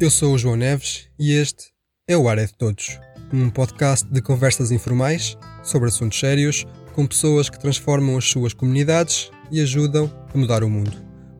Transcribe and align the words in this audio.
Eu 0.00 0.08
sou 0.08 0.32
o 0.32 0.38
João 0.38 0.56
Neves 0.56 1.10
e 1.18 1.34
este 1.34 1.72
é 2.08 2.16
o 2.16 2.26
Ar 2.26 2.38
é 2.38 2.46
de 2.46 2.54
Todos, 2.54 2.98
um 3.30 3.50
podcast 3.50 4.10
de 4.10 4.22
conversas 4.22 4.72
informais 4.72 5.36
sobre 5.62 5.90
assuntos 5.90 6.18
sérios 6.18 6.64
com 6.94 7.06
pessoas 7.06 7.50
que 7.50 7.60
transformam 7.60 8.16
as 8.16 8.24
suas 8.24 8.54
comunidades 8.54 9.30
e 9.50 9.60
ajudam 9.60 10.10
a 10.32 10.38
mudar 10.38 10.64
o 10.64 10.70
mundo. 10.70 10.90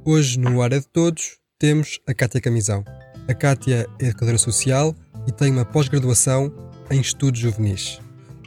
Hoje, 0.04 0.38
no 0.38 0.60
Ar 0.60 0.74
é 0.74 0.78
de 0.78 0.86
Todos, 0.86 1.38
temos 1.58 2.00
a 2.06 2.12
Cátia 2.12 2.38
Camisão. 2.38 2.84
A 3.26 3.32
Cátia 3.32 3.88
é 3.98 4.08
educadora 4.08 4.36
social 4.36 4.94
e 5.26 5.32
tem 5.32 5.50
uma 5.50 5.64
pós-graduação 5.64 6.52
em 6.90 7.00
Estudos 7.00 7.40
Juvenis. 7.40 7.98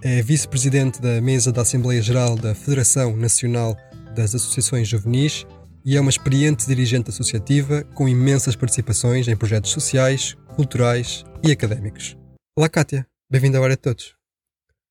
É 0.04 0.22
vice-presidente 0.22 1.02
da 1.02 1.20
mesa 1.22 1.52
da 1.52 1.64
Assembleia 1.64 2.04
Geral 2.04 2.36
da 2.36 2.54
Federação 2.54 3.18
Nacional 3.18 3.76
das 4.16 4.36
Associações 4.36 4.88
Juvenis 4.88 5.44
e 5.86 5.98
é 5.98 6.02
uma 6.02 6.10
experiente 6.10 6.66
dirigente 6.66 7.10
associativa 7.10 7.84
com 7.94 8.08
imensas 8.08 8.56
participações 8.56 9.28
em 9.28 9.36
projetos 9.36 9.72
sociais, 9.72 10.34
culturais 10.56 11.24
e 11.44 11.52
académicos. 11.52 12.18
Olá, 12.58 12.70
Kátia. 12.70 13.06
Bem-vinda 13.30 13.58
à 13.58 13.62
Hora 13.62 13.76
de 13.76 13.82
Todos. 13.82 14.16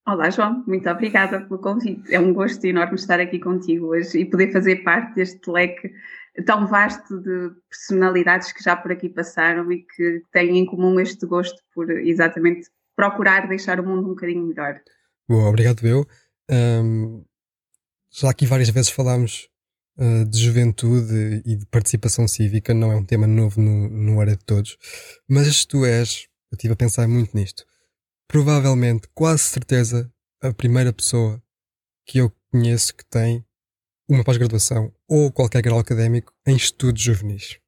Olá, 0.05 0.29
João. 0.29 0.63
Muito 0.67 0.87
obrigada 0.89 1.41
pelo 1.41 1.59
convite. 1.59 2.13
É 2.13 2.19
um 2.19 2.33
gosto 2.33 2.63
enorme 2.65 2.95
estar 2.95 3.19
aqui 3.19 3.39
contigo 3.39 3.87
hoje 3.87 4.19
e 4.19 4.25
poder 4.25 4.51
fazer 4.51 4.83
parte 4.83 5.15
deste 5.15 5.49
leque 5.49 5.91
tão 6.45 6.67
vasto 6.67 7.21
de 7.21 7.51
personalidades 7.69 8.51
que 8.51 8.63
já 8.63 8.75
por 8.75 8.91
aqui 8.91 9.07
passaram 9.07 9.71
e 9.71 9.83
que 9.83 10.21
têm 10.31 10.57
em 10.57 10.65
comum 10.65 10.99
este 10.99 11.25
gosto 11.25 11.61
por 11.73 11.89
exatamente 11.89 12.69
procurar 12.95 13.47
deixar 13.47 13.79
o 13.79 13.83
mundo 13.83 14.05
um 14.05 14.09
bocadinho 14.09 14.45
melhor. 14.45 14.79
Boa, 15.27 15.49
obrigado 15.49 15.87
eu. 15.87 16.05
Um, 16.51 17.23
já 18.11 18.29
aqui 18.29 18.45
várias 18.45 18.69
vezes 18.69 18.91
falámos 18.91 19.47
de 20.29 20.39
juventude 20.39 21.41
e 21.45 21.55
de 21.55 21.65
participação 21.67 22.27
cívica, 22.27 22.73
não 22.73 22.91
é 22.91 22.95
um 22.95 23.05
tema 23.05 23.27
novo 23.27 23.61
no, 23.61 23.89
no 23.89 24.17
Hora 24.17 24.35
de 24.35 24.43
Todos, 24.43 24.77
mas 25.29 25.65
tu 25.65 25.85
és, 25.85 26.27
eu 26.51 26.55
estive 26.55 26.73
a 26.73 26.77
pensar 26.77 27.07
muito 27.07 27.35
nisto, 27.35 27.63
provavelmente, 28.27 29.07
quase 29.13 29.43
certeza, 29.43 30.11
a 30.41 30.51
primeira 30.51 30.91
pessoa 30.91 31.41
que 32.05 32.17
eu 32.17 32.31
conheço 32.51 32.95
que 32.95 33.05
tem 33.05 33.45
uma 34.09 34.23
pós-graduação 34.23 34.93
ou 35.07 35.31
qualquer 35.31 35.61
grau 35.61 35.79
académico 35.79 36.33
em 36.45 36.55
estudos 36.55 37.01
juvenis. 37.01 37.59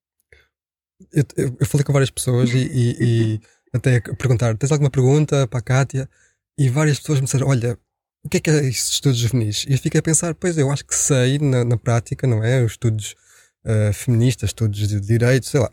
Eu, 1.12 1.24
eu, 1.38 1.58
eu 1.60 1.66
falei 1.66 1.84
com 1.84 1.94
várias 1.94 2.10
pessoas 2.10 2.50
e, 2.52 2.58
e, 2.58 2.98
e 3.36 3.42
até 3.74 4.00
perguntar: 4.00 4.58
tens 4.58 4.72
alguma 4.72 4.90
pergunta 4.90 5.48
para 5.48 5.60
a 5.60 5.62
Kátia? 5.62 6.10
E 6.58 6.70
várias 6.70 7.00
pessoas 7.00 7.20
me 7.20 7.26
disseram: 7.26 7.48
olha, 7.48 7.78
o 8.26 8.30
que 8.30 8.38
é 8.38 8.40
que 8.40 8.50
é 8.50 8.66
esses 8.66 8.90
estudos 8.94 9.20
juvenis? 9.20 9.66
E 9.70 9.74
eu 9.74 9.78
fiquei 9.78 10.00
a 10.00 10.04
pensar: 10.04 10.34
pois 10.34 10.58
eu 10.58 10.72
acho 10.72 10.84
que 10.84 10.96
sei 10.96 11.38
na, 11.38 11.64
na 11.64 11.78
prática, 11.78 12.26
não 12.26 12.44
é? 12.44 12.64
Os 12.64 12.72
estudos 12.72 13.16
uh, 13.64 13.94
feministas, 13.94 14.50
estudos 14.50 14.88
de 14.88 15.00
direito, 15.00 15.46
sei 15.46 15.60
lá. 15.60 15.70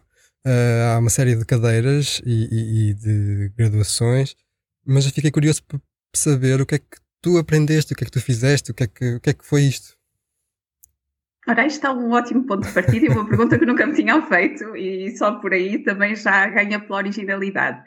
Uh, 0.47 0.95
há 0.95 0.99
uma 0.99 1.09
série 1.09 1.35
de 1.35 1.45
cadeiras 1.47 2.21
e, 2.27 2.49
e, 2.51 2.91
e, 2.91 2.95
de 2.95 3.53
graduações, 3.57 4.37
mas 4.85 5.07
eu 5.07 5.13
fiquei 5.13 5.31
curioso 5.31 5.63
para 5.65 5.81
saber 6.15 6.61
o 6.61 6.67
que 6.67 6.75
é 6.75 6.79
que 6.79 6.99
tu 7.23 7.39
aprendeste, 7.39 7.93
o 7.93 7.97
que 7.97 8.05
é 8.05 8.07
que 8.07 8.11
tu 8.11 8.21
fizeste, 8.21 8.71
o 8.71 8.75
que 8.75 8.83
é 8.83 8.87
que, 8.87 9.15
o 9.15 9.21
que, 9.21 9.31
é 9.31 9.33
que 9.33 9.47
foi 9.47 9.63
isto. 9.63 9.97
Ora, 11.49 11.67
isto 11.67 11.77
está 11.77 11.93
um 11.93 12.11
ótimo 12.11 12.45
ponto 12.45 12.67
de 12.67 12.73
partida 12.73 13.07
e 13.07 13.09
uma 13.09 13.27
pergunta 13.27 13.59
que 13.59 13.65
nunca 13.65 13.87
me 13.87 13.95
tinham 13.95 14.27
feito 14.27 14.77
e 14.77 15.17
só 15.17 15.33
por 15.37 15.53
aí 15.53 15.79
também 15.79 16.15
já 16.15 16.49
ganha 16.49 16.79
pela 16.81 16.99
originalidade. 16.99 17.83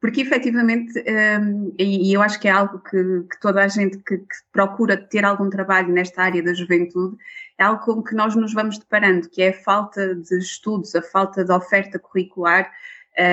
Porque 0.00 0.20
efetivamente, 0.20 0.92
um, 1.40 1.74
e, 1.78 2.12
eu 2.12 2.22
acho 2.22 2.38
que 2.38 2.46
é 2.46 2.52
algo 2.52 2.78
que, 2.78 3.24
que 3.30 3.40
toda 3.40 3.64
a 3.64 3.68
gente 3.68 3.98
que, 3.98 4.18
que, 4.18 4.36
procura 4.52 4.96
ter 4.96 5.24
algum 5.24 5.50
trabalho 5.50 5.88
nesta 5.88 6.22
área 6.22 6.42
da 6.42 6.54
juventude, 6.54 7.16
é 7.58 7.64
algo 7.64 7.84
com 7.84 8.02
que 8.02 8.14
nós 8.14 8.36
nos 8.36 8.54
vamos 8.54 8.78
deparando, 8.78 9.28
que 9.28 9.42
é 9.42 9.48
a 9.48 9.62
falta 9.62 10.14
de 10.14 10.38
estudos, 10.38 10.94
a 10.94 11.02
falta 11.02 11.44
de 11.44 11.52
oferta 11.52 11.98
curricular 11.98 12.70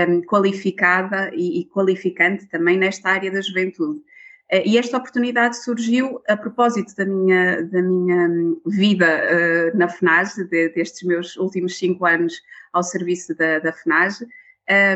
um, 0.10 0.22
qualificada 0.24 1.30
e, 1.34 1.60
e 1.60 1.66
qualificante 1.66 2.48
também 2.48 2.78
nesta 2.78 3.10
área 3.10 3.32
da 3.32 3.42
juventude. 3.42 4.02
Eh, 4.50 4.70
e 4.70 4.78
esta 4.78 4.98
oportunidade 4.98 5.64
surgiu 5.64 6.22
a 6.28 6.38
propósito 6.38 6.96
da 6.96 7.06
minha, 7.06 7.64
da 7.64 7.82
minha 7.82 8.30
vida 8.66 9.06
uh, 9.06 9.78
na 9.78 9.88
FNAG, 9.88 10.44
de, 10.46 10.70
destes 10.70 11.04
meus 11.04 11.36
últimos 11.38 11.78
cinco 11.78 12.06
anos 12.06 12.42
ao 12.72 12.84
serviço 12.84 13.36
da, 13.36 13.60
da. 13.60 13.74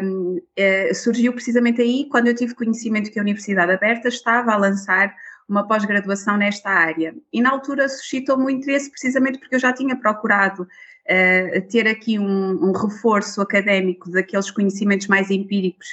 Um, 0.03 0.38
uh, 0.38 0.96
surgiu 0.96 1.31
precisamente 1.31 1.80
aí 1.81 2.07
quando 2.09 2.28
eu 2.28 2.35
tive 2.35 2.56
conhecimento 2.56 3.12
que 3.12 3.19
a 3.19 3.22
Universidade 3.22 3.72
Aberta 3.72 4.07
estava 4.07 4.52
a 4.52 4.57
lançar 4.57 5.16
uma 5.47 5.68
pós-graduação 5.68 6.38
nesta 6.38 6.69
área. 6.69 7.16
E 7.31 7.41
na 7.41 7.52
altura 7.52 7.88
suscitou-me 7.88 8.46
o 8.46 8.50
interesse 8.50 8.90
precisamente 8.90 9.40
porque 9.40 9.56
eu 9.56 9.59
já 9.59 9.72
tinha 9.74 9.96
procurado 9.96 10.63
uh, 10.63 11.62
ter 11.69 11.88
aqui 11.88 12.18
um, 12.18 12.69
um 12.69 12.72
reforço 12.72 13.41
académico 13.41 14.09
daqueles 14.09 14.50
conhecimentos 14.50 15.07
mais 15.07 15.30
empíricos 15.30 15.88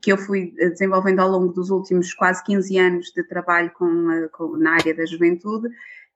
que 0.00 0.10
eu 0.10 0.18
fui 0.18 0.54
eh, 0.58 0.70
desenvolvendo 0.70 1.20
ao 1.20 1.28
longo 1.28 1.52
dos 1.52 1.70
últimos 1.70 2.14
quase 2.14 2.42
15 2.44 2.78
anos 2.78 3.12
de 3.12 3.22
trabalho 3.22 3.70
com, 3.72 4.10
eh, 4.10 4.28
com 4.28 4.56
na 4.56 4.72
área 4.72 4.94
da 4.94 5.04
juventude. 5.04 5.68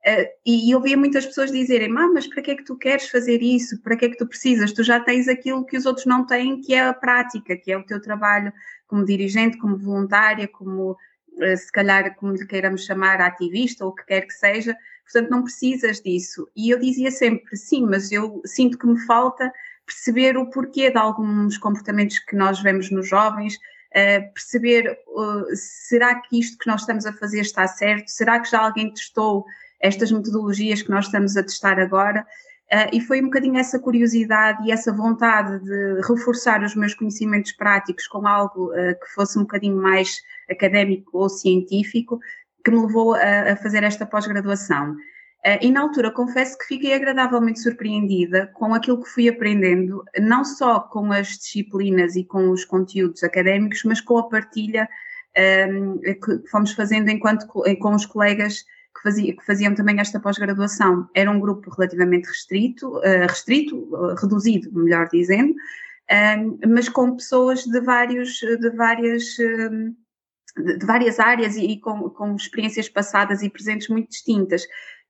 Uh, 0.07 0.29
e, 0.45 0.71
eu 0.71 0.77
ouvia 0.77 0.99
muitas 0.99 1.25
pessoas 1.25 1.51
dizerem: 1.51 1.89
mas 1.89 2.27
para 2.27 2.43
que 2.43 2.51
é 2.51 2.55
que 2.55 2.65
tu 2.65 2.77
queres 2.77 3.09
fazer 3.09 3.43
isso? 3.43 3.81
Para 3.81 3.97
que 3.97 4.05
é 4.05 4.09
que 4.11 4.19
tu 4.19 4.27
precisas? 4.27 4.73
Tu 4.73 4.83
já 4.83 5.01
tens 5.01 5.29
aquilo 5.29 5.65
que 5.65 5.79
os 5.79 5.87
outros 5.87 6.05
não 6.05 6.27
têm, 6.27 6.61
que 6.61 6.75
é 6.75 6.87
a 6.87 6.93
prática, 6.93 7.57
que 7.57 7.73
é 7.73 7.79
o 7.79 7.85
teu 7.85 8.01
trabalho 8.01 8.53
como 8.87 9.05
dirigente, 9.05 9.57
como 9.57 9.79
voluntária, 9.79 10.47
como 10.47 10.93
uh, 10.93 11.57
se 11.57 11.73
calhar, 11.73 12.15
como 12.17 12.35
lhe 12.35 12.47
queiramos 12.47 12.85
chamar, 12.85 13.19
ativista 13.23 13.85
ou 13.85 13.93
o 13.93 13.95
que 13.95 14.05
quer 14.05 14.27
que 14.27 14.35
seja. 14.35 14.77
Portanto, 15.05 15.31
não 15.31 15.43
precisas 15.43 16.03
disso. 16.03 16.47
E 16.55 16.69
eu 16.69 16.79
dizia 16.79 17.11
sempre: 17.11 17.57
sim, 17.57 17.87
mas 17.87 18.13
eu 18.13 18.43
sinto 18.45 18.77
que 18.77 18.87
me 18.87 19.01
falta 19.07 19.51
perceber 19.87 20.37
o 20.37 20.51
porquê 20.51 20.91
de 20.91 20.99
alguns 20.99 21.57
comportamentos 21.57 22.19
que 22.19 22.37
nós 22.37 22.61
vemos 22.61 22.91
nos 22.91 23.09
jovens, 23.09 23.55
uh, 23.57 24.33
perceber 24.35 24.99
uh, 25.09 25.57
será 25.57 26.17
que 26.21 26.39
isto 26.39 26.59
que 26.59 26.67
nós 26.67 26.83
estamos 26.83 27.07
a 27.07 27.13
fazer 27.15 27.41
está 27.41 27.67
certo? 27.67 28.09
Será 28.09 28.39
que 28.39 28.51
já 28.51 28.61
alguém 28.61 28.93
testou 28.93 29.47
estas 29.81 30.11
metodologias 30.11 30.83
que 30.83 30.91
nós 30.91 31.07
estamos 31.07 31.37
a 31.37 31.43
testar 31.43 31.79
agora? 31.79 32.27
Uh, 32.73 32.89
e 32.93 33.01
foi 33.01 33.21
um 33.21 33.27
bocadinho 33.27 33.59
essa 33.59 33.79
curiosidade 33.79 34.67
e 34.67 34.73
essa 34.73 34.93
vontade 34.93 35.63
de 35.63 36.01
reforçar 36.09 36.63
os 36.63 36.75
meus 36.75 36.95
conhecimentos 36.95 37.53
práticos 37.53 38.07
com 38.07 38.27
algo 38.27 38.71
que 38.73 39.15
fosse 39.15 39.39
um 39.39 39.43
bocadinho 39.43 39.77
mais 39.77 40.21
académico 40.51 41.19
ou 41.19 41.29
científico 41.29 42.19
que 42.65 42.71
me 42.71 42.81
levou 42.81 43.15
a, 43.15 43.53
a 43.53 43.57
fazer 43.57 43.85
esta 43.85 44.07
pós-graduação. 44.07 44.97
Uh, 45.47 45.61
e 45.61 45.71
na 45.71 45.83
altura 45.83 46.11
confesso 46.11 46.57
que 46.57 46.65
fiquei 46.65 46.95
agradavelmente 46.95 47.61
surpreendida 47.61 48.47
com 48.55 48.73
aquilo 48.73 49.03
que 49.03 49.11
fui 49.11 49.29
aprendendo, 49.29 50.03
não 50.19 50.43
só 50.43 50.81
com 50.81 51.13
as 51.13 51.29
disciplinas 51.29 52.17
e 52.17 52.25
com 52.25 52.49
os 52.49 52.65
conteúdos 52.65 53.23
académicos, 53.23 53.85
mas 53.85 54.01
com 54.01 54.17
a 54.17 54.27
partilha 54.27 54.89
um, 55.37 56.01
ehm, 56.03 56.15
que 56.15 56.49
fomos 56.49 56.73
fazendo 56.73 57.11
enquanto 57.11 57.47
com 57.47 57.95
os 57.95 58.07
colegas 58.07 58.65
fazia, 59.05 59.37
que 59.37 59.47
faziam 59.47 59.75
também 59.75 60.01
esta 60.01 60.19
pós-graduação. 60.19 61.09
Era 61.15 61.31
um 61.31 61.39
grupo 61.39 61.71
relativamente 61.71 62.27
restrito, 62.27 62.97
uh, 62.99 63.27
restrito, 63.29 63.77
uh, 63.95 64.15
reduzido, 64.15 64.73
melhor 64.73 65.09
dizendo, 65.09 65.55
ehm, 66.11 66.59
mas 66.67 66.89
com 66.89 67.15
pessoas 67.15 67.65
de 67.65 67.81
vários, 67.81 68.41
de 68.41 68.71
várias 68.71 69.37
de 70.57 70.87
várias 70.87 71.19
áreas 71.19 71.57
e 71.57 71.81
com, 71.81 72.09
com 72.11 72.37
experiências 72.37 72.89
passadas 72.89 73.43
e 73.43 73.51
presentes 73.51 73.89
muito 73.89 74.09
distintas 74.09 74.65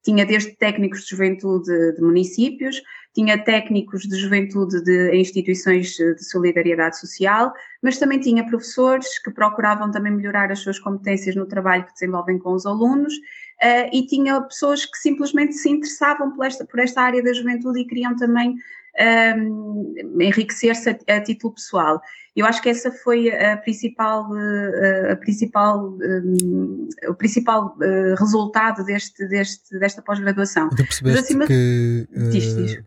tinha 0.04 0.26
desde 0.26 0.53
técnicos 0.53 1.04
de 1.04 1.10
juventude 1.10 1.94
de 1.94 2.00
municípios, 2.03 2.81
tinha 3.15 3.42
técnicos 3.42 4.03
de 4.03 4.16
juventude 4.16 4.82
de 4.82 5.16
instituições 5.16 5.92
de 5.97 6.22
solidariedade 6.25 6.98
social, 6.98 7.53
mas 7.82 7.97
também 7.97 8.19
tinha 8.19 8.44
professores 8.44 9.19
que 9.20 9.31
procuravam 9.31 9.91
também 9.91 10.12
melhorar 10.12 10.50
as 10.53 10.59
suas 10.59 10.78
competências 10.78 11.34
no 11.34 11.47
trabalho 11.47 11.87
que 11.87 11.92
desenvolvem 11.92 12.38
com 12.38 12.53
os 12.53 12.66
alunos, 12.66 13.15
uh, 13.15 13.89
e 13.92 14.04
tinha 14.06 14.41
pessoas 14.42 14.84
que 14.84 14.98
simplesmente 14.98 15.54
se 15.54 15.71
interessavam 15.71 16.33
por 16.33 16.45
esta, 16.45 16.66
por 16.66 16.80
esta 16.80 17.00
área 17.00 17.22
da 17.22 17.33
juventude 17.33 17.80
e 17.80 17.86
queriam 17.86 18.15
também 18.16 18.57
um, 19.01 19.95
enriquecer-se 20.21 20.91
a, 20.91 21.17
a, 21.17 21.21
título 21.21 21.55
pessoal. 21.55 22.01
Eu 22.35 22.47
acho 22.47 22.61
que 22.63 22.69
essa 22.69 22.91
foi 22.91 23.31
a 23.31 23.57
principal, 23.57 24.29
eh, 24.37 25.13
a 25.13 25.17
principal, 25.17 25.89
um, 25.89 26.89
o 27.09 27.15
principal 27.15 27.77
uh, 27.77 28.15
resultado 28.19 28.85
deste, 28.85 29.27
deste, 29.29 29.79
desta 29.79 30.03
pós-graduação. 30.03 30.69
Tu 30.71 30.85
percebeste 30.85 31.19
Mas, 31.19 31.25
acima, 31.25 31.47
que 31.47 32.09
uh, 32.11 32.31
diz, 32.31 32.57
diz. 32.57 32.83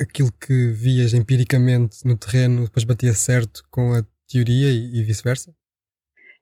aquilo 0.00 0.32
que 0.32 0.68
vias 0.68 1.12
empiricamente 1.12 2.06
no 2.06 2.16
terreno 2.16 2.64
depois 2.64 2.84
batia 2.84 3.12
certo 3.12 3.62
com 3.70 3.92
a 3.92 4.02
teoria 4.26 4.70
e, 4.70 4.98
e 4.98 5.02
vice-versa? 5.02 5.54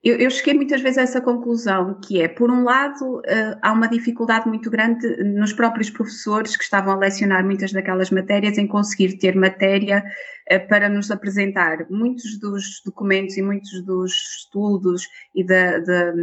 Eu, 0.03 0.15
eu, 0.17 0.29
cheguei 0.29 0.53
muitas 0.53 0.79
vezes 0.79 0.99
a 0.99 1.01
essa 1.01 1.21
conclusão, 1.21 1.99
que 1.99 2.21
é, 2.21 2.27
por 2.27 2.51
um 2.51 2.63
lado, 2.63 3.17
uh, 3.17 3.59
há 3.61 3.73
uma 3.73 3.87
dificuldade 3.87 4.47
muito 4.47 4.69
grande 4.69 5.07
nos 5.23 5.53
próprios 5.53 5.89
professores 5.89 6.55
que 6.55 6.63
estavam 6.63 6.93
a 6.93 6.97
lecionar 6.97 7.43
muitas 7.43 7.71
daquelas 7.71 8.11
matérias 8.11 8.59
em 8.59 8.67
conseguir 8.67 9.17
ter 9.17 9.35
matéria 9.35 10.03
uh, 10.51 10.67
para 10.67 10.87
nos 10.87 11.09
apresentar. 11.09 11.89
Muitos 11.89 12.39
dos 12.39 12.81
documentos 12.85 13.37
e 13.37 13.41
muitos 13.41 13.83
dos 13.83 14.13
estudos 14.37 15.07
e 15.33 15.43
da, 15.43 15.79
da, 15.79 16.13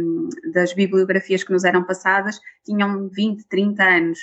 das 0.53 0.73
bibliografias 0.73 1.43
que 1.43 1.51
nos 1.51 1.65
eram 1.65 1.83
passadas 1.83 2.39
tinham 2.63 3.09
20, 3.09 3.45
30 3.49 3.83
anos. 3.83 4.19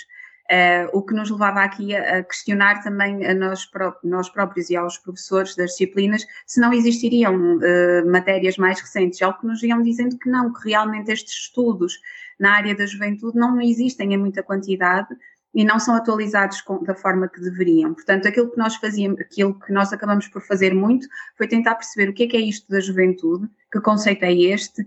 O 0.93 1.03
que 1.03 1.15
nos 1.15 1.31
levava 1.31 1.61
aqui 1.61 1.97
a, 1.97 2.19
a 2.19 2.23
questionar 2.23 2.83
também 2.83 3.27
a 3.27 3.35
nós, 3.35 3.65
pró 3.65 3.97
nós, 4.05 4.29
próprios 4.29 4.69
e 4.69 4.77
aos 4.77 4.99
professores 4.99 5.57
das 5.57 5.71
disciplinas 5.71 6.27
se 6.47 6.61
não 6.61 6.73
existiriam 6.73 7.35
uh, 7.35 8.11
matérias 8.11 8.59
mais 8.59 8.79
recentes, 8.81 9.23
algo 9.23 9.41
que 9.41 9.47
nos 9.47 9.63
iam 9.63 9.83
dizendo 9.83 10.19
que 10.19 10.29
não, 10.29 10.53
que 10.53 10.69
realmente 10.69 11.11
estes 11.11 11.33
estudos 11.33 11.99
na 12.39 12.53
área 12.53 12.75
da 12.75 12.85
juventude 12.85 13.39
não 13.39 13.61
existem 13.61 14.13
em 14.13 14.19
muita 14.19 14.43
quantidade 14.43 15.09
e 15.55 15.65
não 15.65 15.79
são 15.79 15.95
atualizados 15.95 16.61
com, 16.63 16.83
da 16.83 16.95
forma 16.95 17.29
que 17.29 17.41
deveriam. 17.41 17.95
Portanto, 17.95 18.27
aquilo 18.27 18.51
que 18.51 18.59
nós 18.59 18.77
fazíamos, 18.77 19.21
aquilo 19.21 19.59
que 19.59 19.73
nós 19.73 19.93
acabamos 19.93 20.29
por 20.29 20.43
fazer 20.43 20.75
muito 20.75 21.07
foi 21.37 21.47
tentar 21.47 21.75
perceber 21.75 22.11
o 22.11 22.15
que 22.15 22.25
é 22.25 22.27
que 22.27 22.37
é 22.37 22.41
isto 22.41 22.71
da 22.71 22.81
juventude, 22.81 23.49
que 23.71 23.81
conceito 23.81 24.25
é 24.25 24.33
este, 24.33 24.85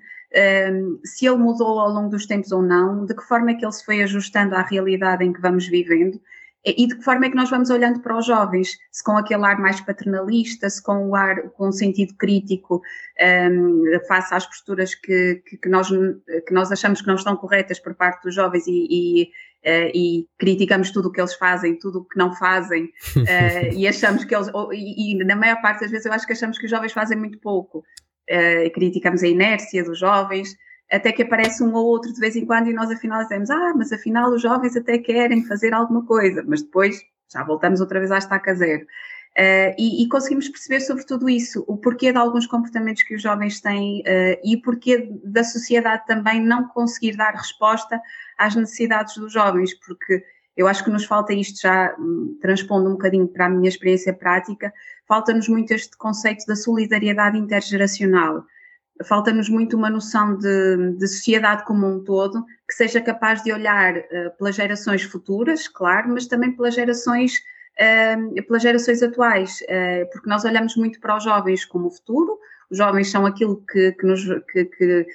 um, 0.71 0.99
se 1.03 1.25
ele 1.25 1.37
mudou 1.37 1.79
ao 1.79 1.89
longo 1.89 2.09
dos 2.09 2.25
tempos 2.25 2.51
ou 2.51 2.61
não, 2.61 3.05
de 3.05 3.15
que 3.15 3.23
forma 3.23 3.51
é 3.51 3.53
que 3.55 3.65
ele 3.65 3.71
se 3.71 3.85
foi 3.85 4.01
ajustando 4.03 4.55
à 4.55 4.61
realidade 4.61 5.23
em 5.23 5.33
que 5.33 5.41
vamos 5.41 5.67
vivendo 5.67 6.19
e 6.65 6.87
de 6.87 6.95
que 6.95 7.03
forma 7.03 7.27
é 7.27 7.29
que 7.29 7.35
nós 7.35 7.49
vamos 7.49 7.69
olhando 7.69 7.99
para 7.99 8.17
os 8.17 8.25
jovens, 8.25 8.75
se 8.91 9.03
com 9.03 9.15
aquele 9.15 9.45
ar 9.45 9.59
mais 9.59 9.79
paternalista, 9.79 10.67
se 10.67 10.81
com 10.81 11.09
o 11.09 11.15
ar, 11.15 11.49
com 11.51 11.67
um 11.67 11.71
sentido 11.71 12.15
crítico 12.15 12.81
um, 13.51 13.83
face 14.07 14.33
às 14.33 14.47
posturas 14.47 14.95
que, 14.95 15.43
que, 15.47 15.57
que, 15.57 15.69
nós, 15.69 15.89
que 15.89 16.53
nós 16.53 16.71
achamos 16.71 17.01
que 17.01 17.07
não 17.07 17.15
estão 17.15 17.35
corretas 17.37 17.79
por 17.79 17.93
parte 17.93 18.23
dos 18.23 18.33
jovens 18.33 18.65
e, 18.65 18.87
e, 18.89 19.23
uh, 19.63 19.91
e 19.93 20.27
criticamos 20.39 20.89
tudo 20.89 21.09
o 21.09 21.11
que 21.11 21.21
eles 21.21 21.35
fazem, 21.35 21.77
tudo 21.77 21.99
o 21.99 22.05
que 22.05 22.17
não 22.17 22.33
fazem, 22.33 22.85
uh, 22.85 23.69
e 23.77 23.87
achamos 23.87 24.25
que 24.25 24.35
eles, 24.35 24.49
e, 24.73 25.13
e, 25.13 25.23
na 25.23 25.35
maior 25.35 25.61
parte 25.61 25.81
das 25.81 25.91
vezes 25.91 26.07
eu 26.07 26.13
acho 26.13 26.25
que 26.25 26.33
achamos 26.33 26.57
que 26.57 26.65
os 26.65 26.71
jovens 26.71 26.93
fazem 26.93 27.15
muito 27.15 27.37
pouco, 27.37 27.83
uh, 28.29 28.71
criticamos 28.73 29.23
a 29.23 29.27
inércia 29.27 29.83
dos 29.83 29.99
jovens, 29.99 30.55
até 30.91 31.11
que 31.11 31.23
aparece 31.23 31.63
um 31.63 31.73
ou 31.73 31.85
outro 31.85 32.13
de 32.13 32.19
vez 32.19 32.35
em 32.35 32.45
quando 32.45 32.69
e 32.69 32.73
nós 32.73 32.91
afinal 32.91 33.23
dizemos, 33.23 33.49
ah, 33.49 33.73
mas 33.75 33.91
afinal 33.91 34.31
os 34.31 34.41
jovens 34.41 34.75
até 34.75 34.97
querem 34.97 35.45
fazer 35.45 35.73
alguma 35.73 36.05
coisa, 36.05 36.43
mas 36.47 36.61
depois 36.61 37.01
já 37.31 37.43
voltamos 37.43 37.81
outra 37.81 37.99
vez 37.99 38.11
à 38.11 38.17
estaca 38.17 38.53
zero. 38.53 38.85
Uh, 39.37 39.75
e, 39.77 40.01
e, 40.01 40.07
conseguimos 40.07 40.47
perceber 40.47 40.79
sobre 40.79 41.05
tudo 41.05 41.27
isso, 41.27 41.65
o 41.67 41.75
porquê 41.75 42.09
de 42.09 42.17
alguns 42.17 42.47
comportamentos 42.47 43.03
que 43.03 43.15
os 43.15 43.21
jovens 43.21 43.59
têm 43.59 43.99
uh, 43.99 44.39
e 44.41 44.55
o 44.55 44.61
porquê 44.61 45.09
da 45.25 45.43
sociedade 45.43 46.05
também 46.05 46.41
não 46.41 46.69
conseguir 46.69 47.17
dar 47.17 47.33
resposta 47.33 47.99
às 48.37 48.55
necessidades 48.55 49.17
dos 49.17 49.33
jovens, 49.33 49.73
porque 49.73 50.23
eu 50.55 50.69
acho 50.69 50.85
que 50.85 50.89
nos 50.89 51.03
falta 51.03 51.33
isto 51.33 51.59
já, 51.61 51.93
hum, 51.99 52.37
transpondo 52.41 52.87
um 52.89 52.93
bocadinho 52.93 53.27
para 53.27 53.47
a 53.47 53.49
minha 53.49 53.67
experiência 53.67 54.13
prática, 54.13 54.73
falta-nos 55.07 55.47
muito 55.47 55.71
este 55.71 55.95
conceito 55.97 56.45
da 56.45 56.55
solidariedade 56.55 57.37
intergeracional 57.37 58.45
falta-nos 59.03 59.49
muito 59.49 59.75
uma 59.75 59.89
noção 59.89 60.37
de, 60.37 60.93
de, 60.97 61.07
sociedade 61.07 61.65
como 61.65 61.85
um 61.87 62.03
todo 62.03 62.45
que 62.67 62.73
seja 62.73 63.01
capaz 63.01 63.43
de 63.43 63.51
olhar 63.51 63.97
uh, 63.97 64.37
pelas 64.37 64.55
gerações 64.55 65.03
futuras, 65.03 65.67
claro, 65.67 66.09
mas 66.09 66.27
também 66.27 66.51
pelas 66.55 66.73
gerações, 66.75 67.33
uh, 67.79 68.43
pelas 68.45 68.61
gerações 68.61 69.03
atuais, 69.03 69.59
uh, 69.63 70.09
porque 70.11 70.29
nós 70.29 70.45
olhamos 70.45 70.75
muito 70.75 70.99
para 70.99 71.17
os 71.17 71.23
jovens 71.23 71.65
como 71.65 71.87
o 71.87 71.91
futuro, 71.91 72.39
os 72.69 72.77
jovens 72.77 73.11
são 73.11 73.25
aquilo 73.25 73.61
que, 73.69 73.91
que 73.91 74.05
nos, 74.07 74.23
que, 74.51 74.65
que 74.65 75.07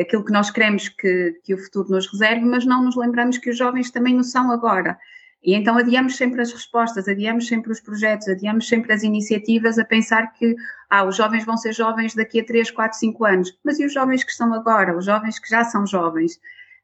aquilo 0.00 0.24
que 0.24 0.32
nós 0.32 0.50
queremos 0.50 0.88
que, 0.88 1.40
que 1.44 1.54
o 1.54 1.58
futuro 1.58 1.90
nos 1.90 2.10
reserve, 2.10 2.44
mas 2.44 2.66
não 2.66 2.84
nos 2.84 2.96
lembramos 2.96 3.38
que 3.38 3.48
os 3.48 3.56
jovens 3.56 3.90
também 3.90 4.18
o 4.18 4.24
são 4.24 4.50
agora. 4.50 4.98
E 5.44 5.54
então 5.54 5.76
adiamos 5.76 6.16
sempre 6.16 6.40
as 6.40 6.50
respostas, 6.50 7.06
adiamos 7.06 7.46
sempre 7.46 7.70
os 7.70 7.78
projetos, 7.78 8.26
adiamos 8.28 8.66
sempre 8.66 8.94
as 8.94 9.02
iniciativas 9.02 9.78
a 9.78 9.84
pensar 9.84 10.32
que 10.32 10.56
ah, 10.88 11.04
os 11.04 11.16
jovens 11.16 11.44
vão 11.44 11.56
ser 11.58 11.74
jovens 11.74 12.14
daqui 12.14 12.40
a 12.40 12.44
3, 12.44 12.70
4, 12.70 12.98
5 12.98 13.24
anos. 13.26 13.58
Mas 13.62 13.78
e 13.78 13.84
os 13.84 13.92
jovens 13.92 14.24
que 14.24 14.30
estão 14.30 14.54
agora? 14.54 14.96
Os 14.96 15.04
jovens 15.04 15.38
que 15.38 15.50
já 15.50 15.62
são 15.62 15.86
jovens? 15.86 16.40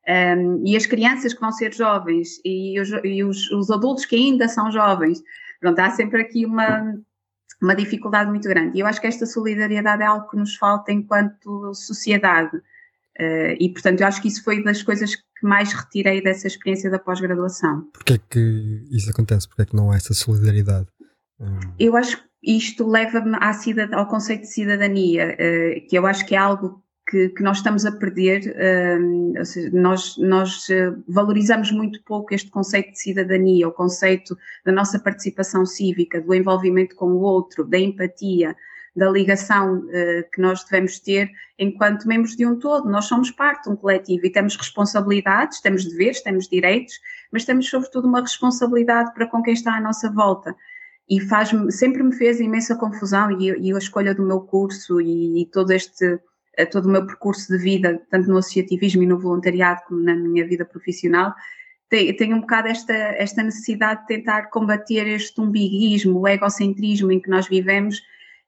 Um, 0.06 0.62
e 0.66 0.76
as 0.76 0.84
crianças 0.84 1.32
que 1.32 1.40
vão 1.40 1.52
ser 1.52 1.72
jovens? 1.72 2.38
E, 2.44 2.78
os, 2.78 2.90
e 3.02 3.24
os, 3.24 3.50
os, 3.50 3.70
adultos 3.70 4.04
que 4.04 4.16
ainda 4.16 4.46
são 4.46 4.70
jovens? 4.70 5.22
Pronto, 5.58 5.78
há 5.78 5.90
sempre 5.90 6.20
aqui 6.20 6.44
uma, 6.44 7.00
uma 7.62 7.74
dificuldade 7.74 8.28
muito 8.28 8.46
grande. 8.46 8.76
E 8.76 8.80
eu 8.80 8.86
acho 8.86 9.00
que 9.00 9.06
esta 9.06 9.24
solidariedade 9.24 10.02
é 10.02 10.06
algo 10.06 10.28
que 10.28 10.36
nos 10.36 10.56
falta 10.56 10.92
enquanto 10.92 11.72
sociedade. 11.72 12.60
Uh, 13.20 13.54
e, 13.60 13.68
portanto, 13.68 14.00
eu 14.00 14.06
acho 14.06 14.22
que 14.22 14.28
isso 14.28 14.42
foi 14.42 14.64
das 14.64 14.82
coisas 14.82 15.14
que 15.14 15.22
mais 15.42 15.74
retirei 15.74 16.22
dessa 16.22 16.46
experiência 16.46 16.90
da 16.90 16.98
pós-graduação. 16.98 17.82
Porquê 17.92 18.14
é 18.14 18.18
que 18.30 18.86
isso 18.90 19.10
acontece? 19.10 19.46
Porquê 19.46 19.62
é 19.62 19.66
que 19.66 19.76
não 19.76 19.90
há 19.90 19.96
essa 19.96 20.14
solidariedade? 20.14 20.86
Hum. 21.38 21.60
Eu 21.78 21.96
acho 21.96 22.16
que 22.16 22.24
isto 22.42 22.88
leva-me 22.88 23.36
ao 23.92 24.06
conceito 24.06 24.42
de 24.42 24.46
cidadania, 24.52 25.34
uh, 25.34 25.86
que 25.86 25.98
eu 25.98 26.06
acho 26.06 26.24
que 26.24 26.34
é 26.34 26.38
algo 26.38 26.82
que, 27.10 27.28
que 27.28 27.42
nós 27.42 27.58
estamos 27.58 27.84
a 27.84 27.92
perder. 27.92 28.54
Uh, 28.56 29.44
seja, 29.44 29.70
nós, 29.70 30.16
nós 30.16 30.66
valorizamos 31.06 31.70
muito 31.70 32.02
pouco 32.04 32.34
este 32.34 32.50
conceito 32.50 32.92
de 32.92 33.02
cidadania, 33.02 33.68
o 33.68 33.72
conceito 33.72 34.34
da 34.64 34.72
nossa 34.72 34.98
participação 34.98 35.66
cívica, 35.66 36.22
do 36.22 36.34
envolvimento 36.34 36.96
com 36.96 37.10
o 37.10 37.20
outro, 37.20 37.64
da 37.64 37.78
empatia 37.78 38.56
da 38.94 39.08
ligação 39.10 39.78
uh, 39.78 40.30
que 40.32 40.40
nós 40.40 40.64
devemos 40.64 40.98
ter 40.98 41.30
enquanto 41.58 42.06
membros 42.06 42.36
de 42.36 42.46
um 42.46 42.58
todo. 42.58 42.88
Nós 42.88 43.06
somos 43.06 43.30
parte 43.30 43.64
de 43.64 43.70
um 43.70 43.76
coletivo 43.76 44.26
e 44.26 44.30
temos 44.30 44.56
responsabilidades, 44.56 45.60
temos 45.60 45.84
deveres, 45.84 46.22
temos 46.22 46.48
direitos, 46.48 46.94
mas 47.32 47.44
temos 47.44 47.68
sobretudo 47.68 48.08
uma 48.08 48.20
responsabilidade 48.20 49.12
para 49.14 49.26
com 49.26 49.42
quem 49.42 49.54
está 49.54 49.74
à 49.74 49.80
nossa 49.80 50.10
volta. 50.10 50.54
E 51.08 51.20
faz 51.20 51.50
sempre 51.70 52.02
me 52.02 52.14
fez 52.14 52.40
imensa 52.40 52.76
confusão 52.76 53.30
e, 53.40 53.50
e 53.50 53.74
a 53.74 53.78
escolha 53.78 54.14
do 54.14 54.24
meu 54.24 54.40
curso 54.40 55.00
e, 55.00 55.42
e 55.42 55.46
todo 55.46 55.72
este 55.72 56.20
eh, 56.56 56.66
todo 56.66 56.86
o 56.86 56.90
meu 56.90 57.06
percurso 57.06 57.52
de 57.52 57.58
vida, 57.58 58.00
tanto 58.10 58.28
no 58.28 58.38
associativismo 58.38 59.02
e 59.02 59.06
no 59.06 59.18
voluntariado 59.18 59.80
como 59.86 60.02
na 60.02 60.14
minha 60.14 60.46
vida 60.46 60.64
profissional, 60.64 61.34
tem 61.88 62.32
um 62.32 62.40
bocado 62.40 62.68
esta, 62.68 62.94
esta 62.94 63.42
necessidade 63.42 64.02
de 64.02 64.06
tentar 64.06 64.48
combater 64.50 65.08
este 65.08 65.40
umbiguismo, 65.40 66.20
o 66.20 66.28
egocentrismo 66.28 67.10
em 67.10 67.18
que 67.18 67.28
nós 67.28 67.48
vivemos 67.48 68.00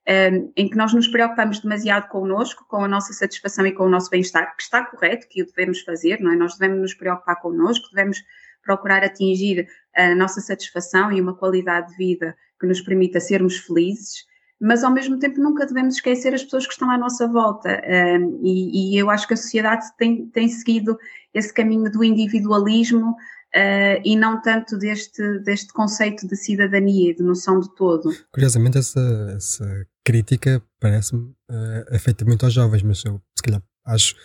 um, 0.07 0.51
em 0.55 0.69
que 0.69 0.75
nós 0.75 0.93
nos 0.93 1.07
preocupamos 1.07 1.59
demasiado 1.59 2.09
connosco, 2.09 2.65
com 2.67 2.83
a 2.83 2.87
nossa 2.87 3.13
satisfação 3.13 3.65
e 3.65 3.71
com 3.71 3.85
o 3.85 3.89
nosso 3.89 4.09
bem-estar, 4.09 4.55
que 4.55 4.63
está 4.63 4.83
correto, 4.85 5.27
que 5.29 5.41
o 5.41 5.45
devemos 5.45 5.81
fazer, 5.81 6.19
não 6.19 6.31
é? 6.31 6.35
Nós 6.35 6.57
devemos 6.57 6.81
nos 6.81 6.93
preocupar 6.93 7.39
connosco, 7.41 7.89
devemos 7.93 8.23
procurar 8.63 9.03
atingir 9.03 9.67
a 9.95 10.15
nossa 10.15 10.41
satisfação 10.41 11.11
e 11.11 11.21
uma 11.21 11.35
qualidade 11.35 11.91
de 11.91 11.97
vida 11.97 12.35
que 12.59 12.67
nos 12.67 12.81
permita 12.81 13.19
sermos 13.19 13.57
felizes, 13.57 14.25
mas 14.59 14.83
ao 14.83 14.91
mesmo 14.91 15.19
tempo 15.19 15.41
nunca 15.41 15.65
devemos 15.65 15.95
esquecer 15.95 16.33
as 16.33 16.43
pessoas 16.43 16.65
que 16.65 16.73
estão 16.73 16.89
à 16.89 16.97
nossa 16.97 17.27
volta. 17.27 17.81
Um, 17.85 18.39
e, 18.41 18.95
e, 18.95 18.97
eu 18.97 19.09
acho 19.09 19.27
que 19.27 19.33
a 19.33 19.37
sociedade 19.37 19.85
tem, 19.97 20.27
tem 20.27 20.47
seguido 20.47 20.97
esse 21.33 21.53
caminho 21.53 21.91
do 21.91 22.03
individualismo 22.03 23.15
uh, 23.55 24.01
e 24.03 24.15
não 24.15 24.41
tanto 24.41 24.77
deste, 24.77 25.39
deste 25.39 25.71
conceito 25.71 26.27
de 26.27 26.35
cidadania 26.35 27.11
e 27.11 27.15
de 27.15 27.23
noção 27.23 27.59
de 27.59 27.73
todo. 27.75 28.09
Curiosamente, 28.31 28.77
essa, 28.77 29.33
essa 29.35 29.87
crítica 30.03 30.61
parece-me 30.79 31.23
uh, 31.49 31.85
é 31.89 31.99
feita 31.99 32.25
muito 32.25 32.45
aos 32.45 32.53
jovens, 32.53 32.83
mas 32.83 33.03
eu 33.05 33.21
se 33.37 33.43
calhar 33.43 33.61
acho 33.85 34.15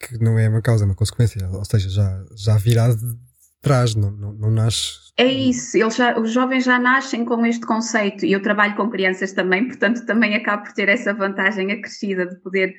que 0.00 0.18
não 0.18 0.38
é 0.38 0.48
uma 0.48 0.62
causa, 0.62 0.84
é 0.84 0.86
uma 0.86 0.94
consequência, 0.94 1.48
ou 1.48 1.64
seja, 1.64 1.88
já, 1.88 2.24
já 2.36 2.56
virá 2.56 2.88
de 2.88 3.16
trás, 3.62 3.94
não, 3.94 4.10
não, 4.10 4.32
não 4.32 4.50
nasce. 4.50 5.04
É 5.16 5.26
isso, 5.26 5.76
eles 5.76 5.96
já, 5.96 6.18
os 6.18 6.32
jovens 6.32 6.64
já 6.64 6.78
nascem 6.78 7.24
com 7.24 7.46
este 7.46 7.64
conceito 7.64 8.26
e 8.26 8.32
eu 8.32 8.42
trabalho 8.42 8.76
com 8.76 8.90
crianças 8.90 9.32
também, 9.32 9.66
portanto 9.68 10.04
também 10.04 10.34
acabo 10.34 10.64
por 10.64 10.72
ter 10.72 10.88
essa 10.88 11.14
vantagem 11.14 11.72
acrescida 11.72 12.26
de 12.26 12.36
poder 12.40 12.74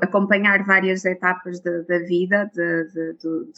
acompanhar 0.00 0.64
várias 0.64 1.04
etapas 1.04 1.60
da 1.60 1.98
vida 2.06 2.50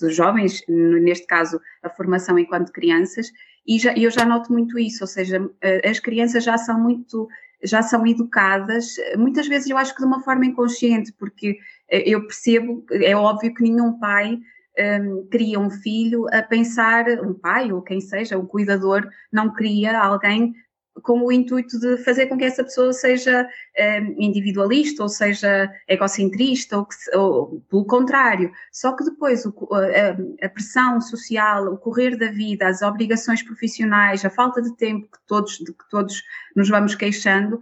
dos 0.01 0.15
jovens, 0.15 0.63
neste 0.69 1.27
caso 1.27 1.61
a 1.83 1.89
formação 1.89 2.39
enquanto 2.39 2.73
crianças, 2.73 3.31
e 3.67 3.79
já, 3.79 3.95
eu 3.95 4.11
já 4.11 4.25
noto 4.25 4.53
muito 4.53 4.79
isso, 4.79 5.05
ou 5.05 5.07
seja, 5.07 5.49
eh, 5.61 5.89
as 5.89 6.01
crianças 6.01 6.43
já 6.43 6.57
são 6.59 6.81
muito, 6.81 7.29
já 7.63 7.83
são 7.83 8.07
educadas, 8.07 8.97
muitas 9.17 9.47
vezes 9.47 9.71
eu 9.71 9.77
acho 9.77 9.95
que 9.95 10.01
de 10.01 10.07
uma 10.07 10.23
forma 10.23 10.47
inconsciente, 10.47 11.13
porque 11.13 11.59
eh, 11.89 12.03
eu 12.07 12.23
percebo, 12.27 12.85
é 12.91 13.15
óbvio 13.15 13.55
que 13.55 13.63
nenhum 13.63 13.99
pai 13.99 14.41
um, 14.79 15.27
cria 15.31 15.61
um 15.61 15.71
filho 15.71 16.27
a 16.33 16.43
pensar, 16.43 17.05
um 17.23 17.35
pai 17.35 17.73
ou 17.73 17.83
quem 17.83 18.01
seja, 18.01 18.39
um 18.39 18.47
cuidador, 18.47 19.09
não 19.31 19.53
cria 19.53 19.99
alguém 19.99 20.55
com 21.03 21.25
o 21.25 21.33
intuito 21.33 21.79
de 21.79 21.97
fazer 21.99 22.27
com 22.27 22.37
que 22.37 22.45
essa 22.45 22.65
pessoa 22.65 22.93
seja 22.93 23.49
um, 23.79 24.15
individualista 24.19 25.03
ou 25.03 25.09
seja 25.09 25.71
egocentrista 25.89 26.79
ou, 26.79 26.87
que, 26.87 27.17
ou, 27.17 27.61
pelo 27.69 27.85
contrário. 27.85 28.51
Só 28.73 28.93
que 28.93 29.05
depois 29.05 29.45
o, 29.45 29.55
a, 29.73 30.47
a, 30.47 30.49
pressão 30.49 31.01
social, 31.01 31.73
o 31.73 31.79
correr 31.79 32.17
da 32.17 32.31
vida, 32.31 32.69
as 32.69 32.83
obrigações 32.83 33.43
profissionais, 33.43 34.25
a 34.25 34.31
falta 34.31 34.61
de 34.61 34.77
tempo 34.77 35.07
que 35.07 35.19
todos, 35.27 35.59
de 35.59 35.73
que 35.73 35.89
todos 35.91 36.23
nos 36.55 36.69
vamos 36.69 36.95
queixando, 36.95 37.61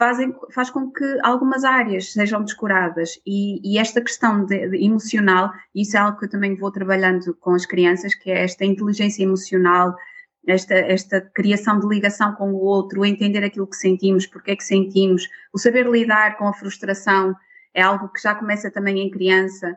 fazem, 0.00 0.34
faz 0.50 0.70
com 0.70 0.90
que 0.90 1.18
algumas 1.22 1.62
áreas 1.62 2.12
sejam 2.12 2.42
descuradas 2.42 3.20
e, 3.26 3.60
e 3.62 3.78
esta 3.78 4.00
questão 4.00 4.46
de, 4.46 4.70
de 4.70 4.82
emocional, 4.82 5.52
isso 5.74 5.94
é 5.94 6.00
algo 6.00 6.18
que 6.18 6.24
eu 6.24 6.30
também 6.30 6.56
vou 6.56 6.72
trabalhando 6.72 7.34
com 7.34 7.52
as 7.52 7.66
crianças, 7.66 8.14
que 8.14 8.30
é 8.30 8.42
esta 8.44 8.64
inteligência 8.64 9.22
emocional, 9.22 9.94
esta, 10.46 10.74
esta 10.74 11.20
criação 11.20 11.78
de 11.78 11.86
ligação 11.86 12.34
com 12.34 12.52
o 12.52 12.60
outro, 12.60 13.00
o 13.00 13.06
entender 13.06 13.44
aquilo 13.44 13.66
que 13.66 13.76
sentimos, 13.76 14.26
porque 14.26 14.52
é 14.52 14.56
que 14.56 14.64
sentimos, 14.64 15.28
o 15.52 15.58
saber 15.58 15.86
lidar 15.86 16.36
com 16.38 16.48
a 16.48 16.54
frustração 16.54 17.34
é 17.74 17.82
algo 17.82 18.08
que 18.08 18.20
já 18.20 18.34
começa 18.34 18.70
também 18.70 19.00
em 19.00 19.10
criança. 19.10 19.76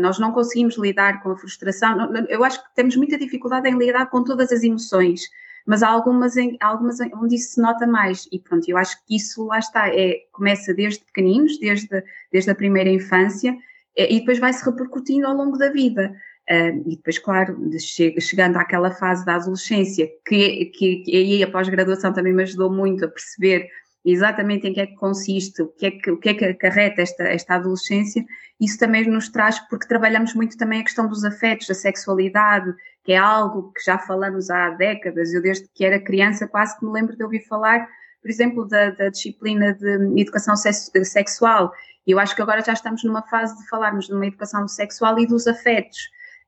nós 0.00 0.18
não 0.18 0.32
conseguimos 0.32 0.76
lidar 0.78 1.22
com 1.22 1.30
a 1.30 1.36
frustração. 1.36 2.12
Eu 2.28 2.44
acho 2.44 2.62
que 2.62 2.74
temos 2.74 2.96
muita 2.96 3.18
dificuldade 3.18 3.68
em 3.68 3.76
lidar 3.76 4.06
com 4.06 4.22
todas 4.22 4.52
as 4.52 4.62
emoções, 4.62 5.22
mas 5.66 5.82
há 5.82 5.88
algumas, 5.88 6.36
em, 6.36 6.56
algumas 6.60 7.00
onde 7.00 7.36
isso 7.36 7.54
se 7.54 7.60
nota 7.60 7.86
mais. 7.86 8.28
E 8.30 8.38
pronto, 8.38 8.68
eu 8.68 8.76
acho 8.76 8.96
que 9.04 9.16
isso 9.16 9.46
lá 9.46 9.58
está, 9.58 9.88
é, 9.88 10.20
começa 10.32 10.72
desde 10.74 11.04
pequeninos, 11.04 11.58
desde, 11.58 12.04
desde 12.30 12.50
a 12.50 12.54
primeira 12.54 12.90
infância, 12.90 13.56
e 13.96 14.20
depois 14.20 14.38
vai 14.38 14.52
se 14.52 14.64
repercutindo 14.64 15.26
ao 15.26 15.34
longo 15.34 15.58
da 15.58 15.70
vida. 15.70 16.14
Uh, 16.52 16.82
e 16.86 16.96
depois, 16.96 17.18
claro, 17.18 17.56
de 17.70 17.78
chegando 17.78 18.58
àquela 18.58 18.90
fase 18.90 19.24
da 19.24 19.36
adolescência, 19.36 20.06
que, 20.26 20.66
que, 20.66 20.96
que 20.96 21.16
aí 21.16 21.42
a 21.42 21.50
pós-graduação 21.50 22.12
também 22.12 22.34
me 22.34 22.42
ajudou 22.42 22.70
muito 22.70 23.06
a 23.06 23.08
perceber 23.08 23.70
exatamente 24.04 24.66
em 24.66 24.74
que 24.74 24.80
é 24.80 24.86
que 24.86 24.96
consiste, 24.96 25.62
o 25.62 25.68
que 25.68 25.86
é 25.86 25.90
que, 25.92 26.10
o 26.10 26.18
que, 26.18 26.28
é 26.28 26.34
que 26.34 26.44
acarreta 26.44 27.00
esta, 27.00 27.22
esta 27.22 27.54
adolescência, 27.54 28.22
isso 28.60 28.76
também 28.78 29.08
nos 29.08 29.30
traz, 29.30 29.60
porque 29.70 29.88
trabalhamos 29.88 30.34
muito 30.34 30.58
também 30.58 30.80
a 30.80 30.84
questão 30.84 31.08
dos 31.08 31.24
afetos, 31.24 31.68
da 31.68 31.74
sexualidade, 31.74 32.74
que 33.02 33.12
é 33.12 33.16
algo 33.16 33.72
que 33.72 33.82
já 33.82 33.96
falamos 33.96 34.50
há 34.50 34.70
décadas. 34.70 35.32
Eu, 35.32 35.40
desde 35.40 35.66
que 35.72 35.86
era 35.86 35.98
criança, 35.98 36.46
quase 36.46 36.78
que 36.78 36.84
me 36.84 36.92
lembro 36.92 37.16
de 37.16 37.24
ouvir 37.24 37.46
falar, 37.46 37.88
por 38.20 38.30
exemplo, 38.30 38.68
da, 38.68 38.90
da 38.90 39.08
disciplina 39.08 39.72
de 39.72 40.20
educação 40.20 40.54
sexual. 40.56 41.72
Eu 42.06 42.18
acho 42.18 42.36
que 42.36 42.42
agora 42.42 42.62
já 42.62 42.74
estamos 42.74 43.02
numa 43.04 43.22
fase 43.22 43.56
de 43.56 43.66
falarmos 43.68 44.06
de 44.06 44.12
uma 44.12 44.26
educação 44.26 44.68
sexual 44.68 45.18
e 45.18 45.26
dos 45.26 45.46
afetos 45.46 45.98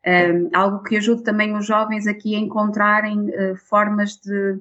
um, 0.07 0.51
algo 0.53 0.83
que 0.83 0.97
ajude 0.97 1.23
também 1.23 1.57
os 1.57 1.67
jovens 1.67 2.07
aqui 2.07 2.35
a 2.35 2.39
encontrarem 2.39 3.31
uh, 3.31 3.57
formas 3.57 4.17
de, 4.17 4.59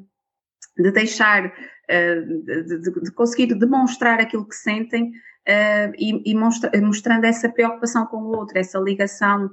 de 0.77 0.91
deixar, 0.91 1.47
uh, 1.47 2.43
de, 2.45 2.79
de, 2.79 3.01
de, 3.01 3.11
conseguir 3.11 3.53
demonstrar 3.53 4.21
aquilo 4.21 4.47
que 4.47 4.55
sentem 4.55 5.09
uh, 5.09 5.93
e, 5.97 6.31
e 6.31 6.35
mostra, 6.35 6.71
mostrando 6.81 7.25
essa 7.25 7.49
preocupação 7.49 8.05
com 8.05 8.17
o 8.17 8.37
outro, 8.37 8.57
essa 8.57 8.79
ligação 8.79 9.49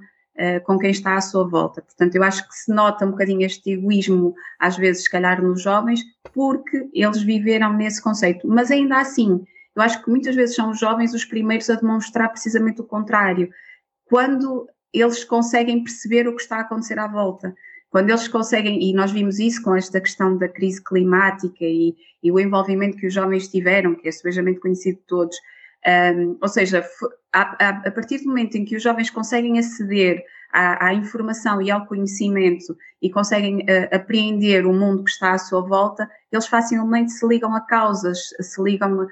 com 0.65 0.79
quem 0.79 0.91
está 0.91 1.17
à 1.17 1.21
sua 1.21 1.47
volta. 1.47 1.83
Portanto, 1.83 2.15
eu 2.15 2.23
acho 2.23 2.49
que 2.49 2.55
se 2.55 2.73
nota 2.73 3.05
um 3.05 3.11
bocadinho 3.11 3.45
este 3.45 3.73
egoísmo, 3.73 4.33
às 4.59 4.75
vezes, 4.75 5.03
se 5.05 5.11
calhar, 5.11 5.43
nos 5.43 5.61
jovens, 5.61 6.01
porque 6.33 6.89
eles 6.95 7.21
viveram 7.21 7.75
nesse 7.75 8.01
conceito. 8.01 8.49
Mas 8.49 8.71
ainda 8.71 9.01
assim, 9.01 9.45
eu 9.77 9.83
acho 9.83 10.03
que 10.03 10.09
muitas 10.09 10.35
vezes 10.35 10.57
são 10.57 10.71
os 10.71 10.81
jovens 10.81 11.13
os 11.13 11.27
primeiros 11.27 11.69
a 11.69 11.75
demonstrar 11.75 12.31
precisamente 12.31 12.81
o 12.81 12.85
contrário. 12.85 13.51
Quando 14.07 14.67
eles 14.93 15.25
conseguem 15.25 15.83
perceber 15.83 16.27
o 16.27 16.35
que 16.35 16.43
está 16.43 16.57
a 16.57 16.61
acontecer 16.61 16.99
à 16.99 17.07
volta. 17.07 17.55
Quando 17.91 18.11
eles 18.11 18.29
conseguem, 18.29 18.89
e 18.89 18.93
nós 18.93 19.11
vimos 19.11 19.39
isso 19.39 19.63
com 19.63 19.75
esta 19.75 20.01
questão 20.01 20.37
da 20.37 20.49
crise 20.49 20.83
climática 20.83 21.65
e, 21.65 21.97
e 22.23 22.31
o 22.31 22.39
envolvimento 22.39 22.97
que 22.97 23.07
os 23.07 23.15
jovens 23.15 23.49
tiveram, 23.49 23.97
que 23.97 24.09
é 24.09 24.13
subejamente 24.13 24.61
conhecido 24.61 24.99
de 24.99 25.07
todos, 25.07 25.37
um, 26.15 26.37
ou 26.41 26.49
seja, 26.49 26.85
a, 27.33 27.41
a, 27.41 27.69
a, 27.87 27.91
partir 27.91 28.19
do 28.19 28.29
momento 28.29 28.57
em 28.57 28.65
que 28.65 28.77
os 28.77 28.83
jovens 28.83 29.11
conseguem 29.11 29.59
aceder 29.59 30.23
à, 30.53 30.89
à 30.89 30.95
informação 30.95 31.61
e 31.61 31.71
ao 31.71 31.87
conhecimento 31.87 32.77
e 33.01 33.11
conseguem 33.11 33.61
uh, 33.61 33.95
apreender 33.95 34.67
o 34.67 34.73
mundo 34.73 35.05
que 35.05 35.11
está 35.11 35.33
à 35.33 35.39
sua 35.39 35.63
volta, 35.63 36.09
eles 36.31 36.47
facilmente 36.47 37.13
se 37.13 37.27
ligam 37.27 37.55
a 37.55 37.61
causas, 37.61 38.19
se 38.41 38.63
ligam 38.63 39.09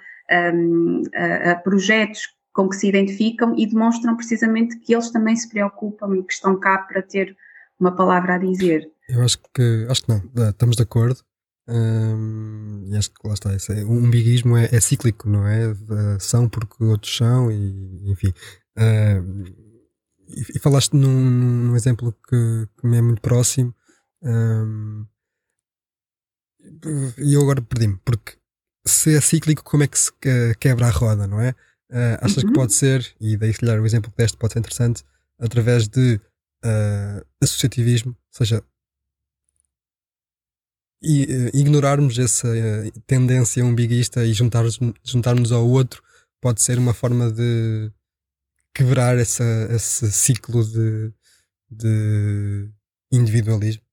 um, 0.54 1.02
a, 1.14 1.52
a 1.52 1.54
projetos 1.56 2.37
com 2.58 2.68
que 2.68 2.74
se 2.74 2.88
identificam 2.88 3.56
e 3.56 3.64
demonstram 3.68 4.16
precisamente 4.16 4.80
que 4.80 4.92
eles 4.92 5.12
também 5.12 5.36
se 5.36 5.48
preocupam 5.48 6.16
e 6.16 6.24
que 6.24 6.32
estão 6.32 6.58
cá 6.58 6.78
para 6.78 7.00
ter 7.00 7.36
uma 7.78 7.94
palavra 7.94 8.34
a 8.34 8.38
dizer. 8.38 8.90
Eu 9.08 9.22
acho 9.22 9.38
que 9.54 9.86
acho 9.88 10.02
que 10.02 10.08
não, 10.08 10.50
estamos 10.50 10.74
de 10.74 10.82
acordo. 10.82 11.20
Hum, 11.68 12.82
e 12.88 12.96
acho 12.96 13.10
que 13.10 13.28
lá 13.28 13.34
está, 13.34 13.52
é, 13.52 13.84
o 13.84 13.92
umbiguismo 13.92 14.56
é, 14.56 14.68
é, 14.72 14.80
cíclico, 14.80 15.28
não 15.28 15.46
é? 15.46 15.72
São 16.18 16.48
porque 16.48 16.82
outros 16.82 17.16
são, 17.16 17.48
e 17.52 18.10
enfim. 18.10 18.32
E, 20.26 20.58
falaste 20.58 20.94
num, 20.94 21.30
num 21.30 21.76
exemplo 21.76 22.12
que, 22.28 22.68
que, 22.76 22.86
me 22.88 22.96
é 22.96 23.02
muito 23.02 23.20
próximo, 23.22 23.72
hum, 24.20 25.06
e 27.18 27.34
eu 27.34 27.42
agora 27.42 27.62
perdi-me, 27.62 28.00
porque 28.04 28.36
se 28.84 29.14
é 29.16 29.20
cíclico, 29.20 29.62
como 29.62 29.84
é 29.84 29.86
que 29.86 29.98
se 29.98 30.10
quebra 30.58 30.88
a 30.88 30.90
roda, 30.90 31.28
não 31.28 31.40
é? 31.40 31.54
Uh, 31.90 32.18
achas 32.20 32.42
uhum. 32.42 32.50
que 32.50 32.54
pode 32.54 32.74
ser, 32.74 33.14
e 33.18 33.36
daí 33.36 33.52
se 33.52 33.60
calhar 33.60 33.80
o 33.80 33.86
exemplo 33.86 34.10
que 34.10 34.16
deste 34.18 34.36
pode 34.36 34.52
ser 34.52 34.58
interessante, 34.58 35.02
através 35.38 35.88
de 35.88 36.20
uh, 36.64 37.26
associativismo, 37.42 38.10
ou 38.10 38.16
seja, 38.30 38.62
e, 41.02 41.24
uh, 41.24 41.56
ignorarmos 41.56 42.18
essa 42.18 42.48
tendência 43.06 43.64
umbiguista 43.64 44.24
e 44.24 44.32
juntarmos, 44.34 44.78
juntarmos 45.02 45.52
ao 45.52 45.66
outro 45.66 46.02
pode 46.40 46.60
ser 46.60 46.78
uma 46.78 46.92
forma 46.92 47.32
de 47.32 47.90
quebrar 48.74 49.16
essa, 49.16 49.44
esse 49.70 50.12
ciclo 50.12 50.64
de, 50.64 51.12
de 51.70 52.70
individualismo 53.10 53.87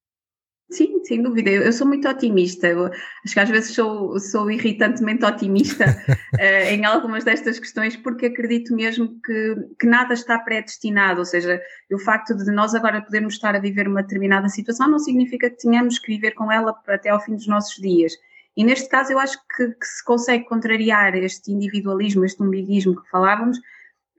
sem 0.69 1.22
dúvida. 1.22 1.50
Eu, 1.50 1.63
eu, 1.63 1.74
sou 1.74 1.88
muito 1.88 2.07
otimista. 2.07 2.67
Eu 2.67 2.86
acho 2.88 3.34
que 3.34 3.39
às 3.39 3.50
vezes 3.50 3.74
sou, 3.74 4.19
sou 4.19 4.50
irritantemente 4.50 5.24
otimista 5.24 5.86
uh, 5.86 6.67
em 6.69 6.86
algumas 6.86 7.24
destas 7.24 7.60
questões, 7.60 7.95
porque 7.95 8.27
acredito 8.27 8.75
mesmo 8.75 9.19
que, 9.24 9.55
que 9.79 9.86
nada 9.86 10.13
está 10.13 10.39
predestinado. 10.39 11.19
Ou 11.19 11.25
seja, 11.25 11.62
o 11.91 12.00
facto 12.00 12.36
de 12.36 12.51
nós 12.51 12.74
agora 12.74 13.01
podermos 13.01 13.36
estar 13.36 13.55
a 13.55 13.60
viver 13.60 13.88
uma 13.88 14.01
determinada 14.01 14.50
situação 14.50 14.89
não 14.89 15.00
significa 15.00 15.50
que 15.50 15.57
tenhamos 15.57 16.00
que 16.00 16.13
viver 16.13 16.31
com 16.31 16.51
ela 16.51 16.75
até 16.88 17.10
ao 17.10 17.22
fim 17.22 17.36
dos 17.36 17.48
nossos 17.48 17.75
dias. 17.75 18.13
E 18.57 18.63
neste 18.63 18.89
caso, 18.89 19.12
eu 19.12 19.19
acho 19.19 19.38
que, 19.55 19.67
que 19.67 19.86
se 19.86 20.03
consegue 20.03 20.45
contrariar 20.45 21.13
este 21.15 21.51
individualismo, 21.51 22.24
este 22.24 22.41
umbiguismo 22.41 23.01
que 23.01 23.10
falávamos, 23.10 23.60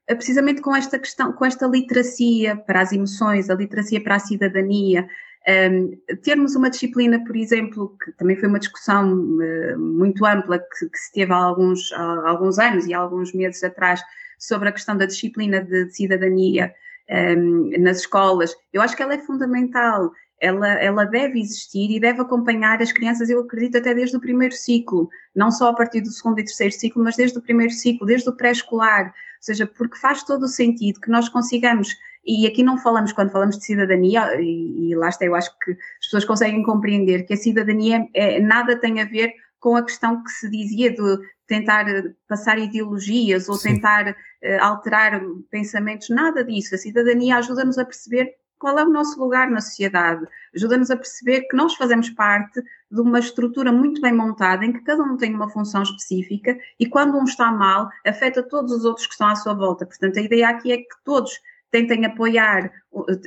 eh, 0.06 0.14
precisamente 0.14 0.60
com 0.60 0.76
esta 0.76 0.98
questão, 0.98 1.32
com 1.32 1.44
esta 1.44 1.66
literacia 1.66 2.54
para 2.54 2.82
as 2.82 2.92
emoções, 2.92 3.48
a 3.48 3.54
literacia 3.54 4.02
para 4.02 4.16
a 4.16 4.20
cidadania, 4.20 5.08
um, 5.48 5.96
termos 6.22 6.56
uma 6.56 6.68
disciplina, 6.68 7.22
por 7.24 7.36
exemplo, 7.36 7.96
que 8.02 8.10
também 8.12 8.36
foi 8.36 8.48
uma 8.48 8.58
discussão 8.58 9.12
uh, 9.12 9.78
muito 9.78 10.26
ampla 10.26 10.58
que, 10.58 10.88
que, 10.88 10.98
se 10.98 11.12
teve 11.12 11.32
há 11.32 11.36
alguns, 11.36 11.92
há 11.92 12.28
alguns 12.28 12.58
anos 12.58 12.86
e 12.86 12.94
há 12.94 12.98
alguns 12.98 13.32
meses 13.32 13.62
atrás 13.62 14.02
sobre 14.38 14.68
a 14.68 14.72
questão 14.72 14.96
da 14.96 15.06
disciplina 15.06 15.62
de, 15.62 15.84
de 15.84 15.94
cidadania 15.94 16.74
um, 17.08 17.70
nas 17.78 17.98
escolas, 17.98 18.54
eu 18.72 18.82
acho 18.82 18.96
que 18.96 19.02
ela 19.02 19.14
é 19.14 19.18
fundamental. 19.18 20.12
Ela, 20.38 20.68
ela 20.74 21.04
deve 21.04 21.40
existir 21.40 21.90
e 21.90 21.98
deve 21.98 22.20
acompanhar 22.20 22.82
as 22.82 22.92
crianças, 22.92 23.30
eu 23.30 23.40
acredito, 23.40 23.78
até 23.78 23.94
desde 23.94 24.18
o 24.18 24.20
primeiro 24.20 24.54
ciclo, 24.54 25.08
não 25.34 25.50
só 25.50 25.70
a 25.70 25.74
partir 25.74 26.02
do 26.02 26.10
segundo 26.10 26.40
e 26.40 26.44
terceiro 26.44 26.74
ciclo, 26.74 27.02
mas 27.02 27.16
desde 27.16 27.38
o 27.38 27.42
primeiro 27.42 27.72
ciclo, 27.72 28.06
desde 28.06 28.28
o 28.28 28.36
pré-escolar, 28.36 29.06
ou 29.06 29.12
seja, 29.40 29.66
porque 29.66 29.96
faz 29.96 30.22
todo 30.24 30.42
o 30.42 30.48
sentido 30.48 31.00
que 31.00 31.10
nós 31.10 31.30
consigamos 31.30 31.96
e 32.26 32.46
aqui 32.46 32.62
não 32.62 32.76
falamos, 32.76 33.12
quando 33.12 33.30
falamos 33.30 33.56
de 33.58 33.64
cidadania, 33.64 34.40
e, 34.40 34.90
e 34.90 34.94
lá 34.96 35.08
está, 35.08 35.24
eu 35.24 35.34
acho 35.34 35.50
que 35.60 35.70
as 35.72 36.06
pessoas 36.06 36.24
conseguem 36.24 36.62
compreender 36.62 37.24
que 37.24 37.34
a 37.34 37.36
cidadania 37.36 38.08
é, 38.12 38.40
nada 38.40 38.76
tem 38.76 39.00
a 39.00 39.04
ver 39.04 39.32
com 39.60 39.76
a 39.76 39.82
questão 39.82 40.22
que 40.22 40.30
se 40.30 40.50
dizia 40.50 40.92
de 40.92 41.18
tentar 41.46 41.86
passar 42.28 42.58
ideologias 42.58 43.48
ou 43.48 43.56
Sim. 43.56 43.74
tentar 43.74 44.10
uh, 44.10 44.14
alterar 44.60 45.20
pensamentos, 45.50 46.08
nada 46.08 46.44
disso. 46.44 46.74
A 46.74 46.78
cidadania 46.78 47.36
ajuda-nos 47.36 47.78
a 47.78 47.84
perceber 47.84 48.34
qual 48.58 48.78
é 48.78 48.84
o 48.84 48.90
nosso 48.90 49.18
lugar 49.20 49.50
na 49.50 49.60
sociedade, 49.60 50.26
ajuda-nos 50.54 50.90
a 50.90 50.96
perceber 50.96 51.42
que 51.42 51.56
nós 51.56 51.74
fazemos 51.74 52.08
parte 52.10 52.62
de 52.90 53.00
uma 53.00 53.18
estrutura 53.18 53.70
muito 53.70 54.00
bem 54.00 54.14
montada 54.14 54.64
em 54.64 54.72
que 54.72 54.80
cada 54.80 55.02
um 55.02 55.16
tem 55.16 55.34
uma 55.34 55.50
função 55.50 55.82
específica 55.82 56.56
e 56.80 56.86
quando 56.86 57.18
um 57.18 57.24
está 57.24 57.50
mal, 57.50 57.90
afeta 58.06 58.42
todos 58.42 58.72
os 58.72 58.84
outros 58.84 59.06
que 59.06 59.12
estão 59.12 59.28
à 59.28 59.34
sua 59.34 59.52
volta. 59.52 59.84
Portanto, 59.84 60.18
a 60.18 60.22
ideia 60.22 60.48
aqui 60.48 60.72
é 60.72 60.78
que 60.78 61.04
todos 61.04 61.38
tentem 61.76 62.06
apoiar, 62.06 62.72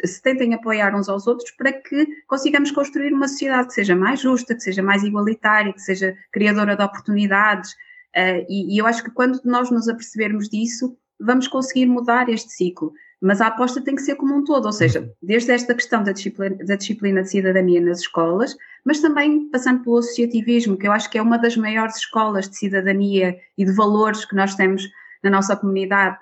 se 0.03 0.21
tentem 0.21 0.55
apoiar 0.55 0.95
uns 0.95 1.07
aos 1.07 1.27
outros 1.27 1.51
para 1.51 1.71
que 1.71 2.07
consigamos 2.27 2.71
construir 2.71 3.13
uma 3.13 3.27
sociedade 3.27 3.67
que 3.67 3.73
seja 3.75 3.95
mais 3.95 4.19
justa, 4.19 4.55
que 4.55 4.61
seja 4.61 4.81
mais 4.81 5.03
igualitária, 5.03 5.71
que 5.71 5.81
seja 5.81 6.15
criadora 6.31 6.75
de 6.75 6.81
oportunidades. 6.81 7.73
Uh, 8.15 8.41
e, 8.49 8.75
e, 8.75 8.77
eu 8.79 8.87
acho 8.87 9.03
que 9.03 9.11
quando 9.11 9.39
nós 9.45 9.69
nos 9.69 9.87
apercebermos 9.87 10.49
disso, 10.49 10.97
vamos 11.19 11.47
conseguir 11.47 11.85
mudar 11.85 12.27
este 12.27 12.51
ciclo. 12.51 12.91
Mas 13.21 13.39
a 13.39 13.47
aposta 13.47 13.81
tem 13.81 13.95
que 13.95 14.01
ser 14.01 14.15
como 14.15 14.35
um 14.35 14.43
todo, 14.43 14.65
ou 14.65 14.71
seja, 14.71 15.11
desde 15.21 15.51
esta 15.51 15.75
questão 15.75 16.01
da 16.01 16.13
disciplina, 16.13 16.55
da 16.65 16.75
disciplina 16.75 17.21
de 17.21 17.29
cidadania 17.29 17.81
nas 17.81 17.99
escolas, 17.99 18.55
mas 18.83 19.01
também 19.01 19.49
passando 19.51 19.83
pelo 19.83 19.97
associativismo, 19.97 20.77
que 20.77 20.87
eu 20.87 20.91
acho 20.91 21.09
que 21.09 21.17
é 21.17 21.21
uma 21.21 21.37
das 21.37 21.57
maiores 21.57 21.97
escolas 21.97 22.49
de 22.49 22.57
cidadania 22.57 23.37
e 23.57 23.65
de 23.65 23.71
valores 23.73 24.23
que 24.23 24.35
nós 24.35 24.55
temos 24.55 24.83
na 25.21 25.29
nossa 25.29 25.55
comunidade 25.55 26.17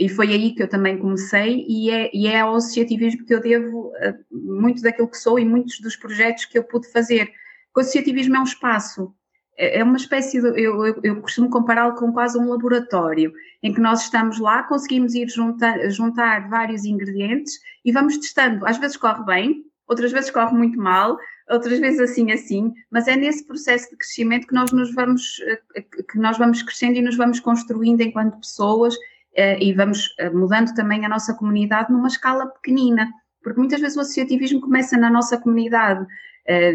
e 0.00 0.08
foi 0.08 0.28
aí 0.28 0.54
que 0.54 0.62
eu 0.62 0.68
também 0.68 0.96
comecei 0.96 1.62
e 1.68 1.90
é, 1.90 2.10
e 2.14 2.26
é 2.26 2.40
ao 2.40 2.54
associativismo 2.54 3.26
que 3.26 3.34
eu 3.34 3.40
devo 3.40 3.88
uh, 3.88 4.24
muito 4.30 4.80
daquilo 4.80 5.10
que 5.10 5.18
sou 5.18 5.38
e 5.38 5.44
muitos 5.44 5.78
dos 5.78 5.94
projetos 5.94 6.46
que 6.46 6.58
eu 6.58 6.64
pude 6.64 6.90
fazer. 6.90 7.30
O 7.76 7.80
associativismo 7.80 8.34
é 8.34 8.40
um 8.40 8.44
espaço, 8.44 9.14
é, 9.58 9.80
é 9.80 9.84
uma 9.84 9.98
espécie 9.98 10.40
de, 10.40 10.48
eu, 10.58 10.86
eu, 10.86 11.00
eu 11.02 11.20
costumo 11.20 11.50
compará-lo 11.50 11.96
com 11.96 12.10
quase 12.14 12.38
um 12.38 12.48
laboratório, 12.48 13.30
em 13.62 13.74
que 13.74 13.80
nós 13.80 14.04
estamos 14.04 14.38
lá, 14.38 14.62
conseguimos 14.62 15.14
ir 15.14 15.28
juntar, 15.28 15.78
juntar 15.90 16.48
vários 16.48 16.86
ingredientes 16.86 17.60
e 17.84 17.92
vamos 17.92 18.16
testando. 18.16 18.66
Às 18.66 18.78
vezes 18.78 18.96
corre 18.96 19.22
bem, 19.24 19.66
outras 19.86 20.12
vezes 20.12 20.30
corre 20.30 20.56
muito 20.56 20.78
mal, 20.78 21.18
outras 21.50 21.78
vezes 21.78 22.00
assim, 22.00 22.32
assim, 22.32 22.72
mas 22.90 23.06
é 23.06 23.16
nesse 23.16 23.46
processo 23.46 23.90
de 23.90 23.98
crescimento 23.98 24.46
que 24.46 24.54
nós 24.54 24.72
nos 24.72 24.94
vamos, 24.94 25.38
eh, 25.74 25.82
que 25.82 26.18
nós 26.18 26.38
vamos 26.38 26.62
crescendo 26.62 26.96
e 26.96 27.02
nos 27.02 27.18
vamos 27.18 27.38
construindo 27.38 28.00
enquanto 28.00 28.40
pessoas 28.40 28.96
e 29.36 29.72
vamos 29.72 30.08
mudando 30.32 30.74
também 30.74 31.04
a 31.04 31.08
nossa 31.08 31.34
comunidade 31.34 31.92
numa 31.92 32.08
escala 32.08 32.46
pequenina, 32.46 33.08
porque 33.42 33.58
muitas 33.58 33.80
vezes 33.80 33.96
o 33.96 34.00
associativismo 34.00 34.60
começa 34.60 34.96
na 34.96 35.10
nossa 35.10 35.38
comunidade. 35.38 36.06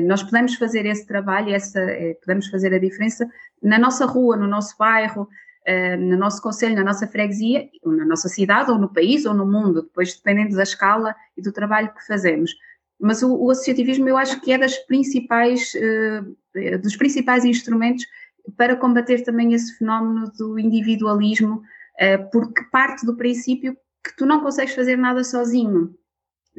Nós 0.06 0.24
podemos 0.24 0.56
fazer 0.56 0.86
esse 0.86 1.06
trabalho, 1.06 1.54
essa, 1.54 1.80
podemos 2.22 2.48
fazer 2.48 2.74
a 2.74 2.80
diferença 2.80 3.28
na 3.62 3.78
nossa 3.78 4.06
rua, 4.06 4.38
no 4.38 4.48
nosso 4.48 4.78
bairro, 4.78 5.28
no 6.00 6.18
nosso 6.18 6.42
conselho, 6.42 6.76
na 6.76 6.84
nossa 6.84 7.08
freguesia, 7.08 7.68
na 7.84 8.06
nossa 8.06 8.30
cidade, 8.30 8.72
ou 8.72 8.78
no 8.78 8.92
país, 8.92 9.26
ou 9.26 9.34
no 9.34 9.46
mundo, 9.46 9.84
depois 9.84 10.16
dependendo 10.16 10.56
da 10.56 10.64
escala 10.64 11.16
e 11.38 11.42
do 11.42 11.52
trabalho 11.52 11.94
que 11.94 12.08
fazemos. 12.08 12.52
Mas 13.00 13.22
o, 13.22 13.36
o 13.36 13.52
associativismo 13.52 14.08
eu 14.08 14.18
acho 14.18 14.40
que 14.42 14.54
é 14.54 14.58
das 14.58 14.78
principais, 14.78 15.74
dos 16.82 16.96
principais 16.96 17.44
instrumentos 17.44 18.06
para 18.56 18.76
combater 18.76 19.24
também 19.24 19.54
esse 19.54 19.78
fenómeno 19.78 20.32
do 20.38 20.58
individualismo, 20.58 21.62
porque 22.32 22.64
parte 22.72 23.06
do 23.06 23.16
princípio 23.16 23.78
que 24.04 24.16
tu 24.16 24.26
não 24.26 24.42
consegues 24.42 24.76
fazer 24.76 24.98
nada 24.98 25.24
sozinho. 25.24 25.96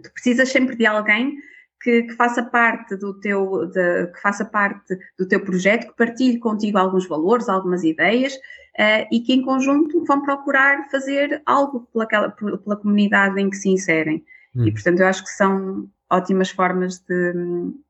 Tu 0.03 0.13
precisas 0.13 0.49
sempre 0.49 0.77
de 0.77 0.85
alguém 0.85 1.37
que, 1.81 2.03
que, 2.03 2.15
faça 2.15 2.43
parte 2.43 2.97
do 2.97 3.19
teu 3.21 3.67
de, 3.67 4.09
que 4.09 4.21
faça 4.21 4.45
parte 4.45 4.99
do 5.19 5.27
teu 5.27 5.41
projeto, 5.41 5.89
que 5.89 5.97
partilhe 5.97 6.39
contigo 6.39 6.79
alguns 6.79 7.07
valores, 7.07 7.49
algumas 7.49 7.85
ideias 7.85 8.35
uh, 8.35 9.07
e 9.13 9.21
que 9.21 9.33
em 9.33 9.43
conjunto 9.43 10.05
vão 10.05 10.23
procurar 10.23 10.89
fazer 10.91 11.41
algo 11.47 11.89
pela, 11.93 12.07
pela 12.31 12.77
comunidade 12.77 13.41
em 13.41 13.49
que 13.49 13.57
se 13.57 13.69
inserem. 13.69 14.25
Hum. 14.55 14.67
E 14.67 14.73
portanto 14.73 15.01
eu 15.01 15.07
acho 15.07 15.23
que 15.23 15.31
são 15.31 15.89
ótimas 16.11 16.51
formas 16.51 16.99
de, 16.99 17.33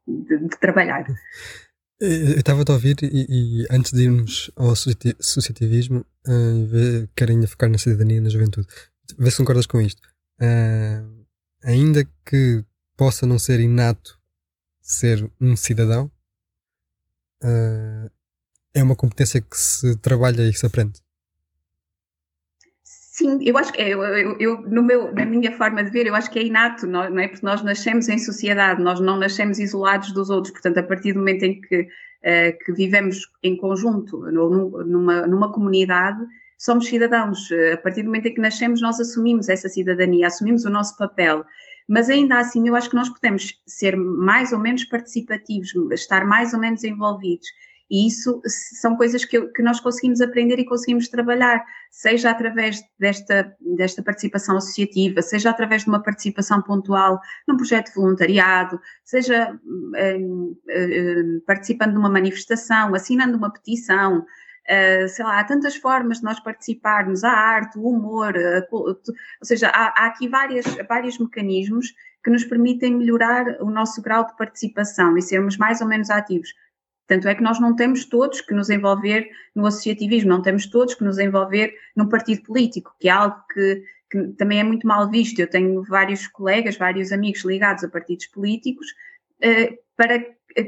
de, 0.07 0.39
de 0.39 0.59
trabalhar. 0.59 1.07
Eu 1.99 2.39
estava 2.39 2.63
a 2.69 2.73
ouvir 2.73 2.97
e, 3.03 3.63
e, 3.63 3.67
antes 3.71 3.93
de 3.93 4.03
irmos 4.03 4.51
ao 4.55 4.71
associativismo, 4.71 6.05
uh, 6.29 7.09
querem 7.17 7.47
focar 7.47 7.71
na 7.71 7.79
cidadania 7.79 8.19
e 8.19 8.21
na 8.21 8.29
juventude. 8.29 8.69
Vê 9.19 9.31
se 9.31 9.39
concordas 9.39 9.67
com 9.67 9.81
isto. 9.81 10.03
Uh, 10.39 11.25
ainda 11.63 12.07
que 12.25 12.63
possa 12.97 13.27
não 13.27 13.39
ser 13.39 13.61
inato 13.61 14.19
ser 14.83 15.31
um 15.41 15.57
cidadão, 15.57 16.11
uh, 17.43 18.11
é 18.75 18.83
uma 18.83 18.95
competência 18.95 19.41
que 19.41 19.59
se 19.59 19.97
trabalha 19.97 20.47
e 20.47 20.53
que 20.53 20.59
se 20.59 20.67
aprende. 20.67 21.01
Sim, 23.17 23.39
eu 23.41 23.57
acho 23.57 23.73
que 23.73 23.81
é, 23.81 23.89
eu, 23.89 24.05
eu, 24.05 24.37
eu, 24.39 24.61
no 24.69 24.83
meu, 24.83 25.11
na 25.15 25.25
minha 25.25 25.51
forma 25.57 25.83
de 25.83 25.91
ver, 25.91 26.07
eu 26.07 26.15
acho 26.15 26.31
que 26.31 26.39
é 26.39 26.43
inato, 26.43 26.87
não 26.87 27.19
é? 27.19 27.29
Porque 27.29 27.47
nós 27.47 27.63
nascemos 27.63 28.11
em 28.11 28.19
sociedade, 28.19 28.83
nós 28.83 29.01
não 29.01 29.17
nascemos 29.17 29.59
isolados 29.59 30.13
dos 30.13 30.29
outros, 30.29 30.53
portanto, 30.53 30.77
a 30.77 30.83
partir 30.83 31.15
do 31.15 31.21
momento 31.21 31.43
em 31.45 31.59
que, 31.59 31.81
uh, 31.81 32.59
que 32.63 32.73
vivemos 32.75 33.23
em 33.43 33.57
conjunto, 33.57 34.19
no, 34.31 34.85
numa, 34.85 35.27
numa 35.27 35.51
comunidade, 35.51 36.23
somos 36.59 36.89
cidadãos. 36.89 37.49
A 37.73 37.79
partir 37.79 38.03
do 38.03 38.09
momento 38.09 38.27
em 38.27 38.35
que 38.35 38.41
nascemos, 38.41 38.83
nós 38.83 39.01
assumimos 39.01 39.49
essa 39.49 39.71
cidadania, 39.71 40.27
assumimos 40.27 40.67
o 40.67 40.71
nosso 40.71 40.95
papel. 40.99 41.43
Mas 41.89 42.11
ainda 42.11 42.39
assim, 42.39 42.69
eu 42.69 42.77
acho 42.77 42.91
que 42.91 42.97
nós 42.97 43.09
podemos 43.09 43.59
ser 43.67 43.97
mais 43.97 44.53
ou 44.53 44.59
menos 44.59 44.85
participativos, 44.85 45.73
estar 45.93 46.27
mais 46.27 46.53
ou 46.53 46.61
menos 46.61 46.85
envolvidos. 46.85 47.49
E 47.91 48.09
isso 48.09 48.41
são 48.81 48.97
coisas 48.97 49.25
que, 49.25 49.41
que, 49.49 49.63
nós 49.63 49.79
conseguimos 49.79 50.21
aprender 50.21 50.59
e 50.59 50.65
conseguimos 50.65 51.09
trabalhar, 51.09 51.65
seja 51.91 52.31
através 52.31 52.81
desta, 52.99 53.55
desta 53.61 54.03
participação 54.03 54.57
associativa, 54.57 55.23
seja 55.23 55.51
através 55.51 55.83
de 55.83 55.89
uma 55.89 56.03
participação 56.03 56.61
pontual 56.63 57.21
num 57.47 57.57
projeto 57.57 57.89
de 57.89 57.95
voluntariado, 57.95 58.81
seja 59.05 59.57
um, 59.65 60.57
um, 60.69 61.43
participando 61.47 61.93
de 61.93 61.99
uma 61.99 62.11
manifestação, 62.11 62.93
assinando 62.93 63.39
uma 63.39 63.53
petição, 63.53 64.19
uh, 64.19 65.09
sei 65.09 65.25
lá, 65.25 65.39
há 65.39 65.45
tantas 65.45 65.77
formas 65.77 66.19
de 66.19 66.25
nós 66.25 66.41
participarmos, 66.41 67.23
a 67.23 67.31
arte, 67.31 67.79
o 67.79 67.89
humor, 67.89 68.35
ou 68.73 68.97
seja, 69.45 69.69
há, 69.69 69.95
há 69.97 70.07
aqui 70.07 70.29
várias, 70.29 70.67
vários 70.89 71.19
mecanismos 71.21 71.95
que 72.25 72.31
nos 72.33 72.45
permitem 72.45 72.97
melhorar 72.97 73.47
o 73.61 73.71
nosso 73.71 74.03
grau 74.03 74.27
de 74.27 74.37
participação 74.37 75.17
e 75.17 75.23
sermos 75.23 75.57
mais 75.57 75.81
ou 75.81 75.87
menos 75.87 76.11
ativos 76.11 76.53
tanto 77.07 77.29
é 77.29 77.35
que 77.35 77.43
nós 77.43 77.61
não 77.61 77.75
temos 77.75 78.05
todos 78.05 78.41
que 78.41 78.55
nos 78.55 78.69
envolver 78.69 79.29
no 79.55 79.67
associativismo, 79.67 80.31
não 80.31 80.43
temos 80.43 80.67
todos 80.67 80.95
que 80.95 81.05
nos 81.05 81.19
envolver 81.19 81.73
num 81.95 82.09
partido 82.09 82.43
político, 82.43 82.95
que 82.99 83.09
é 83.09 83.13
algo 83.13 83.37
que, 83.53 83.83
que 84.11 84.29
também 84.39 84.61
é 84.61 84.65
muito 84.65 84.87
mal 84.87 85.09
visto. 85.09 85.39
Eu 85.39 85.49
tenho 85.49 85.83
vários 85.85 86.27
colegas, 86.27 86.77
vários 86.77 87.13
amigos 87.13 87.45
ligados 87.45 87.85
a 87.85 87.89
partidos 87.89 88.27
políticos, 88.27 88.87
uh, 89.45 89.77
para 89.97 90.19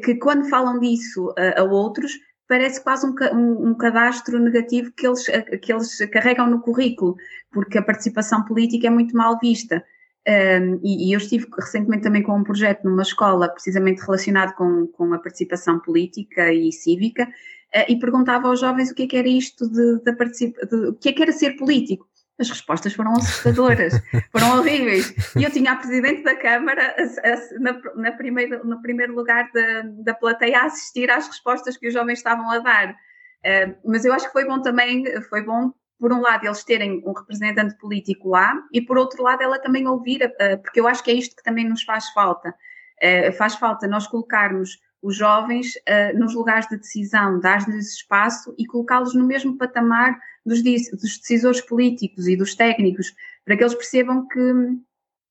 que 0.03 0.14
quando 0.16 0.48
falam 0.48 0.79
disso 0.79 1.35
a, 1.37 1.61
a 1.61 1.64
outros, 1.64 2.12
parece 2.46 2.83
quase 2.83 3.07
um, 3.07 3.14
um, 3.33 3.68
um, 3.68 3.74
cadastro 3.74 4.38
negativo 4.38 4.92
que 4.92 5.07
eles, 5.07 5.27
que 5.62 5.72
eles 5.72 5.98
carregam 6.11 6.48
no 6.48 6.61
currículo, 6.61 7.16
porque 7.51 7.79
a 7.79 7.83
participação 7.83 8.44
política 8.44 8.87
é 8.87 8.90
muito 8.90 9.16
mal 9.16 9.38
vista. 9.38 9.85
Um, 10.28 10.78
e, 10.84 11.08
e, 11.08 11.12
eu 11.14 11.16
estive 11.16 11.46
recentemente 11.58 12.02
também 12.02 12.22
com 12.22 12.36
um 12.36 12.44
projeto 12.44 12.84
numa 12.84 13.00
escola 13.00 13.48
precisamente 13.48 14.02
relacionado 14.02 14.54
com, 14.54 14.86
com 14.88 15.14
a 15.14 15.18
participação 15.18 15.80
política 15.80 16.52
e 16.52 16.70
cívica 16.70 17.24
uh, 17.24 17.84
e 17.88 17.98
perguntava 17.98 18.46
aos 18.46 18.60
jovens 18.60 18.90
o 18.90 18.94
que 18.94 19.04
é 19.04 19.06
que 19.06 19.16
era 19.16 19.26
isto 19.28 19.66
de, 19.66 20.00
de, 20.00 20.12
de, 20.12 20.88
o 20.88 20.92
que 20.92 21.08
é 21.08 21.12
que 21.14 21.22
era 21.22 21.32
ser 21.32 21.56
político. 21.56 22.06
As 22.38 22.50
respostas 22.50 22.92
foram 22.92 23.12
assustadoras, 23.12 23.94
foram 24.30 24.58
horríveis. 24.58 25.14
E 25.34 25.44
eu 25.44 25.50
tinha 25.50 25.72
a 25.72 25.76
Presidente 25.76 26.22
da 26.22 26.36
Câmara 26.36 26.94
a, 26.98 27.28
a, 27.28 27.58
na, 27.58 27.80
na 27.94 28.12
primeiro, 28.12 28.66
no 28.66 28.82
primeiro 28.82 29.14
lugar 29.14 29.50
da, 29.54 29.82
da 30.04 30.14
plateia 30.14 30.60
a 30.60 30.66
assistir 30.66 31.10
às 31.10 31.26
respostas 31.26 31.78
que 31.78 31.88
os 31.88 31.94
jovens 31.94 32.18
estavam 32.18 32.50
a 32.50 32.58
dar. 32.58 32.90
Uh, 32.90 33.74
mas 33.82 34.04
eu 34.04 34.12
acho 34.12 34.26
que 34.26 34.32
foi 34.32 34.44
bom 34.44 34.60
também, 34.60 35.04
foi 35.22 35.42
bom 35.42 35.72
por 35.98 36.12
um 36.12 36.20
lado, 36.20 36.46
eles 36.46 36.62
terem 36.64 37.02
um 37.04 37.12
representante 37.12 37.76
político 37.76 38.30
lá 38.30 38.54
e, 38.72 38.80
por 38.80 38.96
outro 38.96 39.22
lado, 39.22 39.42
ela 39.42 39.58
também 39.58 39.87
ouvir, 39.87 40.24
uh, 40.24 40.58
porque 40.62 40.80
eu 40.80 40.87
acho 40.87 41.02
que 41.02 41.11
é 41.11 41.14
isto 41.14 41.34
que 41.34 41.42
também 41.42 41.68
nos 41.68 41.82
faz 41.82 42.08
falta. 42.11 42.54
Uh, 43.02 43.32
faz 43.32 43.56
falta 43.56 43.87
nós 43.87 44.06
colocarmos 44.06 44.78
os 45.02 45.16
jovens 45.16 45.74
uh, 45.76 46.18
nos 46.18 46.34
lugares 46.34 46.68
de 46.68 46.76
decisão, 46.76 47.40
dar-lhes 47.40 47.94
espaço 47.94 48.54
e 48.58 48.66
colocá-los 48.66 49.14
no 49.14 49.26
mesmo 49.26 49.56
patamar 49.56 50.18
dos, 50.44 50.62
dos 50.62 51.18
decisores 51.18 51.61
políticos 51.61 52.26
e 52.26 52.37
dos 52.37 52.54
técnicos, 52.54 53.14
para 53.44 53.56
que 53.56 53.62
eles 53.62 53.74
percebam 53.74 54.26
que 54.26 54.40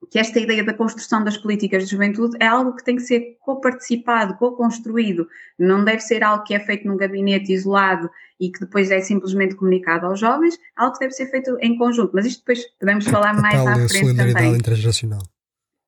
que 0.10 0.20
esta 0.20 0.39
ideia 0.39 0.63
da 0.63 0.74
construção 0.74 1.24
das 1.24 1.38
políticas 1.38 1.84
de 1.84 1.91
juventude 1.91 2.38
é 2.39 2.48
algo 2.48 2.76
que 2.76 2.84
tem 2.84 2.96
que 2.96 3.02
ser 3.02 3.38
co-participado, 3.39 4.36
co-construído. 4.36 5.28
Não 5.60 5.84
deve 5.84 6.00
ser 6.02 6.24
algo 6.24 6.43
que 6.43 6.54
é 6.54 6.60
feito 6.60 6.88
num 6.88 6.98
gabinete 6.98 7.52
isolado 7.52 8.10
e 8.39 8.50
que 8.50 8.60
depois 8.60 8.89
é 8.91 9.02
simplesmente 9.02 9.56
comunicado 9.56 10.06
aos 10.06 10.20
jovens, 10.20 10.56
é 10.56 10.60
algo 10.76 10.93
que 10.93 11.00
deve 11.00 11.13
ser 11.13 11.28
feito 11.28 11.58
em 11.60 11.78
conjunto. 11.78 12.12
Mas 12.13 12.26
isto 12.26 12.39
depois 12.39 12.65
podemos 12.80 13.06
falar 13.06 13.32
a 13.32 13.41
mais 13.41 13.60
à 13.60 13.74
frente 13.74 14.00
solidariedade 14.00 14.46
também. 14.46 14.60
intergeracional. 14.60 15.24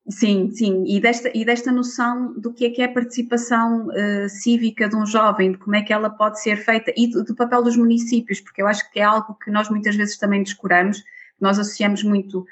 Sim, 0.09 0.49
sim, 0.49 0.85
e 0.87 0.99
desta, 0.99 1.29
e 1.35 1.45
desta 1.45 1.71
noção 1.71 2.33
do 2.33 2.51
que 2.51 2.65
é 2.65 2.69
que 2.71 2.81
é 2.81 2.85
a 2.85 2.91
participação 2.91 3.89
uh, 3.89 4.27
cívica 4.27 4.89
de 4.89 4.95
um 4.95 5.05
jovem, 5.05 5.51
de 5.51 5.59
como 5.59 5.75
é 5.75 5.83
que 5.83 5.93
ela 5.93 6.09
pode 6.09 6.41
ser 6.41 6.57
feita 6.57 6.91
e 6.97 7.07
do, 7.07 7.23
do 7.23 7.35
papel 7.35 7.61
dos 7.61 7.77
municípios, 7.77 8.41
porque 8.41 8.59
eu 8.59 8.67
acho 8.67 8.89
que 8.91 8.99
é 8.99 9.03
algo 9.03 9.35
que 9.35 9.51
nós 9.51 9.69
muitas 9.69 9.95
vezes 9.95 10.17
também 10.17 10.41
descuramos, 10.41 11.03
nós 11.39 11.59
associamos 11.59 12.03
muito 12.03 12.43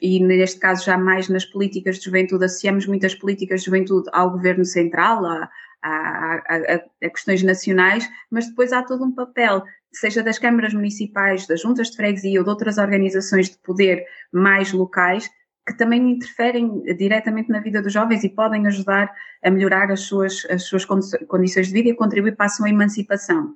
e 0.00 0.20
neste 0.20 0.58
caso 0.58 0.84
já 0.84 0.98
mais 0.98 1.28
nas 1.28 1.44
políticas 1.44 1.98
de 1.98 2.06
juventude, 2.06 2.44
associamos 2.44 2.86
muitas 2.86 3.14
políticas 3.14 3.60
de 3.60 3.66
juventude 3.66 4.08
ao 4.12 4.30
governo 4.32 4.64
central, 4.64 5.24
a, 5.24 5.48
a, 5.82 6.42
a, 6.48 6.74
a, 6.74 7.10
questões 7.10 7.42
nacionais, 7.42 8.08
mas 8.30 8.48
depois 8.48 8.72
há 8.72 8.82
todo 8.82 9.04
um 9.04 9.14
papel, 9.14 9.62
seja 9.92 10.22
das 10.22 10.38
câmaras 10.38 10.74
municipais, 10.74 11.46
das 11.46 11.62
juntas 11.62 11.90
de 11.90 11.96
freguesia 11.96 12.40
ou 12.40 12.44
de 12.44 12.50
outras 12.50 12.78
organizações 12.78 13.48
de 13.50 13.58
poder 13.58 14.04
mais 14.32 14.72
locais, 14.72 15.30
que 15.66 15.76
também 15.76 16.12
interferem 16.12 16.82
diretamente 16.96 17.50
na 17.50 17.60
vida 17.60 17.82
dos 17.82 17.92
jovens 17.92 18.24
e 18.24 18.28
podem 18.28 18.66
ajudar 18.66 19.12
a 19.44 19.50
melhorar 19.50 19.90
as 19.92 20.00
suas, 20.00 20.44
as 20.50 20.64
suas 20.64 20.84
condições 20.84 21.68
de 21.68 21.72
vida 21.72 21.90
e 21.90 21.94
contribuir 21.94 22.34
para 22.34 22.46
a 22.46 22.50
sua 22.50 22.70
emancipação. 22.70 23.54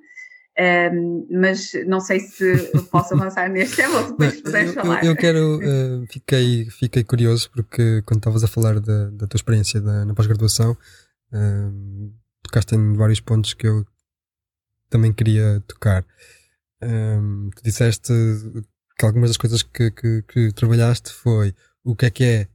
Um, 0.59 1.27
mas 1.31 1.73
não 1.87 1.99
sei 1.99 2.19
se 2.19 2.71
posso 2.91 3.15
avançar 3.15 3.49
neste 3.49 3.77
tema 3.77 4.01
ou 4.01 4.11
depois 4.11 4.41
puderes 4.41 4.73
falar. 4.73 5.03
Eu, 5.03 5.11
eu 5.11 5.15
quero, 5.15 5.57
uh, 5.57 6.05
fiquei, 6.07 6.69
fiquei 6.69 7.03
curioso 7.03 7.49
porque 7.51 8.03
quando 8.05 8.19
estavas 8.19 8.43
a 8.43 8.47
falar 8.47 8.79
da, 8.79 9.09
da 9.09 9.25
tua 9.25 9.37
experiência 9.37 9.81
na, 9.81 10.05
na 10.05 10.13
pós-graduação, 10.13 10.77
uh, 11.33 12.13
tocaste 12.43 12.75
em 12.75 12.93
vários 12.93 13.19
pontos 13.19 13.55
que 13.55 13.67
eu 13.67 13.83
também 14.89 15.11
queria 15.11 15.63
tocar. 15.67 16.05
Um, 16.83 17.49
tu 17.55 17.63
disseste 17.63 18.13
que 18.97 19.05
algumas 19.05 19.31
das 19.31 19.37
coisas 19.37 19.63
que, 19.63 19.89
que, 19.89 20.21
que, 20.21 20.51
trabalhaste 20.51 21.11
foi 21.11 21.55
o 21.83 21.95
que 21.95 22.05
é 22.05 22.11
que 22.11 22.23
é 22.23 22.47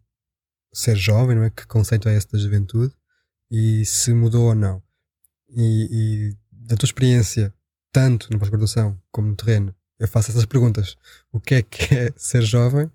ser 0.72 0.94
jovem, 0.94 1.34
não 1.34 1.42
é? 1.42 1.50
Que 1.50 1.66
conceito 1.66 2.08
é 2.08 2.16
esse 2.16 2.30
da 2.30 2.38
juventude 2.38 2.94
e 3.50 3.84
se 3.84 4.12
mudou 4.12 4.46
ou 4.46 4.54
não. 4.54 4.80
E, 5.48 5.88
e 6.30 6.36
da 6.52 6.76
tua 6.76 6.86
experiência 6.86 7.52
tanto 7.92 8.28
na 8.30 8.38
pós-graduação 8.38 8.98
como 9.10 9.28
no 9.28 9.36
terreno, 9.36 9.74
eu 9.98 10.06
faço 10.06 10.30
essas 10.30 10.44
perguntas. 10.44 10.96
O 11.32 11.40
que 11.40 11.56
é 11.56 11.62
que 11.62 11.94
é 11.94 12.12
ser 12.16 12.42
jovem? 12.42 12.86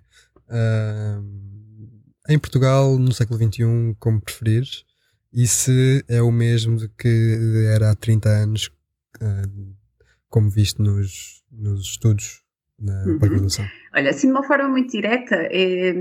Uh, 0.47 1.43
em 2.29 2.39
Portugal, 2.39 2.97
no 2.97 3.11
século 3.11 3.37
XXI, 3.37 3.95
como 3.99 4.21
preferires, 4.21 4.85
e 5.33 5.47
se 5.47 6.05
é 6.07 6.21
o 6.21 6.31
mesmo 6.31 6.77
que 6.97 7.65
era 7.73 7.91
há 7.91 7.95
30 7.95 8.29
anos, 8.29 8.71
uh, 9.21 9.75
como 10.29 10.49
visto 10.49 10.81
nos, 10.81 11.43
nos 11.51 11.81
estudos 11.81 12.43
na 12.79 13.03
uhum. 13.03 13.19
pós-graduação? 13.19 13.65
Olha, 13.95 14.09
assim 14.09 14.27
de 14.27 14.33
uma 14.33 14.43
forma 14.43 14.69
muito 14.69 14.91
direta, 14.91 15.35
é, 15.35 15.93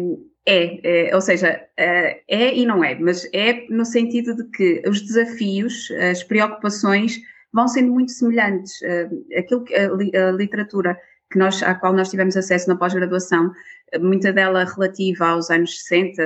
é, 0.46 1.08
é, 1.08 1.14
ou 1.14 1.20
seja, 1.20 1.60
é, 1.76 2.22
é 2.28 2.56
e 2.56 2.66
não 2.66 2.84
é, 2.84 2.98
mas 2.98 3.28
é 3.32 3.66
no 3.68 3.84
sentido 3.84 4.36
de 4.36 4.44
que 4.50 4.82
os 4.88 5.00
desafios, 5.00 5.90
as 6.10 6.22
preocupações 6.22 7.20
vão 7.52 7.68
sendo 7.68 7.92
muito 7.92 8.12
semelhantes. 8.12 8.80
Eh, 8.82 9.08
aquilo 9.38 9.64
que 9.64 9.74
a, 9.74 10.30
literatura 10.30 10.98
que 11.30 11.38
nós, 11.38 11.62
à 11.62 11.74
qual 11.74 11.92
nós 11.92 12.10
tivemos 12.10 12.36
acesso 12.36 12.68
na 12.68 12.76
pós-graduação, 12.76 13.52
muita 14.00 14.32
dela 14.32 14.64
relativa 14.64 15.28
aos 15.28 15.50
anos 15.50 15.82
60, 15.82 16.22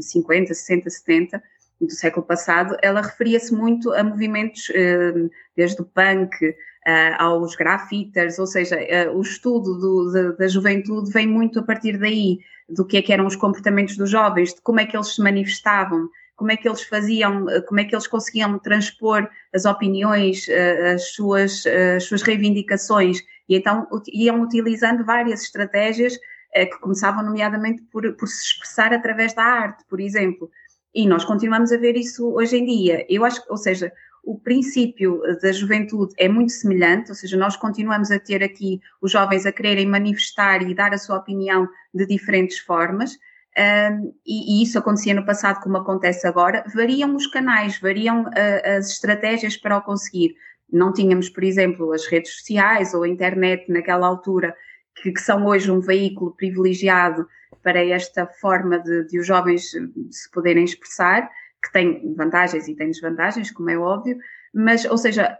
50, 0.00 0.54
60, 0.54 0.90
70 0.90 1.42
do 1.80 1.90
século 1.90 2.24
passado, 2.24 2.76
ela 2.80 3.00
referia-se 3.00 3.52
muito 3.52 3.92
a 3.92 4.04
movimentos 4.04 4.70
eh, 4.74 5.12
desde 5.56 5.82
o 5.82 5.84
punk 5.84 6.54
eh, 6.86 7.14
aos 7.18 7.56
grafiters, 7.56 8.38
ou 8.38 8.46
seja, 8.46 8.76
o 9.12 9.20
estudo 9.20 9.78
do, 9.78 10.36
da 10.36 10.46
juventude 10.46 11.10
vem 11.10 11.26
muito 11.26 11.60
a 11.60 11.62
partir 11.62 11.98
daí, 11.98 12.38
do 12.68 12.84
que 12.84 12.96
é 12.96 13.02
que 13.02 13.12
eram 13.12 13.26
os 13.26 13.36
comportamentos 13.36 13.96
dos 13.96 14.10
jovens, 14.10 14.54
de 14.54 14.60
como 14.60 14.80
é 14.80 14.86
que 14.86 14.96
eles 14.96 15.14
se 15.14 15.20
manifestavam, 15.20 16.08
como 16.36 16.50
é 16.50 16.56
que 16.56 16.68
eles 16.68 16.82
faziam, 16.82 17.46
como 17.66 17.80
é 17.80 17.84
que 17.84 17.94
eles 17.94 18.06
conseguiam 18.06 18.58
transpor 18.58 19.28
as 19.54 19.64
opiniões, 19.64 20.48
eh, 20.48 20.94
as 20.94 21.08
suas, 21.12 21.66
eh, 21.66 21.96
as 21.96 22.04
suas 22.04 22.22
reivindicações, 22.22 23.20
e 23.48 23.56
então 23.56 23.86
iam 24.12 24.40
utilizando 24.42 25.04
várias 25.04 25.42
estratégias 25.42 26.18
eh, 26.54 26.66
que 26.66 26.78
começavam 26.80 27.24
nomeadamente 27.24 27.82
por, 27.92 28.12
por 28.14 28.26
se 28.26 28.44
expressar 28.44 28.92
através 28.92 29.34
da 29.34 29.42
arte, 29.42 29.84
por 29.88 30.00
exemplo. 30.00 30.50
E 30.94 31.06
nós 31.06 31.24
continuamos 31.24 31.72
a 31.72 31.76
ver 31.76 31.96
isso 31.96 32.32
hoje 32.34 32.56
em 32.56 32.66
dia. 32.66 33.06
Eu 33.08 33.24
acho, 33.24 33.42
ou 33.48 33.56
seja, 33.56 33.92
o 34.22 34.38
princípio 34.38 35.20
da 35.42 35.50
juventude 35.52 36.14
é 36.16 36.28
muito 36.28 36.52
semelhante, 36.52 37.10
ou 37.10 37.14
seja, 37.14 37.36
nós 37.36 37.56
continuamos 37.56 38.10
a 38.10 38.18
ter 38.18 38.42
aqui 38.42 38.80
os 39.00 39.10
jovens 39.10 39.44
a 39.46 39.52
quererem 39.52 39.86
manifestar 39.86 40.62
e 40.62 40.74
dar 40.74 40.92
a 40.92 40.98
sua 40.98 41.16
opinião 41.16 41.68
de 41.92 42.06
diferentes 42.06 42.58
formas, 42.58 43.18
um, 43.58 44.14
e, 44.26 44.60
e, 44.60 44.62
isso 44.62 44.78
acontecia 44.78 45.12
no 45.12 45.26
passado 45.26 45.60
como 45.60 45.76
acontece 45.76 46.26
agora, 46.26 46.64
variam 46.74 47.14
os 47.14 47.26
canais, 47.26 47.78
variam 47.78 48.22
uh, 48.22 48.78
as 48.78 48.90
estratégias 48.90 49.56
para 49.56 49.76
o 49.76 49.82
conseguir. 49.82 50.34
Não 50.72 50.92
tínhamos, 50.92 51.28
por 51.28 51.44
exemplo, 51.44 51.92
as 51.92 52.06
redes 52.06 52.34
sociais 52.36 52.94
ou 52.94 53.02
a 53.02 53.08
internet 53.08 53.70
naquela 53.70 54.06
altura, 54.06 54.54
que, 54.96 55.12
que 55.12 55.20
são 55.20 55.46
hoje 55.46 55.70
um 55.70 55.80
veículo 55.80 56.34
privilegiado 56.34 57.26
para 57.62 57.84
esta 57.84 58.26
forma 58.26 58.78
de, 58.78 59.06
de 59.06 59.20
os 59.20 59.26
jovens 59.26 59.70
se 60.10 60.30
poderem 60.32 60.64
expressar, 60.64 61.28
que 61.62 61.72
tem 61.72 62.14
vantagens 62.14 62.66
e 62.66 62.74
tem 62.74 62.88
desvantagens, 62.88 63.50
como 63.50 63.70
é 63.70 63.78
óbvio, 63.78 64.16
mas, 64.54 64.84
ou 64.84 64.98
seja, 64.98 65.38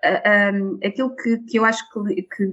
aquilo 0.85 1.15
que, 1.17 1.39
que 1.39 1.59
eu 1.59 1.65
acho 1.65 1.83
que, 1.91 2.23
que, 2.23 2.53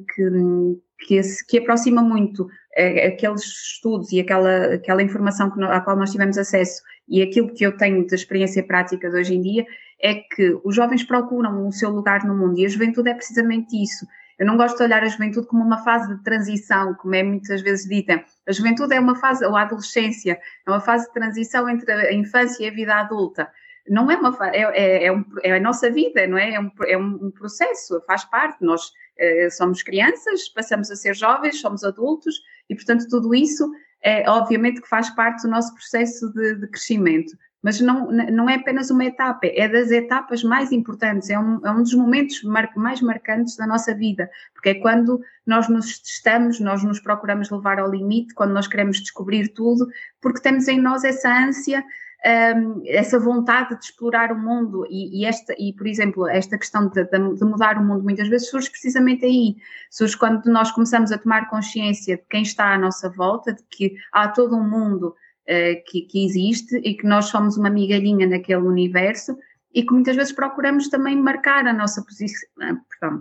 que, 1.07 1.21
que 1.47 1.57
aproxima 1.57 2.01
muito 2.01 2.49
aqueles 2.79 3.43
estudos 3.43 4.11
e 4.11 4.19
aquela, 4.19 4.75
aquela 4.75 5.01
informação 5.01 5.51
que, 5.51 5.63
à 5.63 5.81
qual 5.81 5.97
nós 5.97 6.11
tivemos 6.11 6.37
acesso 6.37 6.81
e 7.07 7.21
aquilo 7.21 7.53
que 7.53 7.65
eu 7.65 7.75
tenho 7.75 8.05
de 8.05 8.15
experiência 8.15 8.63
prática 8.63 9.09
de 9.09 9.17
hoje 9.17 9.35
em 9.35 9.41
dia 9.41 9.65
é 10.01 10.15
que 10.15 10.57
os 10.63 10.75
jovens 10.75 11.03
procuram 11.03 11.67
o 11.67 11.71
seu 11.71 11.89
lugar 11.89 12.25
no 12.25 12.35
mundo 12.35 12.57
e 12.57 12.65
a 12.65 12.69
juventude 12.69 13.09
é 13.09 13.13
precisamente 13.13 13.75
isso. 13.81 14.05
Eu 14.37 14.45
não 14.45 14.55
gosto 14.55 14.77
de 14.77 14.83
olhar 14.83 15.03
a 15.03 15.07
juventude 15.07 15.47
como 15.47 15.61
uma 15.61 15.83
fase 15.83 16.15
de 16.15 16.23
transição, 16.23 16.93
como 16.95 17.13
é 17.13 17.21
muitas 17.21 17.61
vezes 17.61 17.85
dita. 17.85 18.23
A 18.47 18.51
juventude 18.53 18.95
é 18.95 18.99
uma 18.99 19.15
fase, 19.15 19.45
ou 19.45 19.53
a 19.53 19.63
adolescência, 19.63 20.39
é 20.65 20.69
uma 20.69 20.79
fase 20.79 21.07
de 21.07 21.13
transição 21.13 21.67
entre 21.69 21.91
a 21.91 22.13
infância 22.13 22.63
e 22.63 22.69
a 22.69 22.71
vida 22.71 22.95
adulta 22.95 23.49
não 23.89 24.09
é 24.09 24.15
uma 24.15 24.37
é, 24.53 24.61
é, 24.61 25.05
é, 25.05 25.11
um, 25.11 25.25
é, 25.43 25.57
a 25.57 25.59
nossa 25.59 25.89
vida, 25.89 26.25
não 26.27 26.37
é? 26.37 26.53
É 26.53 26.59
um, 26.59 26.71
é 26.85 26.97
um 26.97 27.31
processo, 27.31 28.01
faz 28.05 28.23
parte. 28.25 28.63
Nós 28.63 28.91
eh, 29.17 29.49
somos 29.49 29.83
crianças, 29.83 30.47
passamos 30.49 30.89
a 30.91 30.95
ser 30.95 31.15
jovens, 31.15 31.59
somos 31.59 31.83
adultos 31.83 32.41
e, 32.69 32.75
portanto, 32.75 33.07
tudo 33.09 33.33
isso 33.33 33.69
é 34.01 34.29
obviamente 34.29 34.81
que 34.81 34.87
faz 34.87 35.09
parte 35.09 35.41
do 35.41 35.49
nosso 35.49 35.73
processo 35.73 36.31
de, 36.33 36.55
de 36.55 36.67
crescimento. 36.67 37.35
Mas 37.61 37.81
não, 37.81 38.09
não 38.09 38.49
é 38.49 38.55
apenas 38.55 38.89
uma 38.89 39.03
etapa, 39.03 39.41
é 39.43 39.67
das 39.67 39.91
etapas 39.91 40.41
mais 40.45 40.71
importantes, 40.71 41.29
é 41.29 41.37
um, 41.37 41.59
é 41.65 41.69
um 41.69 41.83
dos 41.83 41.93
momentos 41.93 42.41
mar, 42.43 42.71
mais 42.77 43.01
marcantes 43.01 43.57
da 43.57 43.67
nossa 43.67 43.93
vida, 43.93 44.29
porque 44.53 44.69
é 44.69 44.75
quando 44.75 45.19
nós 45.45 45.67
nos 45.67 45.99
testamos, 45.99 46.61
nós 46.61 46.81
nos 46.83 47.01
procuramos 47.01 47.49
levar 47.49 47.77
ao 47.77 47.91
limite, 47.91 48.33
quando 48.33 48.53
nós 48.53 48.65
queremos 48.65 49.01
descobrir 49.01 49.49
tudo, 49.49 49.89
porque 50.21 50.39
temos 50.39 50.69
em 50.69 50.79
nós 50.79 51.03
essa 51.03 51.29
ânsia 51.29 51.83
um, 52.25 52.81
essa 52.85 53.17
vontade 53.17 53.77
de 53.77 53.85
explorar 53.85 54.31
o 54.31 54.37
mundo 54.37 54.85
e, 54.89 55.21
e, 55.21 55.25
esta, 55.25 55.55
e 55.57 55.73
por 55.73 55.87
exemplo, 55.87 56.27
esta 56.27 56.57
questão 56.57 56.87
de, 56.89 57.03
de, 57.05 57.45
mudar 57.45 57.77
o 57.77 57.83
mundo 57.83 58.03
muitas 58.03 58.27
vezes 58.27 58.49
surge 58.49 58.69
precisamente 58.69 59.25
aí, 59.25 59.55
surge 59.89 60.17
quando 60.17 60.45
nós 60.47 60.71
começamos 60.71 61.11
a 61.11 61.17
tomar 61.17 61.49
consciência 61.49 62.17
de 62.17 62.23
quem 62.29 62.41
está 62.41 62.73
à 62.73 62.77
nossa 62.77 63.09
volta, 63.09 63.53
de 63.53 63.63
que 63.69 63.95
há 64.11 64.27
todo 64.27 64.55
um 64.55 64.69
mundo 64.69 65.15
uh, 65.47 65.83
que, 65.85 66.01
que 66.01 66.25
existe 66.25 66.77
e 66.83 66.93
que 66.93 67.07
nós 67.07 67.25
somos 67.25 67.57
uma 67.57 67.69
migalhinha 67.69 68.27
naquele 68.27 68.61
universo 68.61 69.37
e 69.73 69.83
que 69.83 69.93
muitas 69.93 70.15
vezes 70.15 70.33
procuramos 70.33 70.89
também 70.89 71.15
marcar 71.15 71.65
a 71.67 71.73
nossa 71.73 72.01
posição, 72.03 72.49
ah, 72.61 73.19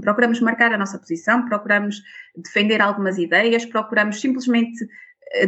procuramos 0.00 0.40
marcar 0.40 0.72
a 0.72 0.78
nossa 0.78 0.98
posição, 0.98 1.44
procuramos 1.44 2.02
defender 2.34 2.80
algumas 2.80 3.18
ideias, 3.18 3.64
procuramos 3.64 4.20
simplesmente 4.20 4.84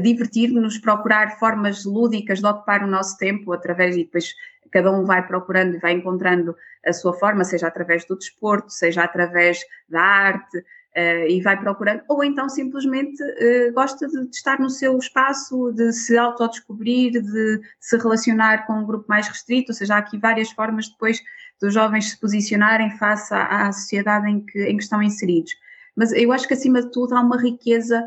divertir-nos, 0.00 0.78
procurar 0.78 1.38
formas 1.38 1.84
lúdicas 1.84 2.40
de 2.40 2.46
ocupar 2.46 2.82
o 2.82 2.86
nosso 2.86 3.16
tempo 3.16 3.52
através 3.52 3.96
e 3.96 4.04
depois 4.04 4.34
cada 4.70 4.92
um 4.92 5.04
vai 5.04 5.26
procurando 5.26 5.76
e 5.76 5.78
vai 5.78 5.92
encontrando 5.92 6.54
a 6.84 6.92
sua 6.92 7.12
forma, 7.14 7.44
seja 7.44 7.68
através 7.68 8.04
do 8.06 8.16
desporto, 8.16 8.70
seja 8.70 9.02
através 9.02 9.60
da 9.88 10.00
arte, 10.00 10.58
uh, 10.58 11.26
e 11.28 11.40
vai 11.40 11.58
procurando, 11.58 12.02
ou 12.08 12.22
então 12.24 12.48
simplesmente 12.48 13.22
uh, 13.22 13.72
gosta 13.72 14.06
de, 14.06 14.26
de, 14.26 14.36
estar 14.36 14.58
no 14.58 14.70
seu 14.70 14.96
espaço, 14.98 15.72
de 15.72 15.92
se 15.92 16.16
autodescobrir, 16.16 17.12
de, 17.12 17.22
de 17.22 17.60
se 17.80 17.96
relacionar 17.96 18.66
com 18.66 18.74
um 18.74 18.86
grupo 18.86 19.06
mais 19.08 19.28
restrito, 19.28 19.72
ou 19.72 19.74
seja, 19.74 19.94
há 19.94 19.98
aqui 19.98 20.18
várias 20.18 20.50
formas 20.50 20.88
depois 20.88 21.22
dos 21.60 21.74
jovens 21.74 22.10
se 22.10 22.20
posicionarem 22.20 22.90
face 22.98 23.32
à, 23.34 23.68
à 23.68 23.72
sociedade 23.72 24.28
em 24.28 24.40
que, 24.40 24.64
em 24.64 24.76
que 24.76 24.82
estão 24.82 25.02
inseridos. 25.02 25.54
Mas 25.96 26.12
eu 26.12 26.32
acho 26.32 26.46
que 26.46 26.54
acima 26.54 26.82
de 26.82 26.90
tudo 26.92 27.14
há 27.16 27.20
uma 27.20 27.40
riqueza 27.40 28.06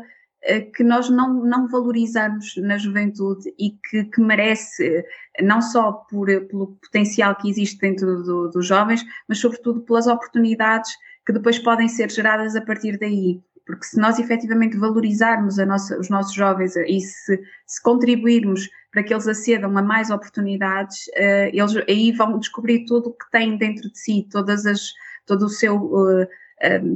que 0.74 0.82
nós 0.82 1.08
não, 1.08 1.44
não 1.44 1.68
valorizamos 1.68 2.56
na 2.56 2.76
juventude 2.76 3.54
e 3.58 3.70
que, 3.88 4.04
que 4.04 4.20
merece, 4.20 5.04
não 5.40 5.62
só 5.62 5.92
por, 5.92 6.26
pelo 6.26 6.76
potencial 6.82 7.36
que 7.36 7.48
existe 7.48 7.78
dentro 7.78 8.22
do, 8.22 8.48
dos 8.48 8.66
jovens, 8.66 9.04
mas 9.28 9.38
sobretudo 9.38 9.82
pelas 9.82 10.06
oportunidades 10.06 10.90
que 11.24 11.32
depois 11.32 11.58
podem 11.58 11.88
ser 11.88 12.10
geradas 12.10 12.56
a 12.56 12.60
partir 12.60 12.98
daí. 12.98 13.40
Porque 13.64 13.84
se 13.84 13.96
nós 13.98 14.18
efetivamente 14.18 14.76
valorizarmos 14.76 15.56
nossa, 15.58 15.96
os 15.98 16.08
nossos 16.08 16.34
jovens 16.34 16.74
e 16.74 17.00
se, 17.00 17.40
se, 17.64 17.80
contribuirmos 17.80 18.68
para 18.90 19.04
que 19.04 19.14
eles 19.14 19.28
acedam 19.28 19.78
a 19.78 19.82
mais 19.82 20.10
oportunidades, 20.10 21.06
uh, 21.16 21.50
eles 21.52 21.76
aí 21.88 22.10
vão 22.10 22.38
descobrir 22.38 22.84
tudo 22.86 23.10
o 23.10 23.12
que 23.12 23.30
têm 23.30 23.56
dentro 23.56 23.88
de 23.88 23.98
si, 23.98 24.26
todas 24.30 24.66
as, 24.66 24.92
todo 25.24 25.46
o 25.46 25.48
seu 25.48 25.76
uh, 25.76 26.26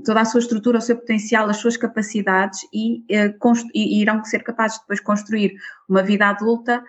toda 0.05 0.21
a 0.21 0.25
sua 0.25 0.41
estrutura, 0.41 0.79
o 0.79 0.81
seu 0.81 0.97
potencial, 0.97 1.49
as 1.49 1.57
suas 1.57 1.77
capacidades 1.77 2.61
e, 2.73 3.05
eh, 3.11 3.35
e 3.75 4.01
irão 4.01 4.25
ser 4.25 4.43
capazes 4.45 4.77
de 4.77 4.83
depois 4.83 5.01
construir 5.01 5.55
uma 5.89 6.03
vida 6.03 6.27
adulta 6.29 6.83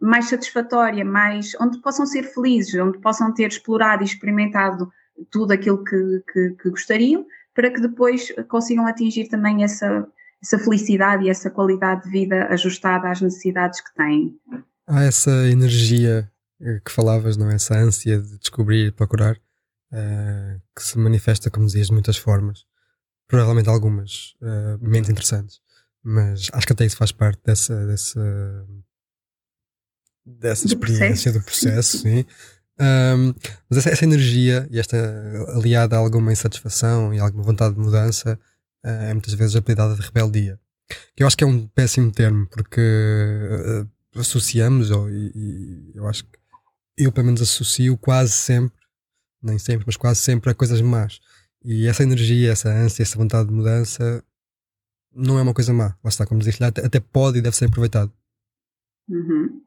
mais 0.00 0.28
satisfatória, 0.28 1.04
mais 1.04 1.52
onde 1.60 1.80
possam 1.80 2.06
ser 2.06 2.22
felizes, 2.22 2.80
onde 2.80 2.98
possam 2.98 3.34
ter 3.34 3.48
explorado 3.48 4.02
e 4.02 4.06
experimentado 4.06 4.88
tudo 5.30 5.52
aquilo 5.52 5.82
que, 5.82 6.22
que, 6.32 6.50
que 6.62 6.70
gostariam, 6.70 7.26
para 7.52 7.70
que 7.70 7.80
depois 7.80 8.32
consigam 8.48 8.86
atingir 8.86 9.28
também 9.28 9.64
essa, 9.64 10.06
essa 10.40 10.58
felicidade 10.58 11.24
e 11.24 11.28
essa 11.28 11.50
qualidade 11.50 12.04
de 12.04 12.10
vida 12.10 12.46
ajustada 12.46 13.10
às 13.10 13.20
necessidades 13.20 13.80
que 13.80 13.92
têm. 13.94 14.38
Há 14.86 15.02
essa 15.02 15.30
energia 15.48 16.30
que 16.84 16.92
falavas, 16.92 17.36
não 17.36 17.50
é? 17.50 17.56
Essa 17.56 17.76
ânsia 17.76 18.20
de 18.20 18.38
descobrir, 18.38 18.92
procurar 18.92 19.36
uh, 19.92 20.60
que 20.74 20.82
se 20.82 20.98
manifesta, 20.98 21.50
como 21.50 21.66
dizias, 21.66 21.88
de 21.88 21.92
muitas 21.92 22.16
formas. 22.16 22.64
Provavelmente 23.26 23.68
algumas 23.68 24.34
uh, 24.40 24.78
menos 24.80 25.08
interessantes. 25.08 25.60
Mas 26.02 26.48
acho 26.52 26.66
que 26.66 26.72
até 26.72 26.86
isso 26.86 26.96
faz 26.96 27.12
parte 27.12 27.40
dessa, 27.44 27.86
dessa, 27.86 28.66
dessa 30.24 30.66
do 30.66 30.74
experiência, 30.74 31.32
processo. 31.32 31.32
do 31.32 31.44
processo, 31.44 31.98
sim. 31.98 32.24
Um, 32.80 33.34
mas 33.68 33.78
essa, 33.78 33.90
essa, 33.90 34.04
energia 34.04 34.68
e 34.70 34.78
esta 34.78 34.96
aliada 35.48 35.96
a 35.96 35.98
alguma 35.98 36.32
insatisfação 36.32 37.12
e 37.12 37.18
alguma 37.18 37.42
vontade 37.42 37.74
de 37.74 37.80
mudança 37.80 38.38
uh, 38.84 38.88
é 38.88 39.12
muitas 39.12 39.34
vezes 39.34 39.56
apelidada 39.56 39.96
de 39.96 40.00
rebeldia. 40.00 40.60
Que 41.16 41.22
eu 41.22 41.26
acho 41.26 41.36
que 41.36 41.42
é 41.42 41.46
um 41.46 41.66
péssimo 41.66 42.12
termo 42.12 42.46
porque 42.46 42.80
uh, 42.80 44.18
associamos, 44.20 44.90
ou, 44.90 45.10
e, 45.10 45.32
e, 45.34 45.92
eu 45.94 46.06
acho 46.06 46.24
que 46.24 46.38
eu 46.96 47.10
pelo 47.10 47.26
menos 47.26 47.42
associo 47.42 47.96
quase 47.98 48.32
sempre 48.32 48.77
nem 49.42 49.58
sempre, 49.58 49.84
mas 49.86 49.96
quase 49.96 50.20
sempre 50.20 50.50
a 50.50 50.54
coisas 50.54 50.80
más. 50.80 51.20
E 51.64 51.86
essa 51.86 52.02
energia, 52.02 52.52
essa 52.52 52.68
ânsia, 52.68 53.02
essa 53.02 53.18
vontade 53.18 53.48
de 53.48 53.54
mudança 53.54 54.24
não 55.12 55.38
é 55.38 55.42
uma 55.42 55.54
coisa 55.54 55.72
má. 55.72 55.96
Lá 56.02 56.08
está, 56.08 56.26
como 56.26 56.40
dizes, 56.40 56.60
até, 56.60 57.00
pode 57.00 57.38
e 57.38 57.42
deve 57.42 57.56
ser 57.56 57.66
aproveitado. 57.66 58.12
Uhum. 59.08 59.62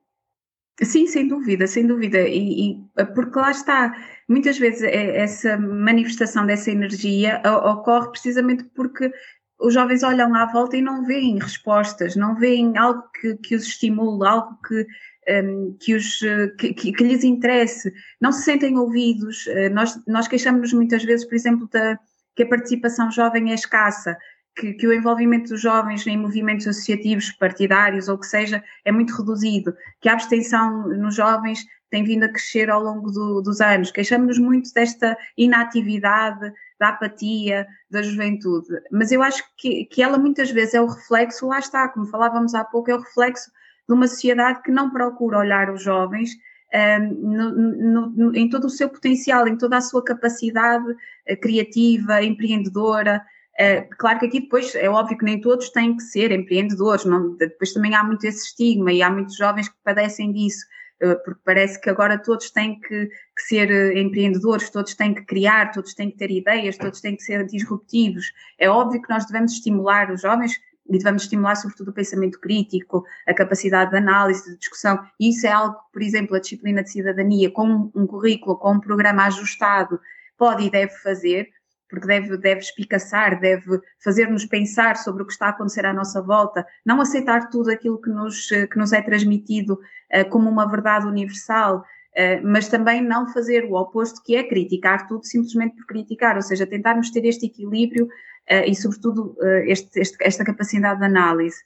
Sim, 0.82 1.06
sem 1.08 1.28
dúvida, 1.28 1.68
sem 1.68 1.86
dúvida. 1.86 2.20
E, 2.28 2.72
e, 2.72 3.06
porque 3.14 3.38
lá 3.38 3.52
está, 3.52 3.96
muitas 4.28 4.58
vezes 4.58 4.82
é, 4.84 5.18
essa 5.18 5.58
manifestação 5.58 6.46
dessa 6.46 6.72
energia 6.72 7.42
ocorre 7.46 8.10
precisamente 8.10 8.64
porque 8.76 9.12
os 9.60 9.74
jovens 9.74 10.02
olham 10.02 10.34
à 10.34 10.46
volta 10.52 10.76
e 10.76 10.82
não 10.82 11.06
veem 11.06 11.38
respostas, 11.38 12.16
não 12.16 12.36
veem 12.36 12.78
algo 12.78 13.04
que, 13.20 13.36
que 13.38 13.56
os 13.56 13.64
estimule, 13.64 14.26
algo 14.28 14.58
que, 14.68 14.88
um, 15.30 15.78
que, 15.80 15.96
os, 15.96 16.20
que, 16.58 16.74
que, 16.74 17.04
lhes 17.04 17.24
interesse, 17.24 17.92
não 18.20 18.32
se 18.32 18.44
sentem 18.44 18.78
ouvidos. 18.78 19.46
Uh, 19.48 19.74
nós, 19.74 20.00
nós 20.08 20.28
queixamos-nos 20.28 20.74
muitas 20.74 21.04
vezes, 21.04 21.26
por 21.26 21.36
exemplo, 21.36 21.68
da, 21.72 22.00
que 22.36 22.44
a 22.44 22.48
participação 22.48 23.12
jovem 23.12 23.52
é 23.52 23.54
escassa, 23.54 24.18
que, 24.56 24.74
que, 24.74 24.88
o 24.88 24.94
envolvimento 24.94 25.50
dos 25.50 25.62
jovens 25.62 26.06
em 26.08 26.18
movimentos 26.18 26.68
associativos, 26.68 27.32
partidários 27.32 28.08
ou 28.10 28.18
que 28.18 28.28
seja, 28.28 28.64
é 28.84 28.92
muito 28.92 29.16
reduzido, 29.16 29.74
que 30.02 30.10
a 30.10 30.14
abstenção 30.14 30.88
nos 30.90 31.16
jovens 31.16 31.66
tem 31.90 32.04
vindo 32.04 32.24
a 32.24 32.30
crescer 32.30 32.70
ao 32.70 32.82
longo 32.82 33.12
do, 33.12 33.42
dos 33.42 33.60
anos. 33.60 33.92
Queixamos-nos 33.92 34.40
muito 34.40 34.74
desta 34.74 35.18
inatividade, 35.38 36.52
da 36.80 36.90
apatia 36.90 37.68
da 37.90 38.02
juventude, 38.02 38.68
mas 38.92 39.12
eu 39.12 39.22
acho 39.22 39.44
que, 39.56 39.86
que 39.86 40.02
ela 40.02 40.18
muitas 40.18 40.50
vezes 40.50 40.74
é 40.74 40.82
o 40.82 40.88
reflexo, 40.88 41.48
lá 41.48 41.60
está, 41.60 41.88
como 41.88 42.08
falávamos 42.08 42.56
há 42.56 42.64
pouco, 42.64 42.90
é 42.90 42.96
o 42.96 43.02
reflexo 43.02 43.52
de 43.92 43.96
uma 43.96 44.08
sociedade 44.08 44.62
que 44.64 44.72
não 44.72 44.90
procura 44.90 45.40
olhar 45.40 45.70
os 45.70 45.84
jovens 45.84 46.32
um, 46.74 47.36
no, 47.36 48.10
no, 48.10 48.36
em 48.36 48.50
todo 48.50 48.66
o 48.66 48.70
seu 48.70 48.88
potencial, 48.88 49.46
em 49.46 49.58
toda 49.58 49.76
a 49.76 49.82
sua 49.82 50.02
capacidade 50.02 50.90
uh, 50.90 51.40
criativa, 51.42 52.24
empreendedora. 52.24 53.22
Uh, 53.60 53.94
claro 53.98 54.20
que 54.20 54.28
aqui 54.28 54.40
depois 54.40 54.74
é 54.76 54.90
óbvio 54.90 55.18
que 55.18 55.26
nem 55.26 55.42
todos 55.42 55.70
têm 55.72 55.98
que 55.98 56.04
ser 56.04 56.32
empreendedores, 56.32 57.04
não, 57.04 57.36
depois 57.36 57.74
também 57.74 57.94
há 57.94 58.02
muito 58.02 58.26
esse 58.26 58.46
estigma 58.46 58.94
e 58.94 59.02
há 59.02 59.10
muitos 59.10 59.36
jovens 59.36 59.68
que 59.68 59.76
padecem 59.84 60.32
disso. 60.32 60.66
Eh, 61.02 61.16
porque 61.16 61.42
parece 61.44 61.82
que 61.82 61.90
agora 61.90 62.18
todos 62.18 62.52
têm 62.52 62.80
que, 62.80 63.08
que, 63.08 63.42
ser 63.48 63.72
eh, 63.72 64.00
empreendedores, 64.00 64.70
todos 64.70 64.94
têm 64.94 65.16
que 65.16 65.24
criar, 65.24 65.72
todos 65.72 65.96
têm 65.96 66.12
que 66.12 66.18
ter 66.18 66.30
ideias, 66.30 66.78
todos 66.78 67.02
têm 67.02 67.16
que 67.16 67.24
ser 67.24 67.44
disruptivos. 67.48 68.32
É 68.60 68.70
óbvio 68.70 69.02
que 69.02 69.10
nós 69.10 69.26
devemos 69.26 69.54
estimular 69.54 70.12
os 70.12 70.22
jovens 70.22 70.62
e 70.92 70.98
devemos 70.98 71.24
estimular 71.24 71.56
sobretudo 71.56 71.90
o 71.90 71.94
pensamento 71.94 72.40
crítico, 72.40 73.06
a 73.26 73.34
capacidade 73.34 73.92
de 73.92 73.98
análise, 73.98 74.52
de 74.52 74.58
discussão. 74.58 75.00
E 75.20 75.30
isso 75.30 75.48
é 75.48 75.52
algo 75.52 75.76
que, 75.76 75.92
por 75.94 76.02
exemplo, 76.02 76.36
a 76.36 76.40
disciplina 76.40 76.84
de 76.84 76.92
cidadania, 76.92 77.50
com 77.50 77.90
um 77.96 78.06
currículo, 78.06 78.58
com 78.58 78.74
um 78.74 78.80
programa 78.80 79.26
ajustado, 79.26 80.00
pode 80.38 80.66
e 80.66 80.70
deve 80.70 80.92
fazer, 80.98 81.48
porque 81.90 82.08
deve, 82.08 82.38
deve 82.38 82.60
espicaçar, 82.60 83.40
deve 83.40 83.80
fazer-nos 84.04 84.46
pensar 84.46 84.98
sobre 84.98 85.24
o 85.24 85.26
que 85.26 85.32
está 85.32 85.48
a 85.48 85.50
acontecer 85.50 85.86
à 85.86 85.94
nossa 85.94 86.22
volta, 86.22 86.66
não 86.86 87.00
aceitar 87.00 87.50
tudo 87.50 87.72
aquilo 87.72 88.02
que 88.02 88.10
nos, 88.10 88.48
que 88.48 88.78
nos 88.78 88.92
é 88.92 89.02
transmitido 89.02 89.74
uh, 89.74 90.30
como 90.30 90.50
uma 90.50 90.70
verdade 90.70 91.06
universal, 91.06 91.80
uh, 91.80 92.42
mas 92.44 92.68
também 92.68 93.02
não 93.02 93.28
fazer 93.28 93.66
o 93.66 93.76
oposto, 93.76 94.22
que 94.24 94.36
é 94.36 94.44
criticar 94.44 95.08
tudo 95.08 95.26
simplesmente 95.26 95.76
por 95.76 95.86
criticar, 95.86 96.36
ou 96.36 96.42
seja, 96.42 96.66
tentarmos 96.66 97.12
ter 97.12 97.26
este 97.26 97.46
equilíbrio 97.46 98.08
e, 98.50 98.76
sobretudo, 98.76 99.36
este, 99.66 100.00
este, 100.00 100.18
esta 100.22 100.44
capacidade 100.44 101.00
de 101.00 101.06
análise. 101.06 101.58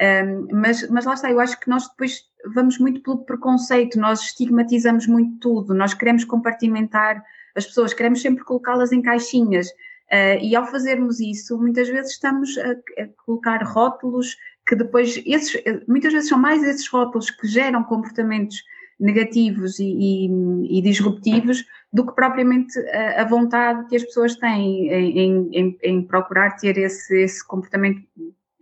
Um, 0.00 0.48
mas, 0.52 0.88
mas 0.88 1.04
lá 1.04 1.14
está, 1.14 1.30
eu 1.30 1.38
acho 1.38 1.60
que 1.60 1.68
nós 1.68 1.88
depois 1.88 2.22
vamos 2.54 2.78
muito 2.78 3.00
pelo 3.02 3.24
preconceito, 3.24 4.00
nós 4.00 4.20
estigmatizamos 4.22 5.06
muito 5.06 5.38
tudo, 5.38 5.74
nós 5.74 5.94
queremos 5.94 6.24
compartimentar 6.24 7.22
as 7.54 7.66
pessoas, 7.66 7.94
queremos 7.94 8.20
sempre 8.20 8.42
colocá-las 8.42 8.90
em 8.90 9.02
caixinhas. 9.02 9.68
Uh, 9.68 10.42
e 10.42 10.56
ao 10.56 10.66
fazermos 10.66 11.20
isso, 11.20 11.56
muitas 11.58 11.88
vezes 11.88 12.12
estamos 12.12 12.58
a, 12.58 12.72
a, 13.02 13.08
colocar 13.24 13.62
rótulos 13.62 14.36
que 14.66 14.74
depois, 14.76 15.22
esses, 15.24 15.62
muitas 15.86 16.12
vezes 16.12 16.28
são 16.28 16.38
mais 16.38 16.62
esses 16.62 16.88
rótulos 16.88 17.30
que 17.30 17.46
geram 17.46 17.82
comportamentos 17.84 18.62
negativos 18.98 19.78
e, 19.78 19.84
e, 19.84 20.78
e 20.78 20.82
disruptivos 20.82 21.64
do 21.92 22.06
que 22.06 22.14
propriamente 22.14 22.78
a, 22.88 23.22
a, 23.22 23.24
vontade 23.24 23.86
que 23.88 23.96
as 23.96 24.02
pessoas 24.02 24.34
têm 24.36 24.88
em, 24.88 25.50
em, 25.52 25.78
em 25.82 26.02
procurar 26.02 26.56
ter 26.56 26.78
esse, 26.78 27.22
esse 27.22 27.46
comportamento, 27.46 28.02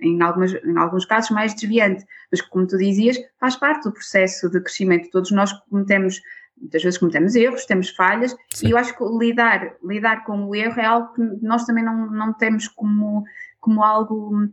em, 0.00 0.20
algumas, 0.20 0.52
em 0.52 0.76
alguns 0.76 1.04
casos, 1.04 1.30
mais 1.30 1.54
desviante. 1.54 2.04
Mas, 2.30 2.40
como 2.40 2.66
tu 2.66 2.76
dizias, 2.76 3.16
faz 3.38 3.54
parte 3.54 3.84
do 3.84 3.92
processo 3.92 4.50
de 4.50 4.60
crescimento. 4.60 5.10
Todos 5.10 5.30
nós 5.30 5.52
cometemos 5.68 6.20
muitas 6.60 6.82
vezes 6.82 6.98
cometemos 6.98 7.34
erros, 7.34 7.64
temos 7.64 7.88
falhas, 7.88 8.36
Sim. 8.52 8.68
e 8.68 8.70
eu 8.72 8.76
acho 8.76 8.94
que 8.94 9.02
lidar, 9.02 9.76
lidar 9.82 10.24
com 10.24 10.44
o 10.44 10.54
erro 10.54 10.78
é 10.78 10.84
algo 10.84 11.14
que 11.14 11.22
nós 11.40 11.64
também 11.64 11.82
não, 11.82 12.10
não 12.10 12.34
temos 12.34 12.68
como, 12.68 13.24
como 13.58 13.82
algo 13.82 14.46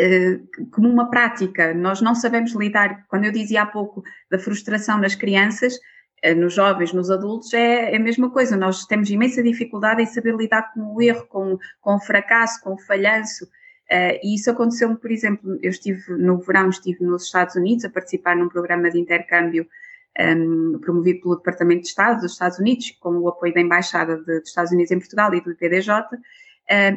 eh, 0.00 0.40
como 0.72 0.88
uma 0.88 1.10
prática. 1.10 1.72
Nós 1.74 2.00
não 2.00 2.14
sabemos 2.14 2.52
lidar, 2.54 3.04
quando 3.08 3.24
eu 3.24 3.32
dizia 3.32 3.62
há 3.62 3.66
pouco 3.66 4.02
da 4.30 4.38
frustração 4.38 4.98
nas 4.98 5.14
crianças, 5.14 5.78
nos 6.36 6.54
jovens, 6.54 6.92
nos 6.92 7.10
adultos, 7.10 7.52
é, 7.54 7.92
é, 7.92 7.96
a 7.96 8.00
mesma 8.00 8.30
coisa. 8.30 8.56
Nós 8.56 8.84
temos 8.86 9.10
imensa 9.10 9.42
dificuldade 9.42 10.02
em 10.02 10.06
saber 10.06 10.34
lidar 10.34 10.72
com 10.72 10.94
o 10.94 11.02
erro, 11.02 11.26
com, 11.26 11.58
com 11.80 11.94
o 11.96 12.00
fracasso, 12.00 12.60
com 12.62 12.74
o 12.74 12.78
falhanço. 12.78 13.44
Uh, 13.44 14.20
e 14.22 14.34
isso 14.34 14.50
aconteceu-me, 14.50 14.96
por 14.96 15.10
exemplo, 15.10 15.58
eu 15.62 15.70
estive 15.70 16.12
no 16.12 16.38
verão, 16.38 16.68
estive 16.68 17.02
nos 17.02 17.24
Estados 17.24 17.54
Unidos 17.54 17.86
a 17.86 17.90
participar 17.90 18.36
num 18.36 18.48
programa 18.48 18.90
de 18.90 19.00
intercâmbio 19.00 19.66
um, 20.18 20.78
promovido 20.80 21.20
pelo 21.20 21.36
Departamento 21.36 21.82
de 21.82 21.88
Estado 21.88 22.20
dos 22.20 22.32
Estados 22.32 22.58
Unidos, 22.58 22.90
com 23.00 23.10
o 23.18 23.28
apoio 23.28 23.54
da 23.54 23.60
Embaixada 23.60 24.16
de, 24.16 24.40
dos 24.40 24.48
Estados 24.48 24.72
Unidos 24.72 24.90
em 24.90 24.98
Portugal 24.98 25.32
e 25.34 25.40
do 25.40 25.52
IPDJ, 25.52 25.90
um, 25.90 26.16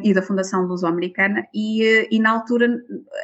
e 0.03 0.13
da 0.13 0.21
Fundação 0.21 0.65
Luso-Americana, 0.65 1.47
e, 1.53 2.07
e, 2.11 2.19
na 2.19 2.31
altura, 2.31 2.67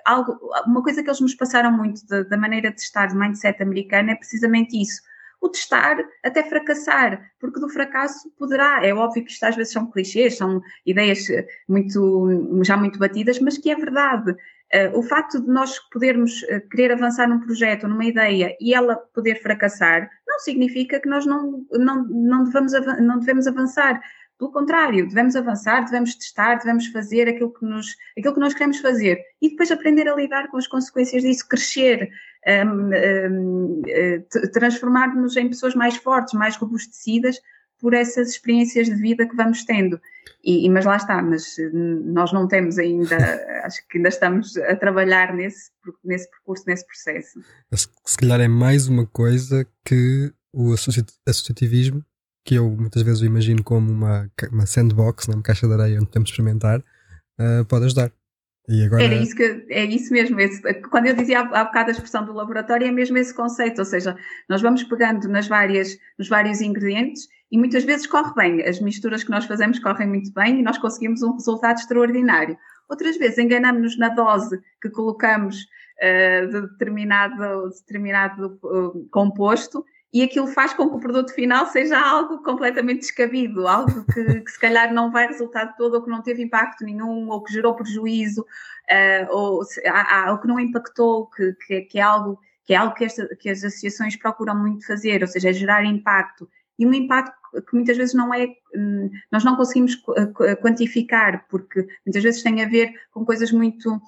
algo, 0.06 0.40
uma 0.66 0.82
coisa 0.82 1.04
que 1.04 1.10
eles 1.10 1.20
nos 1.20 1.36
passaram 1.36 1.72
muito 1.72 2.06
da, 2.08 2.38
maneira 2.38 2.72
de 2.72 2.80
estar, 2.80 3.08
de 3.08 3.18
mindset 3.18 3.62
americano, 3.62 4.12
é 4.12 4.16
precisamente 4.16 4.82
isso. 4.82 5.02
O 5.48 5.50
testar 5.50 5.98
até 6.22 6.44
fracassar, 6.44 7.32
porque 7.40 7.58
do 7.62 7.70
fracasso 7.70 8.30
poderá, 8.38 8.86
é 8.86 8.94
óbvio 8.94 9.24
que 9.24 9.32
isto 9.32 9.46
às 9.46 9.56
vezes 9.56 9.72
são 9.72 9.90
clichês, 9.90 10.36
são 10.36 10.62
ideias 10.86 11.26
muito, 11.70 12.62
já 12.66 12.76
muito 12.76 13.00
batidas, 13.00 13.40
mas 13.40 13.58
que 13.58 13.72
é 13.72 13.76
verdade. 13.76 14.32
Uh, 14.32 15.00
o 15.00 15.02
facto 15.02 15.40
de 15.40 15.48
nós 15.48 15.80
podermos 15.90 16.44
uh, 16.44 16.60
querer 16.70 16.92
avançar 16.92 17.30
num 17.30 17.40
projeto, 17.40 17.88
numa 17.88 18.04
ideia 18.04 18.58
e 18.60 18.74
ela 18.74 18.98
poder 18.98 19.42
fracassar, 19.42 20.10
não 20.28 20.38
significa 20.40 21.00
que 21.00 21.08
nós 21.08 21.26
não, 21.26 21.66
não, 21.72 22.06
não, 22.10 22.44
devemos, 22.44 22.74
não 23.00 23.20
devemos 23.20 23.48
avançar. 23.48 24.02
Pelo 24.38 24.52
contrário, 24.52 25.08
devemos 25.08 25.38
avançar, 25.38 25.86
devemos 25.86 26.14
testar, 26.14 26.56
devemos 26.56 26.88
fazer 26.88 27.30
aquilo 27.30 27.54
que, 27.54 27.66
nos, 27.66 27.96
aquilo 28.20 28.34
que 28.34 28.40
nós 28.42 28.54
queremos 28.54 28.80
fazer 28.80 29.24
e 29.42 29.50
depois 29.52 29.72
aprender 29.72 30.10
a 30.10 30.16
lidar 30.16 30.50
com 30.50 30.58
as 30.58 30.68
consequências 30.68 31.24
disso, 31.24 31.48
crescer, 31.48 32.10
um, 32.48 32.92
um, 33.32 33.82
uh, 33.82 34.52
transformar-nos 34.52 35.36
em 35.36 35.50
pessoas 35.50 35.76
mais 35.76 35.98
fortes, 35.98 36.34
mais 36.34 36.56
robustecidas 36.56 37.38
por 37.80 37.94
essas 37.94 38.30
experiências 38.30 38.88
de 38.88 38.96
vida 38.96 39.28
que 39.28 39.36
vamos 39.36 39.64
tendo. 39.64 40.00
E, 40.44 40.70
mas 40.70 40.86
lá 40.86 40.96
está, 40.96 41.22
mas 41.22 41.58
eh, 41.60 41.70
nós 41.74 42.32
não 42.32 42.48
temos 42.48 42.78
ainda, 42.78 43.18
acho 43.66 43.86
que 43.88 43.98
ainda 43.98 44.10
estamos 44.10 44.58
a 44.58 44.76
trabalhar 44.76 45.34
nesse, 45.34 45.72
nesse 46.04 46.30
percurso, 46.30 46.64
nesse 46.68 46.86
processo. 46.86 47.40
Se 48.06 48.18
calhar 48.18 48.40
é 48.40 48.48
mais 48.48 48.88
uma 48.88 49.06
coisa 49.06 49.68
que 49.84 50.32
o 50.54 50.74
associativismo, 50.74 52.04
que 52.46 52.56
eu 52.56 52.70
muitas 52.70 53.04
vezes 53.04 53.22
o 53.22 53.26
imagino 53.26 53.64
como 53.64 53.92
uma, 53.92 54.32
uma 54.52 54.66
sandbox, 54.66 55.28
né, 55.28 55.36
uma 55.36 55.44
caixa 55.44 55.68
de 55.68 55.74
areia 55.74 56.00
onde 56.00 56.10
temos 56.10 56.30
de 56.30 56.34
experimentar, 56.34 56.80
uh, 56.80 57.66
pode 57.68 57.86
ajudar. 57.86 58.12
Agora... 58.86 59.04
Era 59.04 59.16
isso 59.16 59.36
que, 59.36 59.66
é 59.70 59.86
isso 59.86 60.12
mesmo. 60.12 60.40
Esse, 60.42 60.62
quando 60.90 61.08
eu 61.08 61.16
dizia 61.16 61.40
há, 61.40 61.62
há 61.62 61.64
bocado 61.66 61.90
a 61.90 61.94
expressão 61.94 62.26
do 62.26 62.34
laboratório, 62.34 62.86
é 62.86 62.92
mesmo 62.92 63.18
esse 63.18 63.34
conceito, 63.34 63.80
ou 63.80 63.86
seja, 63.86 64.18
nós 64.50 64.62
vamos 64.62 64.84
pegando 64.84 65.28
nas 65.30 65.48
várias, 65.48 65.98
nos 66.18 66.28
vários 66.28 66.60
ingredientes 66.60 67.30
e 67.50 67.58
muitas 67.58 67.86
vezes 67.86 68.06
corre 68.06 68.34
bem. 68.36 68.62
As 68.64 68.82
misturas 68.82 69.24
que 69.24 69.32
nós 69.32 69.46
fazemos 69.46 69.80
correm 69.80 70.08
muito 70.08 70.34
bem 70.34 70.60
e 70.60 70.64
nós 70.64 70.78
conseguimos 70.78 71.22
um 71.22 71.34
resultado 71.34 71.78
extraordinário. 71.78 72.58
Outras 72.90 73.18
vezes 73.18 73.38
enganamos-nos 73.38 73.98
na 73.98 74.10
dose 74.10 74.60
que 74.82 74.90
colocamos 74.90 75.62
uh, 75.62 76.48
de 76.48 76.62
determinado, 76.62 77.70
determinado 77.70 78.60
uh, 78.64 79.08
composto 79.12 79.86
e 80.14 80.24
aquilo 80.24 80.48
faz 80.48 80.74
com 80.74 80.90
que 80.90 80.96
o 80.96 81.00
produto 81.00 81.34
final 81.34 81.66
seja 81.68 82.00
algo 82.00 82.42
completamente 82.42 83.02
descabido, 83.02 83.68
algo 83.68 84.06
que, 84.06 84.24
que 84.42 84.52
se 84.52 84.60
calhar 84.60 84.94
não 84.94 85.12
vai 85.12 85.28
resultar 85.28 85.76
todo, 85.76 85.96
ou 85.96 86.04
que 86.04 86.10
não 86.10 86.22
teve 86.22 86.42
impacto 86.42 86.84
nenhum, 86.84 87.30
ou 87.30 87.44
que 87.44 87.54
gerou 87.54 87.76
prejuízo, 87.76 88.42
uh, 88.42 89.28
ou, 89.30 89.62
ou, 90.30 90.38
que 90.38 90.48
não 90.48 90.60
impactou, 90.60 91.28
que, 91.28 91.54
que, 91.66 91.82
que, 91.82 92.00
é 92.00 92.02
algo 92.02 92.40
que 92.66 92.74
é 92.74 92.78
algo 92.78 92.94
que, 92.94 93.06
esta, 93.06 93.28
que 93.36 93.50
as 93.50 93.64
associações 93.64 94.18
procuram 94.18 94.56
muito 94.56 94.86
fazer, 94.86 95.22
ou 95.22 95.28
seja, 95.28 95.50
é 95.50 95.54
gerar 95.54 95.86
impacto. 95.86 96.50
E 96.78 96.86
um 96.86 96.94
impacto 96.94 97.36
que 97.66 97.74
muitas 97.74 97.96
vezes 97.96 98.14
não 98.14 98.34
é, 98.34 98.48
hum, 98.76 99.10
nós 99.32 99.44
não 99.44 99.56
conseguimos 99.56 99.96
quantificar, 100.62 101.46
porque 101.50 101.88
muitas 102.06 102.24
vezes 102.24 102.44
tem 102.44 102.62
a 102.62 102.68
ver 102.68 102.94
com 103.12 103.26
coisas 103.26 103.52
muito 103.52 104.02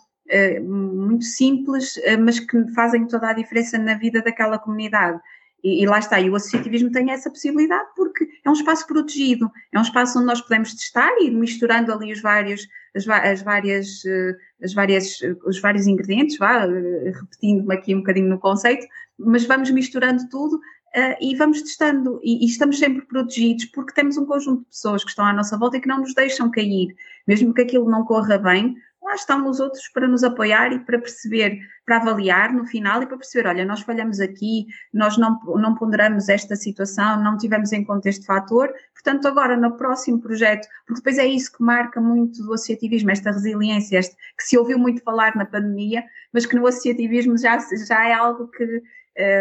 muito 0.62 1.24
simples, 1.26 1.96
mas 2.20 2.40
que 2.40 2.72
fazem 2.76 3.08
toda 3.08 3.30
a 3.30 3.34
diferença 3.34 3.80
na 3.80 3.96
vida 3.96 4.22
daquela 4.22 4.60
comunidade. 4.60 5.20
E, 5.64 5.84
e, 5.84 5.86
lá 5.86 6.00
está, 6.00 6.20
e 6.20 6.30
o 6.30 6.36
associativismo 6.36 6.92
tem 6.92 7.12
essa 7.12 7.30
possibilidade 7.30 7.90
porque 7.96 8.28
é 8.46 8.50
um 8.50 8.54
espaço 8.54 8.88
protegido, 8.88 9.52
é 9.74 9.80
um 9.80 9.82
espaço 9.82 10.18
onde 10.18 10.28
nós 10.28 10.42
podemos 10.42 10.74
testar 10.74 11.12
e 11.20 11.28
ir 11.28 11.32
misturando 11.32 11.92
ali 11.92 12.12
os 12.12 12.22
vários, 12.22 12.68
as, 12.96 13.08
as 13.08 13.42
várias, 13.42 14.06
eh, 14.06 14.36
as 14.64 14.74
várias, 14.74 15.20
os 15.46 15.60
vários 15.60 15.88
ingredientes, 15.88 16.38
vá, 16.38 16.66
eh, 16.66 17.12
repetindo-me 17.14 17.74
aqui 17.74 17.94
um 17.94 18.00
bocadinho 18.00 18.30
no 18.30 18.40
conceito, 18.40 18.86
mas 19.18 19.46
vamos 19.46 19.70
misturando 19.70 20.28
tudo 20.30 20.56
uh, 20.56 21.16
e 21.22 21.36
vamos 21.36 21.62
testando. 21.62 22.20
E, 22.24 22.46
e, 22.46 22.48
estamos 22.48 22.80
sempre 22.80 23.06
protegidos 23.06 23.66
porque 23.66 23.94
temos 23.94 24.18
um 24.18 24.26
conjunto 24.26 24.62
de 24.62 24.70
pessoas 24.70 25.04
que 25.04 25.10
estão 25.10 25.26
à 25.26 25.34
nossa 25.34 25.58
volta 25.58 25.78
e 25.78 25.82
que 25.82 25.88
não 25.88 26.00
nos 26.00 26.14
deixam 26.14 26.50
cair, 26.50 26.96
mesmo 27.28 27.54
que 27.54 27.62
aquilo 27.62 27.90
não 27.90 28.06
corra 28.06 28.38
bem, 28.38 28.76
lá 29.10 29.16
estão 29.16 29.50
os 29.50 29.60
outros 29.60 29.88
para 29.90 30.08
nos 30.08 30.24
apoiar 30.24 30.72
e 30.72 30.80
para 30.80 31.00
perceber, 31.00 31.60
para 31.84 31.98
avaliar 31.98 32.54
no 32.54 32.64
final 32.66 33.02
e 33.02 33.08
para 33.08 33.18
perceber, 33.18 33.50
olha, 33.50 33.66
nós 33.66 33.82
falhamos 33.82 34.20
aqui, 34.20 34.68
nós 34.94 35.18
não, 35.18 35.40
não 35.56 35.74
ponderamos 35.74 36.30
esta 36.30 36.56
situação, 36.56 37.22
não 37.24 37.36
tivemos 37.36 37.72
em 37.72 37.84
conta 37.84 38.08
este 38.08 38.24
fator, 38.24 38.72
portanto 38.94 39.28
agora 39.28 39.58
no 39.58 39.76
próximo 39.76 40.22
projeto, 40.22 40.68
porque 40.86 41.02
depois 41.02 41.18
é 41.18 41.26
isso 41.26 41.52
que 41.52 41.64
marca 41.64 42.00
muito 42.00 42.44
do 42.44 42.54
associativismo, 42.54 43.10
esta 43.10 43.32
resiliência, 43.32 43.98
este, 43.98 44.16
que 44.38 44.44
se 44.44 44.58
ouviu 44.58 44.78
muito 44.78 45.02
falar 45.02 45.36
na 45.36 45.46
pandemia, 45.46 46.04
mas 46.32 46.46
que 46.46 46.56
no 46.56 46.68
associativismo 46.68 47.36
já, 47.36 47.58
já 47.88 48.08
é 48.08 48.14
algo 48.14 48.48
que, 48.48 48.84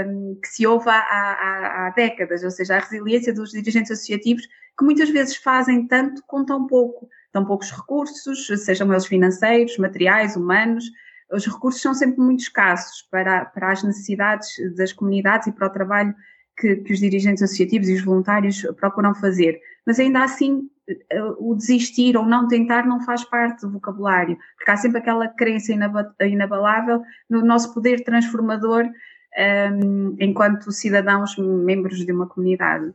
um, 0.07 0.39
que 0.41 0.49
se 0.49 0.67
ouve 0.67 0.89
há, 0.89 0.99
há, 0.99 1.87
há 1.87 1.91
décadas, 1.91 2.43
ou 2.43 2.51
seja, 2.51 2.77
a 2.77 2.81
resiliência 2.81 3.35
dos 3.35 3.51
dirigentes 3.51 3.91
associativos 3.91 4.47
que 4.79 4.85
muitas 4.85 5.11
vezes 5.11 5.37
fazem 5.37 5.87
tanto 5.87 6.23
com 6.27 6.43
tão 6.45 6.67
pouco 6.67 7.09
tão 7.33 7.45
poucos 7.45 7.71
recursos, 7.71 8.47
sejam 8.65 8.91
eles 8.91 9.07
financeiros, 9.07 9.79
materiais, 9.79 10.37
humanos. 10.37 10.85
Os 11.33 11.47
recursos 11.47 11.83
são 11.83 11.95
sempre 11.95 12.21
muito 12.21 12.41
escassos 12.41 13.03
para, 13.11 13.45
para 13.45 13.73
as 13.73 13.83
necessidades 13.83 14.49
das 14.77 14.93
comunidades 14.93 15.47
e 15.47 15.53
para 15.53 15.67
o 15.67 15.71
trabalho 15.71 16.15
que, 16.59 16.77
que 16.77 16.93
os 16.93 16.99
dirigentes 16.99 17.43
associativos 17.43 17.89
e 17.89 17.95
os 17.95 18.03
voluntários 18.03 18.63
procuram 18.77 19.15
fazer. 19.15 19.61
Mas 19.87 19.99
ainda 19.99 20.25
assim, 20.25 20.69
eh, 20.89 21.23
o 21.39 21.55
desistir 21.55 22.17
ou 22.17 22.25
não 22.25 22.49
tentar 22.49 22.87
não 22.87 23.01
faz 23.05 23.25
parte 23.25 23.61
do 23.63 23.71
vocabulário, 23.71 24.37
porque 24.57 24.71
há 24.71 24.77
sempre 24.77 24.99
aquela 24.99 25.29
crença 25.29 25.73
inabalável 26.21 27.03
no 27.29 27.45
nosso 27.45 27.73
poder 27.75 28.03
transformador 28.05 28.85
um, 28.85 28.91
ehm, 29.37 30.17
enquanto 30.21 30.73
cidadãos 30.73 31.37
membros 31.39 32.05
de 32.05 32.13
uma 32.13 32.27
comunidade. 32.27 32.93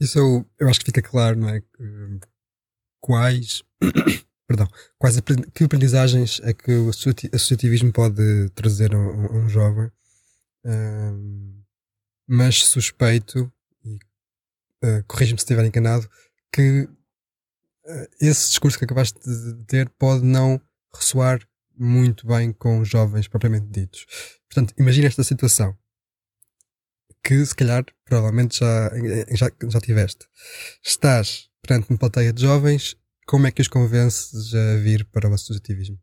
Isso 0.00 0.18
eu, 0.18 0.46
eu 0.58 0.68
acho 0.68 0.80
que 0.80 0.86
fica 0.86 1.02
claro, 1.02 1.38
não 1.38 1.48
é? 1.48 1.62
Quais, 3.02 3.62
perdão, 4.46 4.68
quais 4.96 5.20
que 5.52 5.64
aprendizagens 5.64 6.40
é 6.44 6.54
que 6.54 6.72
o 6.72 6.88
associativismo 6.88 7.92
pode 7.92 8.48
trazer 8.54 8.94
a 8.94 8.98
um, 8.98 9.48
jovem, 9.48 9.90
um, 10.64 11.62
mas 12.26 12.64
suspeito, 12.64 13.52
e 13.84 13.96
uh, 14.84 15.04
corrija-me 15.06 15.38
se 15.38 15.44
estiver 15.44 15.66
enganado, 15.66 16.08
que 16.52 16.84
uh, 16.84 18.08
esse 18.20 18.50
discurso 18.50 18.78
que 18.78 18.84
acabaste 18.84 19.18
de 19.20 19.64
ter 19.64 19.90
pode 19.90 20.24
não 20.24 20.60
ressoar 20.94 21.46
muito 21.76 22.26
bem 22.26 22.52
com 22.52 22.78
os 22.78 22.88
jovens 22.88 23.26
propriamente 23.26 23.66
ditos. 23.66 24.06
Portanto, 24.48 24.72
imagina 24.78 25.08
esta 25.08 25.24
situação 25.24 25.76
que 27.24 27.44
se 27.44 27.54
calhar 27.54 27.84
provavelmente 28.04 28.58
já, 28.58 28.90
já, 29.30 29.50
já 29.68 29.80
tiveste. 29.80 30.28
Estás 30.82 31.51
perante 31.66 31.88
uma 31.88 31.98
plateia 31.98 32.32
de 32.32 32.42
jovens, 32.42 32.96
como 33.26 33.46
é 33.46 33.50
que 33.50 33.62
os 33.62 33.68
convences 33.68 34.54
a 34.54 34.76
vir 34.76 35.06
para 35.12 35.28
o 35.28 35.34
associativismo? 35.34 35.96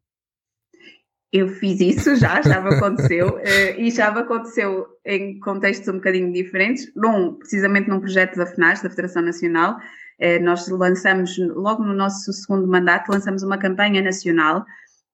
Eu 1.32 1.48
fiz 1.48 1.80
isso 1.80 2.16
já, 2.16 2.42
já 2.42 2.60
me 2.60 2.74
aconteceu, 2.74 3.36
uh, 3.36 3.42
e 3.78 3.92
já 3.92 4.10
me 4.10 4.22
aconteceu 4.22 4.88
em 5.06 5.40
contextos 5.40 5.88
um 5.88 5.98
bocadinho 5.98 6.34
diferentes. 6.34 6.92
Num, 6.96 7.36
precisamente 7.36 7.88
num 7.88 8.00
projeto 8.00 8.36
da 8.36 8.48
FNAS, 8.48 8.82
da 8.82 8.90
Federação 8.90 9.22
Nacional, 9.22 9.76
uh, 9.76 10.44
nós 10.44 10.68
lançamos, 10.70 11.38
logo 11.38 11.84
no 11.84 11.94
nosso 11.94 12.34
segundo 12.34 12.68
mandato, 12.68 13.12
lançamos 13.12 13.44
uma 13.44 13.60
campanha 13.60 14.02
nacional 14.02 14.66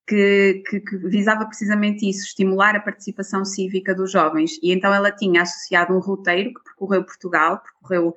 que, 0.07 0.63
que, 0.69 0.79
que, 0.79 0.97
visava 0.97 1.45
precisamente 1.45 2.07
isso, 2.07 2.25
estimular 2.25 2.75
a 2.75 2.79
participação 2.79 3.43
cívica 3.43 3.93
dos 3.93 4.11
jovens. 4.11 4.51
E 4.61 4.71
então 4.71 4.93
ela 4.93 5.11
tinha 5.11 5.41
associado 5.41 5.93
um 5.93 5.99
roteiro 5.99 6.53
que 6.53 6.63
percorreu 6.63 7.03
Portugal, 7.03 7.61
percorreu 7.61 8.15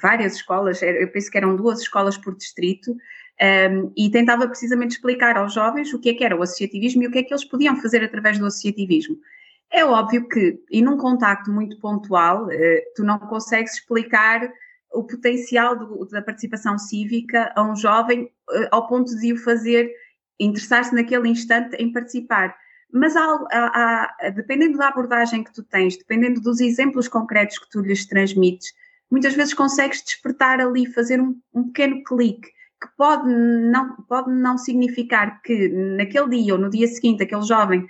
várias 0.00 0.36
escolas, 0.36 0.82
eu 0.82 1.10
penso 1.10 1.30
que 1.30 1.38
eram 1.38 1.56
duas 1.56 1.80
escolas 1.80 2.16
por 2.16 2.34
distrito, 2.36 2.96
um, 3.42 3.92
e 3.96 4.10
tentava 4.10 4.46
precisamente 4.46 4.92
explicar 4.92 5.36
aos 5.36 5.52
jovens 5.52 5.92
o 5.92 5.98
que 5.98 6.10
é 6.10 6.14
que 6.14 6.24
era 6.24 6.36
o 6.36 6.42
associativismo 6.42 7.02
e 7.02 7.06
o 7.08 7.10
que 7.10 7.18
é 7.18 7.22
que 7.22 7.32
eles 7.32 7.44
podiam 7.44 7.76
fazer 7.76 8.04
através 8.04 8.38
do 8.38 8.46
associativismo. 8.46 9.16
É 9.72 9.84
óbvio 9.84 10.28
que, 10.28 10.60
e 10.70 10.80
num 10.80 10.96
contacto 10.96 11.50
muito 11.50 11.78
pontual, 11.80 12.46
uh, 12.46 12.50
tu 12.94 13.02
não 13.02 13.18
consegues 13.18 13.74
explicar 13.74 14.48
o 14.92 15.02
potencial 15.02 15.76
do, 15.76 16.04
da 16.06 16.22
participação 16.22 16.78
cívica 16.78 17.52
a 17.56 17.62
um 17.64 17.74
jovem 17.74 18.24
uh, 18.24 18.68
ao 18.70 18.86
ponto 18.86 19.18
de 19.18 19.32
o 19.32 19.36
fazer 19.36 19.90
interessar-se 20.38 20.94
naquele 20.94 21.28
instante 21.28 21.74
em 21.76 21.92
participar. 21.92 22.54
Mas 22.92 23.16
há, 23.16 23.24
há, 23.50 24.14
há, 24.20 24.30
dependendo 24.30 24.78
da 24.78 24.88
abordagem 24.88 25.42
que 25.42 25.52
tu 25.52 25.64
tens, 25.64 25.96
dependendo 25.96 26.40
dos 26.40 26.60
exemplos 26.60 27.08
concretos 27.08 27.58
que 27.58 27.68
tu 27.68 27.80
lhes 27.80 28.06
transmites, 28.06 28.72
muitas 29.14 29.34
vezes 29.34 29.54
consegues 29.54 30.02
despertar 30.02 30.60
ali, 30.60 30.92
fazer 30.92 31.20
um, 31.20 31.40
um 31.54 31.68
pequeno 31.68 32.02
clique 32.02 32.48
que 32.82 32.88
pode 32.98 33.28
não, 33.28 33.94
pode 34.08 34.28
não 34.28 34.58
significar 34.58 35.40
que 35.40 35.68
naquele 35.68 36.30
dia 36.30 36.54
ou 36.54 36.60
no 36.60 36.68
dia 36.68 36.88
seguinte 36.88 37.22
aquele 37.22 37.42
jovem 37.42 37.86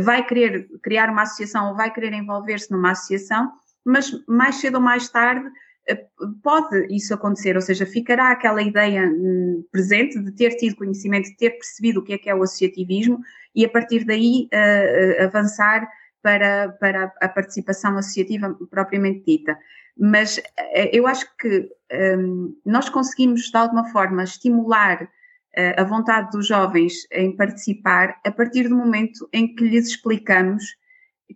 vai 0.00 0.24
querer 0.24 0.68
criar 0.80 1.10
uma 1.10 1.22
associação 1.22 1.70
ou 1.70 1.76
vai 1.76 1.92
querer 1.92 2.12
envolver-se 2.12 2.70
numa 2.70 2.92
associação, 2.92 3.50
mas 3.84 4.12
mais 4.28 4.54
cedo 4.60 4.76
ou 4.76 4.80
mais 4.80 5.08
tarde 5.08 5.48
eh, 5.88 6.06
pode 6.44 6.94
isso 6.94 7.12
acontecer, 7.12 7.56
ou 7.56 7.62
seja, 7.62 7.84
ficará 7.84 8.30
aquela 8.30 8.62
ideia 8.62 9.02
hum, 9.08 9.64
presente 9.72 10.16
de 10.22 10.30
ter 10.30 10.50
tido 10.50 10.76
conhecimento, 10.76 11.24
de 11.24 11.36
ter 11.36 11.50
percebido 11.50 11.98
o 11.98 12.04
que 12.04 12.12
é 12.12 12.18
que 12.18 12.30
é 12.30 12.34
o 12.34 12.42
associativismo 12.44 13.18
e 13.52 13.64
a 13.64 13.68
partir 13.68 14.04
daí 14.04 14.48
uh, 14.54 15.24
avançar 15.24 15.88
para, 16.22 16.68
para 16.80 17.12
a 17.20 17.28
participação 17.28 17.98
associativa 17.98 18.56
propriamente 18.70 19.24
dita 19.26 19.58
mas 19.98 20.40
eh, 20.56 20.96
eu 20.96 21.06
acho 21.06 21.26
que 21.36 21.68
um, 21.92 22.56
nós 22.64 22.88
conseguimos, 22.88 23.50
de 23.50 23.56
alguma 23.56 23.86
forma, 23.90 24.22
estimular 24.22 25.02
uh, 25.02 25.80
a 25.80 25.84
vontade 25.84 26.30
dos 26.30 26.46
jovens 26.46 27.06
em 27.10 27.34
participar 27.34 28.20
a 28.24 28.30
partir 28.30 28.68
do 28.68 28.76
momento 28.76 29.28
em 29.32 29.54
que 29.54 29.64
lhes 29.64 29.88
explicamos 29.88 30.64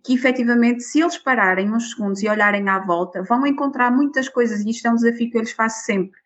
que, 0.03 0.13
efetivamente, 0.13 0.81
se 0.81 1.01
eles 1.01 1.17
pararem 1.17 1.71
uns 1.71 1.91
segundos 1.91 2.23
e 2.23 2.29
olharem 2.29 2.67
à 2.69 2.79
volta, 2.79 3.21
vão 3.23 3.45
encontrar 3.45 3.91
muitas 3.91 4.29
coisas, 4.29 4.61
e 4.61 4.69
isto 4.69 4.87
é 4.87 4.91
um 4.91 4.95
desafio 4.95 5.29
que 5.29 5.37
eu 5.37 5.41
lhes 5.41 5.51
faço 5.51 5.85
sempre, 5.85 6.19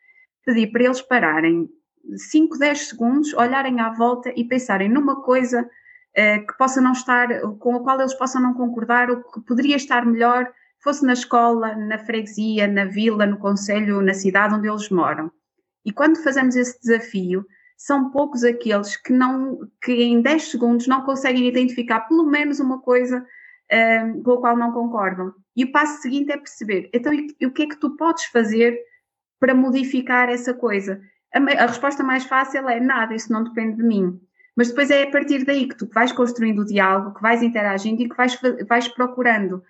pedir 0.46 0.72
para 0.72 0.84
eles 0.84 1.02
pararem 1.02 1.68
5, 2.16 2.58
10 2.58 2.88
segundos, 2.88 3.34
olharem 3.34 3.82
à 3.82 3.90
volta 3.90 4.32
e 4.36 4.46
pensarem 4.46 4.88
numa 4.88 5.22
coisa 5.22 5.64
uh, 5.64 6.48
que 6.48 6.58
possa 6.58 6.80
não 6.80 6.92
estar, 6.92 7.28
com 7.58 7.76
a 7.76 7.84
qual 7.84 8.00
eles 8.00 8.14
possam 8.14 8.42
não 8.42 8.54
concordar, 8.54 9.10
ou 9.10 9.24
que 9.24 9.42
poderia 9.42 9.76
estar 9.76 10.06
melhor, 10.06 10.48
fosse 10.84 11.06
na 11.06 11.14
escola, 11.14 11.76
na 11.76 11.98
freguesia, 11.98 12.68
na 12.68 12.86
vila, 12.86 13.26
no 13.26 13.38
conselho, 13.38 14.02
na 14.02 14.14
cidade 14.14 14.54
onde 14.54 14.68
eles 14.68 14.90
moram. 14.90 15.32
E 15.86 15.92
quando 15.92 16.22
fazemos 16.22 16.56
esse 16.56 16.80
desafio, 16.80 17.46
são 17.78 18.10
poucos 18.10 18.44
aqueles 18.44 18.98
que 18.98 19.14
não 19.14 19.60
que 19.82 19.94
em 19.94 20.22
10 20.22 20.52
segundos 20.52 20.88
não 20.88 21.04
conseguem 21.04 21.48
identificar 21.48 22.02
pelo 22.02 22.26
menos 22.26 22.60
uma 22.60 22.82
coisa 22.82 23.26
um, 23.72 24.24
com 24.24 24.32
a 24.34 24.38
qual 24.40 24.58
não 24.58 24.72
concordam. 24.72 25.34
E 25.56 25.64
o 25.64 25.72
passo 25.72 26.02
seguinte 26.02 26.32
é 26.32 26.38
perceber, 26.38 26.90
então 26.94 27.14
e, 27.14 27.46
o 27.46 27.52
que 27.52 27.64
é 27.64 27.68
que 27.68 27.80
tu 27.80 27.96
podes 27.96 28.26
fazer 28.26 28.78
para 29.40 29.54
modificar 29.54 30.30
essa 30.30 30.54
coisa? 30.54 31.00
A, 31.34 31.40
a 31.40 31.68
resposta 31.68 32.04
mais 32.04 32.26
fácil 32.26 32.68
é 32.68 32.80
nada, 32.80 33.14
isso 33.14 33.32
não 33.32 33.44
depende 33.44 33.78
de 33.78 33.84
mim. 33.84 34.20
Mas 34.56 34.70
depois 34.70 34.90
é 34.90 35.04
a 35.04 35.12
partir 35.12 35.46
daí 35.46 35.68
que 35.68 35.78
tu 35.78 35.88
vais 35.94 36.12
construindo 36.12 36.60
o 36.60 36.66
diálogo, 36.66 37.14
que 37.14 37.22
vais 37.22 37.44
interagindo 37.44 38.02
e 38.02 38.10
que 38.10 38.18
vais, 38.18 38.40
vais 38.68 38.88
procurando 38.88 39.62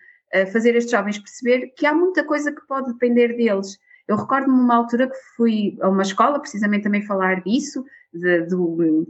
fazer 0.52 0.76
estes 0.76 0.92
jovens 0.92 1.20
perceber 1.20 1.68
que 1.76 1.86
há 1.86 1.94
muita 1.94 2.24
coisa 2.24 2.52
que 2.52 2.66
pode 2.68 2.92
depender 2.92 3.30
deles. 3.30 3.80
Eu 4.08 4.16
recordo-me 4.16 4.60
uma 4.60 4.76
altura 4.76 5.08
que 5.08 5.18
fui 5.36 5.78
a 5.82 5.90
uma 5.90 6.02
escola, 6.02 6.40
precisamente 6.40 6.84
também 6.84 7.06
falar 7.06 7.42
disso, 7.44 7.84
de, 8.14 8.42
do, 8.46 9.08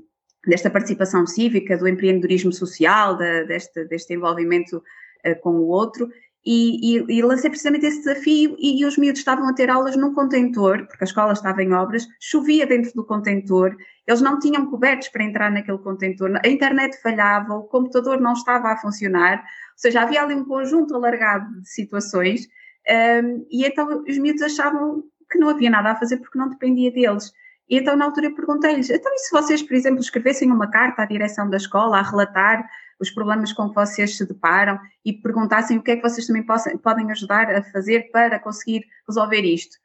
desta 0.48 0.70
participação 0.70 1.26
cívica, 1.28 1.78
do 1.78 1.88
empreendedorismo 1.88 2.52
social, 2.52 3.16
de, 3.16 3.46
deste, 3.46 3.86
deste 3.86 4.14
envolvimento 4.14 4.78
uh, 4.78 5.40
com 5.42 5.52
o 5.52 5.68
outro, 5.68 6.10
e, 6.50 6.98
e, 6.98 7.18
e, 7.18 7.22
lancei 7.22 7.50
precisamente 7.50 7.86
esse 7.86 8.00
desafio 8.00 8.56
e, 8.58 8.82
e, 8.82 8.86
os 8.86 8.98
miúdos 8.98 9.20
estavam 9.20 9.50
a 9.50 9.54
ter 9.54 9.70
aulas 9.70 9.98
num 9.98 10.14
contentor, 10.14 10.88
porque 10.88 11.04
a 11.04 11.06
escola 11.06 11.34
estava 11.34 11.62
em 11.62 11.74
obras, 11.74 12.08
chovia 12.22 12.66
dentro 12.66 12.94
do 12.94 13.06
contentor, 13.06 13.76
eles 14.08 14.22
não 14.22 14.40
tinham 14.40 14.66
cobertos 14.68 15.10
para 15.10 15.26
entrar 15.26 15.52
naquele 15.52 15.78
contentor, 15.80 16.40
a 16.42 16.48
internet 16.48 17.02
falhava, 17.02 17.54
o 17.54 17.64
computador 17.64 18.22
não 18.22 18.32
estava 18.32 18.70
a 18.70 18.78
funcionar, 18.78 19.40
ou 19.40 19.78
seja, 19.78 20.02
havia 20.02 20.24
ali 20.24 20.36
um 20.36 20.46
conjunto 20.46 20.96
alargado 20.96 21.62
de 21.62 21.70
situações 21.70 22.48
um, 22.90 23.46
e 23.52 23.66
então 23.66 24.04
os 24.08 24.18
miúdos 24.18 24.42
achavam 24.42 25.04
que 25.30 25.38
não 25.38 25.50
havia 25.50 25.70
nada 25.70 25.92
a 25.92 25.96
fazer 25.96 26.18
porque 26.18 26.40
não 26.40 26.48
dependia 26.48 26.92
deles. 26.92 27.34
E 27.70 27.78
então, 27.78 27.96
na 27.96 28.06
altura, 28.06 28.28
eu 28.28 28.36
perguntei-lhes: 28.36 28.90
então, 28.90 29.14
e 29.14 29.20
se 29.20 29.32
vocês, 29.32 29.62
por 29.62 29.76
exemplo, 29.76 30.00
escrevessem 30.00 30.52
uma 30.52 30.70
carta 30.70 31.04
à 31.04 31.06
direção 31.06 31.50
da 31.50 31.58
escola 31.58 32.00
a 32.00 32.02
relatar 32.02 32.68
os 33.00 33.12
problemas 33.12 33.54
com 33.54 33.70
que 33.70 33.76
vocês 33.76 34.18
se 34.18 34.26
deparam 34.26 34.80
e 35.06 35.14
perguntassem 35.14 35.78
o 35.78 35.84
que 35.84 35.92
é 35.92 35.96
que 35.98 36.02
vocês 36.02 36.26
também 36.26 36.44
possam, 36.44 36.78
podem 36.78 37.12
ajudar 37.12 37.54
a 37.54 37.64
fazer 37.64 38.10
para 38.12 38.40
conseguir 38.40 38.84
resolver 39.08 39.42
isto? 39.42 39.78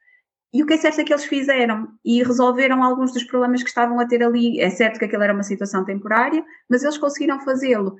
E 0.53 0.61
o 0.61 0.67
que 0.67 0.73
é 0.73 0.77
certo 0.77 1.01
é 1.01 1.03
que 1.03 1.11
eles 1.11 1.25
fizeram 1.25 1.87
e 2.05 2.21
resolveram 2.23 2.83
alguns 2.83 3.11
dos 3.11 3.23
problemas 3.23 3.63
que 3.63 3.69
estavam 3.69 3.99
a 3.99 4.07
ter 4.07 4.23
ali. 4.23 4.59
É 4.61 4.69
certo 4.69 4.99
que 4.99 5.05
aquilo 5.05 5.23
era 5.23 5.33
uma 5.33 5.41
situação 5.41 5.83
temporária, 5.83 6.43
mas 6.69 6.83
eles 6.83 6.97
conseguiram 6.97 7.39
fazê-lo. 7.39 7.95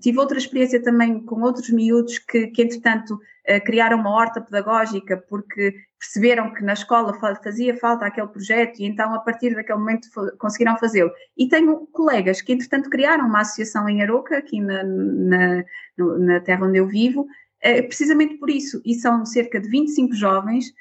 Tive 0.00 0.18
outra 0.18 0.36
experiência 0.36 0.82
também 0.82 1.20
com 1.20 1.40
outros 1.42 1.70
miúdos 1.70 2.18
que, 2.18 2.48
que 2.48 2.62
entretanto, 2.62 3.14
uh, 3.14 3.64
criaram 3.64 3.98
uma 3.98 4.10
horta 4.10 4.40
pedagógica 4.40 5.16
porque 5.28 5.74
perceberam 5.98 6.52
que 6.52 6.62
na 6.62 6.72
escola 6.72 7.14
fazia 7.42 7.76
falta 7.76 8.04
aquele 8.04 8.26
projeto 8.26 8.80
e 8.80 8.84
então, 8.84 9.14
a 9.14 9.20
partir 9.20 9.54
daquele 9.54 9.78
momento, 9.78 10.08
conseguiram 10.38 10.76
fazê-lo. 10.76 11.10
E 11.36 11.48
tenho 11.48 11.86
colegas 11.92 12.42
que, 12.42 12.52
entretanto, 12.52 12.90
criaram 12.90 13.26
uma 13.26 13.40
associação 13.40 13.88
em 13.88 14.02
Aroca, 14.02 14.36
aqui 14.36 14.60
na, 14.60 14.82
na, 14.82 15.64
na 15.96 16.40
terra 16.40 16.66
onde 16.66 16.78
eu 16.78 16.86
vivo, 16.86 17.20
uh, 17.22 17.86
precisamente 17.86 18.36
por 18.38 18.50
isso. 18.50 18.82
E 18.84 18.94
são 18.94 19.24
cerca 19.24 19.60
de 19.60 19.68
25 19.68 20.14
jovens 20.14 20.72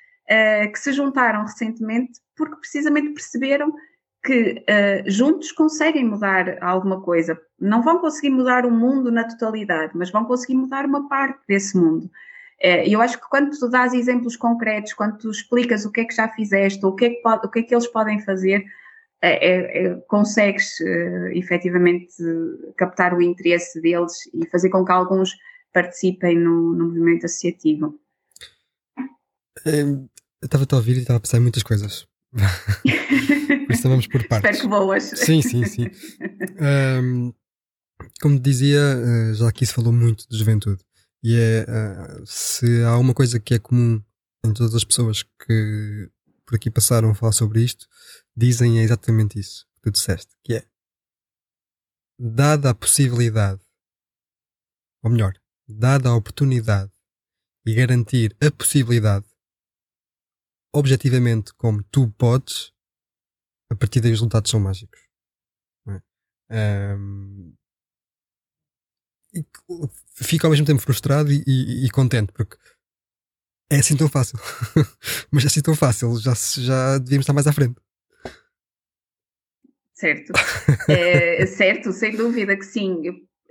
que 0.71 0.79
se 0.79 0.93
juntaram 0.93 1.41
recentemente 1.41 2.13
porque 2.35 2.55
precisamente 2.55 3.09
perceberam 3.09 3.73
que 4.23 4.63
uh, 4.69 5.11
juntos 5.11 5.51
conseguem 5.51 6.05
mudar 6.05 6.57
alguma 6.63 7.01
coisa. 7.01 7.39
Não 7.59 7.83
vão 7.83 7.99
conseguir 7.99 8.29
mudar 8.29 8.65
o 8.65 8.71
mundo 8.71 9.11
na 9.11 9.27
totalidade, 9.27 9.91
mas 9.95 10.09
vão 10.11 10.23
conseguir 10.23 10.55
mudar 10.55 10.85
uma 10.85 11.09
parte 11.09 11.39
desse 11.47 11.77
mundo. 11.77 12.05
Uh, 12.63 12.87
eu 12.87 13.01
acho 13.01 13.19
que 13.19 13.29
quando 13.29 13.57
tu 13.57 13.69
dás 13.69 13.93
exemplos 13.93 14.37
concretos, 14.37 14.93
quando 14.93 15.17
tu 15.17 15.29
explicas 15.29 15.85
o 15.85 15.91
que 15.91 16.01
é 16.01 16.05
que 16.05 16.15
já 16.15 16.29
fizeste, 16.29 16.85
o 16.85 16.95
que 16.95 17.05
é 17.05 17.09
que, 17.09 17.21
pode, 17.21 17.45
o 17.45 17.49
que, 17.49 17.59
é 17.59 17.63
que 17.63 17.75
eles 17.75 17.87
podem 17.87 18.21
fazer, 18.21 18.63
é, 19.21 19.87
é, 19.87 19.95
consegues 20.07 20.79
uh, 20.79 21.27
efetivamente 21.33 22.13
captar 22.77 23.13
o 23.13 23.21
interesse 23.21 23.81
deles 23.81 24.13
e 24.33 24.45
fazer 24.49 24.69
com 24.69 24.85
que 24.85 24.91
alguns 24.91 25.33
participem 25.73 26.37
no, 26.37 26.73
no 26.73 26.85
movimento 26.87 27.25
associativo. 27.25 27.99
Eu 29.65 30.09
estava 30.41 30.65
a 30.69 30.75
ouvir 30.75 30.97
e 30.97 30.99
estava 30.99 31.17
a 31.17 31.19
pensar 31.21 31.37
em 31.37 31.41
muitas 31.41 31.63
coisas. 31.63 32.05
Por 32.33 33.73
isso 33.73 33.89
vamos 33.89 34.07
por 34.07 34.25
partes. 34.27 34.51
Espero 34.51 34.61
que 34.61 34.67
boas. 34.67 35.03
Sim, 35.03 35.41
sim, 35.41 35.65
sim. 35.65 35.87
Um, 37.01 37.33
como 38.21 38.39
dizia, 38.39 38.79
eh, 38.79 39.33
já 39.33 39.47
aqui 39.47 39.65
se 39.65 39.73
falou 39.73 39.93
muito 39.93 40.27
de 40.29 40.37
juventude. 40.37 40.83
E 41.23 41.37
é, 41.37 41.63
uh, 41.63 42.23
se 42.25 42.83
há 42.83 42.97
uma 42.97 43.13
coisa 43.13 43.39
que 43.39 43.53
é 43.53 43.59
comum 43.59 44.01
em 44.45 44.53
todas 44.53 44.75
as 44.75 44.83
pessoas 44.83 45.23
que 45.23 46.09
por 46.45 46.55
aqui 46.55 46.69
passaram 46.69 47.11
a 47.11 47.15
falar 47.15 47.31
sobre 47.31 47.63
isto, 47.63 47.87
dizem 48.35 48.79
é 48.79 48.83
exatamente 48.83 49.39
isso 49.39 49.65
que 49.75 49.83
tu 49.83 49.91
disseste, 49.91 50.35
que 50.43 50.55
é 50.55 50.65
dada 52.19 52.71
a 52.71 52.75
possibilidade, 52.75 53.61
ou 55.01 55.09
melhor, 55.09 55.33
dada 55.67 56.09
a 56.09 56.15
oportunidade 56.15 56.91
e 57.65 57.73
garantir 57.73 58.35
a 58.41 58.51
possibilidade 58.51 59.25
objetivamente 60.73 61.53
como 61.53 61.83
tu 61.83 62.11
podes, 62.17 62.73
a 63.69 63.75
partir 63.75 64.01
daí 64.01 64.11
os 64.11 64.19
resultados 64.19 64.49
são 64.49 64.59
mágicos. 64.59 64.99
É? 66.49 66.95
Um, 66.95 67.53
fico 70.15 70.45
ao 70.45 70.51
mesmo 70.51 70.65
tempo 70.65 70.81
frustrado 70.81 71.31
e, 71.31 71.43
e, 71.47 71.85
e 71.85 71.89
contente, 71.89 72.31
porque 72.33 72.57
é 73.71 73.77
assim 73.77 73.95
tão 73.95 74.09
fácil. 74.09 74.37
Mas 75.31 75.43
é 75.43 75.47
assim 75.47 75.61
tão 75.61 75.75
fácil, 75.75 76.15
já, 76.17 76.33
já 76.33 76.97
devíamos 76.97 77.23
estar 77.23 77.33
mais 77.33 77.47
à 77.47 77.53
frente. 77.53 77.75
Certo, 79.95 80.33
é, 80.89 81.45
certo, 81.47 81.91
sem 81.93 82.15
dúvida 82.15 82.57
que 82.57 82.65
sim. 82.65 83.01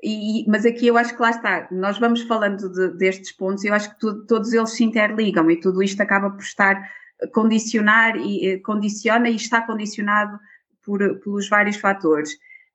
E, 0.05 0.45
mas 0.49 0.67
aqui 0.67 0.89
eu 0.89 0.99
acho 0.99 1.15
que 1.15 1.23
lá 1.23 1.31
está, 1.31 1.69
nós 1.71 1.97
vamos 1.97 2.23
falando 2.23 2.69
de, 2.69 2.99
destes 2.99 3.31
pontos 3.31 3.63
e 3.63 3.69
eu 3.69 3.75
acho 3.75 3.91
que 3.91 4.01
tu, 4.01 4.27
todos 4.27 4.53
eles 4.53 4.73
se 4.73 4.83
interligam 4.83 5.49
e 5.49 5.61
tudo 5.61 5.81
isto 5.81 6.01
acaba 6.01 6.29
por 6.29 6.43
estar 6.43 6.91
condicionar 7.29 8.17
e 8.17 8.47
eh, 8.47 8.59
condiciona 8.59 9.29
e 9.29 9.37
está 9.37 9.61
condicionado 9.63 10.39
por, 10.85 10.99
pelos 11.21 11.49
vários 11.49 11.77
fatores. 11.77 12.33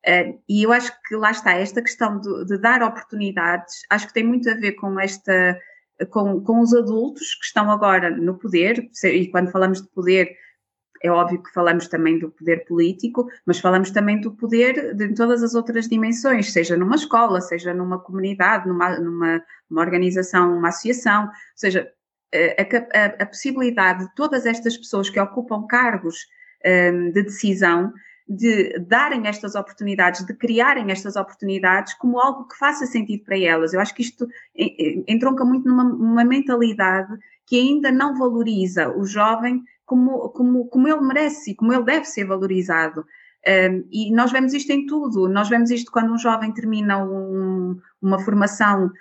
Uh, 0.07 0.39
e 0.47 0.63
eu 0.63 0.71
acho 0.71 0.91
que 1.03 1.15
lá 1.15 1.31
está, 1.31 1.53
esta 1.53 1.81
questão 1.81 2.21
de, 2.21 2.45
de, 2.45 2.57
dar 2.57 2.81
oportunidades, 2.81 3.81
acho 3.89 4.07
que 4.07 4.13
tem 4.13 4.23
muito 4.23 4.49
a 4.49 4.53
ver 4.53 4.73
com 4.73 4.97
esta, 4.99 5.59
com, 6.09 6.39
com 6.41 6.61
os 6.61 6.73
adultos 6.73 7.35
que 7.35 7.45
estão 7.45 7.69
agora 7.69 8.09
no 8.09 8.37
poder, 8.37 8.89
e 9.03 9.27
quando 9.27 9.51
falamos 9.51 9.81
de 9.81 9.89
poder, 9.89 10.33
é 11.03 11.11
óbvio 11.11 11.43
que 11.43 11.51
falamos 11.51 11.87
também 11.89 12.19
do 12.19 12.31
poder 12.31 12.63
político, 12.65 13.27
mas 13.45 13.59
falamos 13.59 13.91
também 13.91 14.21
do 14.21 14.31
poder 14.31 14.95
de 14.95 15.13
todas 15.13 15.43
as 15.43 15.55
outras 15.55 15.89
dimensões, 15.89 16.53
seja 16.53 16.77
numa 16.77 16.95
escola, 16.95 17.41
seja 17.41 17.73
numa 17.73 17.99
comunidade, 17.99 18.67
numa, 18.67 18.97
numa 18.99 19.43
uma 19.69 19.81
organização, 19.81 20.57
uma 20.57 20.69
associação, 20.69 21.25
ou 21.25 21.31
seja, 21.55 21.91
a, 22.33 22.99
a, 22.99 23.05
a, 23.23 23.25
possibilidade 23.25 24.05
de 24.05 24.15
todas 24.15 24.45
estas 24.45 24.77
pessoas 24.77 25.09
que 25.09 25.19
ocupam 25.19 25.65
cargos 25.65 26.27
um, 26.65 27.11
de 27.11 27.23
decisão 27.23 27.93
de 28.29 28.77
darem 28.79 29.25
estas 29.25 29.55
oportunidades, 29.55 30.25
de 30.25 30.33
criarem 30.33 30.91
estas 30.91 31.15
oportunidades 31.15 31.93
como 31.93 32.19
algo 32.19 32.47
que 32.47 32.57
faça 32.57 32.85
sentido 32.85 33.23
para 33.23 33.39
elas. 33.39 33.73
Eu 33.73 33.79
acho 33.79 33.95
que 33.95 34.01
isto 34.01 34.27
entronca 35.07 35.45
muito 35.45 35.69
numa, 35.69 35.85
numa 35.85 36.25
mentalidade 36.25 37.17
que 37.45 37.57
ainda 37.57 37.89
não 37.89 38.17
valoriza 38.17 38.89
o 38.89 39.05
jovem 39.05 39.63
como, 39.85 40.29
como, 40.29 40.67
como 40.67 40.87
ele 40.89 40.99
merece 40.99 41.51
e 41.51 41.55
como 41.55 41.71
ele 41.71 41.85
deve 41.85 42.03
ser 42.03 42.25
valorizado. 42.25 43.05
Um, 43.47 43.87
e 43.89 44.11
nós 44.11 44.31
vemos 44.31 44.53
isto 44.53 44.71
em 44.71 44.85
tudo. 44.85 45.29
Nós 45.29 45.47
vemos 45.47 45.71
isto 45.71 45.89
quando 45.89 46.13
um 46.13 46.17
jovem 46.17 46.51
termina 46.53 47.01
um, 47.01 47.79
uma 48.01 48.19
formação 48.19 48.91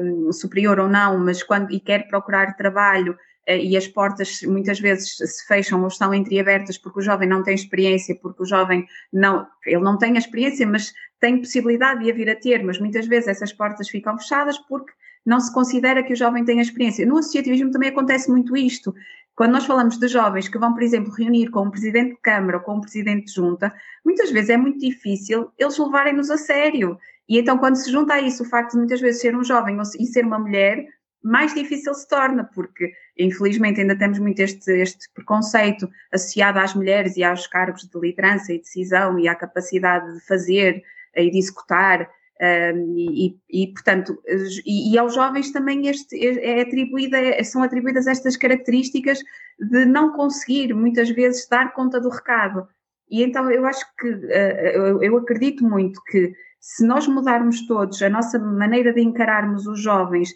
um, 0.00 0.32
superior 0.32 0.78
ou 0.78 0.88
não, 0.88 1.18
mas 1.18 1.42
quando 1.42 1.72
e 1.72 1.80
quer 1.80 2.06
procurar 2.06 2.56
trabalho 2.56 3.14
uh, 3.48 3.52
e 3.52 3.76
as 3.76 3.88
portas 3.88 4.42
muitas 4.42 4.78
vezes 4.78 5.16
se 5.16 5.46
fecham 5.48 5.80
ou 5.82 5.88
estão 5.88 6.14
entreabertas 6.14 6.78
porque 6.78 7.00
o 7.00 7.02
jovem 7.02 7.28
não 7.28 7.42
tem 7.42 7.54
experiência, 7.54 8.14
porque 8.22 8.44
o 8.44 8.46
jovem 8.46 8.86
não, 9.12 9.44
ele 9.66 9.82
não 9.82 9.98
tem 9.98 10.14
a 10.14 10.18
experiência, 10.18 10.64
mas 10.64 10.92
tem 11.18 11.38
possibilidade 11.38 12.04
de 12.04 12.10
a 12.12 12.14
vir 12.14 12.30
a 12.30 12.36
ter, 12.36 12.62
mas 12.62 12.78
muitas 12.78 13.08
vezes 13.08 13.28
essas 13.28 13.52
portas 13.52 13.88
ficam 13.88 14.16
fechadas 14.16 14.56
porque 14.56 14.92
não 15.26 15.40
se 15.40 15.52
considera 15.52 16.02
que 16.02 16.12
o 16.12 16.16
jovem 16.16 16.44
tenha 16.44 16.62
experiência. 16.62 17.04
No 17.04 17.18
associativismo 17.18 17.70
também 17.70 17.90
acontece 17.90 18.30
muito 18.30 18.56
isto. 18.56 18.94
Quando 19.40 19.52
nós 19.52 19.64
falamos 19.64 19.96
de 19.96 20.06
jovens 20.06 20.48
que 20.48 20.58
vão, 20.58 20.74
por 20.74 20.82
exemplo, 20.82 21.10
reunir 21.14 21.48
com 21.48 21.62
um 21.62 21.70
presidente 21.70 22.10
de 22.10 22.20
Câmara 22.20 22.58
ou 22.58 22.62
com 22.62 22.74
um 22.74 22.80
presidente 22.82 23.24
de 23.24 23.32
junta, 23.32 23.74
muitas 24.04 24.30
vezes 24.30 24.50
é 24.50 24.56
muito 24.58 24.78
difícil 24.78 25.50
eles 25.58 25.78
levarem-nos 25.78 26.30
a 26.30 26.36
sério. 26.36 26.98
E 27.26 27.38
então, 27.38 27.56
quando 27.56 27.76
se 27.76 27.90
junta 27.90 28.12
a 28.12 28.20
isso 28.20 28.42
o 28.42 28.46
facto 28.46 28.72
de 28.72 28.76
muitas 28.76 29.00
vezes 29.00 29.22
ser 29.22 29.34
um 29.34 29.42
jovem 29.42 29.78
e 29.98 30.04
ser 30.04 30.26
uma 30.26 30.38
mulher, 30.38 30.84
mais 31.24 31.54
difícil 31.54 31.94
se 31.94 32.06
torna, 32.06 32.44
porque 32.54 32.92
infelizmente 33.18 33.80
ainda 33.80 33.96
temos 33.96 34.18
muito 34.18 34.40
este, 34.40 34.72
este 34.72 35.10
preconceito 35.14 35.88
associado 36.12 36.58
às 36.58 36.74
mulheres 36.74 37.16
e 37.16 37.24
aos 37.24 37.46
cargos 37.46 37.88
de 37.88 37.98
liderança 37.98 38.52
e 38.52 38.58
decisão 38.58 39.18
e 39.18 39.26
à 39.26 39.34
capacidade 39.34 40.18
de 40.18 40.20
fazer 40.26 40.82
e 41.16 41.30
de 41.30 41.38
executar 41.38 42.10
um, 42.40 42.94
e, 42.96 43.38
e, 43.50 43.66
portanto, 43.66 44.18
e, 44.64 44.94
e, 44.94 44.98
aos 44.98 45.14
jovens 45.14 45.52
também 45.52 45.88
este, 45.88 46.16
é 46.26 46.62
atribuída, 46.62 47.18
é, 47.18 47.42
são 47.42 47.62
atribuídas 47.62 48.06
estas 48.06 48.34
características 48.34 49.18
de 49.58 49.84
não 49.84 50.12
conseguir 50.12 50.72
muitas 50.72 51.10
vezes 51.10 51.46
dar 51.48 51.74
conta 51.74 52.00
do 52.00 52.08
recado. 52.08 52.66
E 53.10 53.22
então 53.22 53.50
eu 53.50 53.66
acho 53.66 53.84
que, 53.98 54.08
uh, 54.08 55.02
eu 55.02 55.18
acredito 55.18 55.64
muito 55.64 56.02
que 56.04 56.32
se 56.58 56.86
nós 56.86 57.06
mudarmos 57.06 57.66
todos 57.66 58.00
a 58.02 58.08
nossa 58.08 58.38
maneira 58.38 58.92
de 58.92 59.02
encararmos 59.02 59.66
os 59.66 59.80
jovens, 59.80 60.30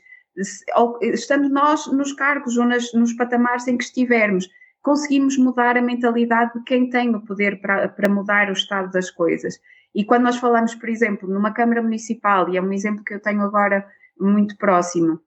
estando 1.01 1.49
nós 1.49 1.87
nos 1.87 2.13
cargos 2.13 2.59
ou 2.59 2.67
nas, 2.67 2.93
nos 2.93 3.15
patamares 3.15 3.67
em 3.69 3.79
que 3.79 3.85
estivermos, 3.85 4.49
conseguimos 4.85 5.39
mudar 5.39 5.79
a 5.79 5.83
mentalidade 5.83 6.53
de 6.53 6.63
quem 6.63 6.91
tem 6.91 7.15
o 7.15 7.23
poder 7.23 7.59
para, 7.59 7.89
para 7.89 8.09
mudar 8.09 8.51
o 8.51 8.53
estado 8.53 8.91
das 8.93 9.11
coisas. 9.11 9.59
E 9.95 10.05
quando 10.05 10.25
nós 10.25 10.37
falamos, 10.37 10.75
por 10.75 10.91
exemplo, 10.91 11.27
numa 11.27 11.55
Câmara 11.55 11.83
Municipal, 11.83 12.51
e 12.51 12.59
é 12.59 12.63
um 12.63 12.71
exemplo 12.71 13.03
que 13.03 13.15
eu 13.15 13.21
tenho 13.21 13.41
agora 13.41 13.87
muito 14.21 14.59
próximo, 14.59 15.19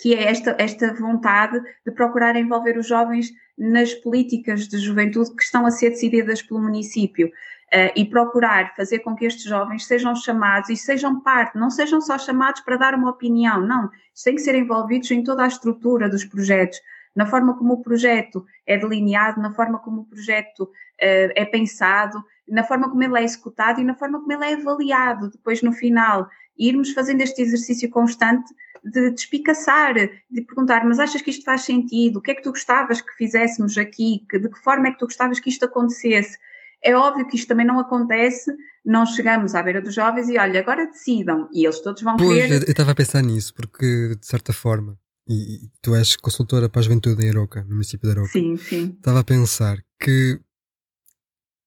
que 0.00 0.12
é 0.12 0.24
esta, 0.24 0.56
esta 0.58 0.92
vontade 0.92 1.62
de 1.86 1.92
procurar 1.92 2.34
envolver 2.34 2.76
os 2.76 2.88
jovens 2.88 3.30
nas 3.56 3.94
políticas 3.94 4.66
de 4.66 4.76
juventude 4.78 5.36
que 5.36 5.44
estão 5.44 5.64
a 5.64 5.70
ser 5.70 5.90
decididas 5.90 6.42
pelo 6.42 6.60
município. 6.60 7.30
Uh, 7.72 7.90
e 7.96 8.04
procurar 8.04 8.76
fazer 8.76 9.00
com 9.00 9.16
que 9.16 9.24
estes 9.24 9.44
jovens 9.44 9.86
sejam 9.86 10.14
chamados 10.14 10.68
e 10.68 10.76
sejam 10.76 11.20
parte, 11.20 11.58
não 11.58 11.70
sejam 11.70 12.00
só 12.00 12.16
chamados 12.18 12.60
para 12.60 12.76
dar 12.76 12.94
uma 12.94 13.10
opinião, 13.10 13.60
não, 13.66 13.90
têm 14.22 14.36
que 14.36 14.42
ser 14.42 14.54
envolvidos 14.54 15.10
em 15.10 15.24
toda 15.24 15.42
a 15.42 15.48
estrutura 15.48 16.08
dos 16.08 16.24
projetos, 16.24 16.78
na 17.14 17.26
forma 17.26 17.56
como 17.56 17.74
o 17.74 17.82
projeto 17.82 18.44
é 18.66 18.76
delineado, 18.76 19.40
na 19.40 19.52
forma 19.52 19.78
como 19.78 20.02
o 20.02 20.04
projeto 20.04 20.64
uh, 20.64 21.32
é 21.34 21.44
pensado, 21.44 22.22
na 22.48 22.64
forma 22.64 22.90
como 22.90 23.02
ele 23.02 23.18
é 23.18 23.24
executado 23.24 23.80
e 23.80 23.84
na 23.84 23.94
forma 23.94 24.20
como 24.20 24.32
ele 24.32 24.44
é 24.44 24.54
avaliado 24.54 25.30
depois 25.30 25.62
no 25.62 25.72
final. 25.72 26.28
E 26.58 26.68
irmos 26.68 26.92
fazendo 26.92 27.20
este 27.20 27.42
exercício 27.42 27.88
constante 27.90 28.52
de 28.84 29.10
despicaçar, 29.10 29.94
de 29.94 30.42
perguntar, 30.42 30.84
mas 30.84 30.98
achas 30.98 31.22
que 31.22 31.30
isto 31.30 31.44
faz 31.44 31.62
sentido? 31.62 32.18
O 32.18 32.20
que 32.22 32.32
é 32.32 32.34
que 32.34 32.42
tu 32.42 32.50
gostavas 32.50 33.00
que 33.00 33.12
fizéssemos 33.16 33.78
aqui? 33.78 34.24
De 34.30 34.48
que 34.48 34.58
forma 34.58 34.88
é 34.88 34.90
que 34.90 34.98
tu 34.98 35.06
gostavas 35.06 35.40
que 35.40 35.48
isto 35.48 35.64
acontecesse? 35.64 36.38
É 36.82 36.94
óbvio 36.94 37.26
que 37.26 37.36
isto 37.36 37.48
também 37.48 37.66
não 37.66 37.80
acontece, 37.80 38.54
não 38.84 39.06
chegamos 39.06 39.54
à 39.54 39.62
beira 39.62 39.80
dos 39.80 39.94
jovens 39.94 40.28
e 40.28 40.36
olha, 40.36 40.60
agora 40.60 40.86
decidam, 40.86 41.48
e 41.50 41.64
eles 41.64 41.80
todos 41.80 42.02
vão 42.02 42.18
pois, 42.18 42.42
querer... 42.42 42.62
eu 42.62 42.70
estava 42.70 42.90
a 42.90 42.94
pensar 42.94 43.22
nisso, 43.22 43.54
porque 43.54 44.14
de 44.20 44.26
certa 44.26 44.52
forma, 44.52 44.98
e, 45.28 45.70
tu 45.80 45.94
és 45.94 46.16
consultora 46.16 46.68
para 46.68 46.80
a 46.80 46.84
juventude 46.84 47.24
em 47.24 47.30
Aroca, 47.30 47.62
no 47.64 47.70
município 47.70 48.08
de 48.08 48.18
Aroca. 48.18 48.32
Sim, 48.32 48.56
sim. 48.56 48.94
Estava 48.96 49.20
a 49.20 49.24
pensar 49.24 49.82
que 50.00 50.40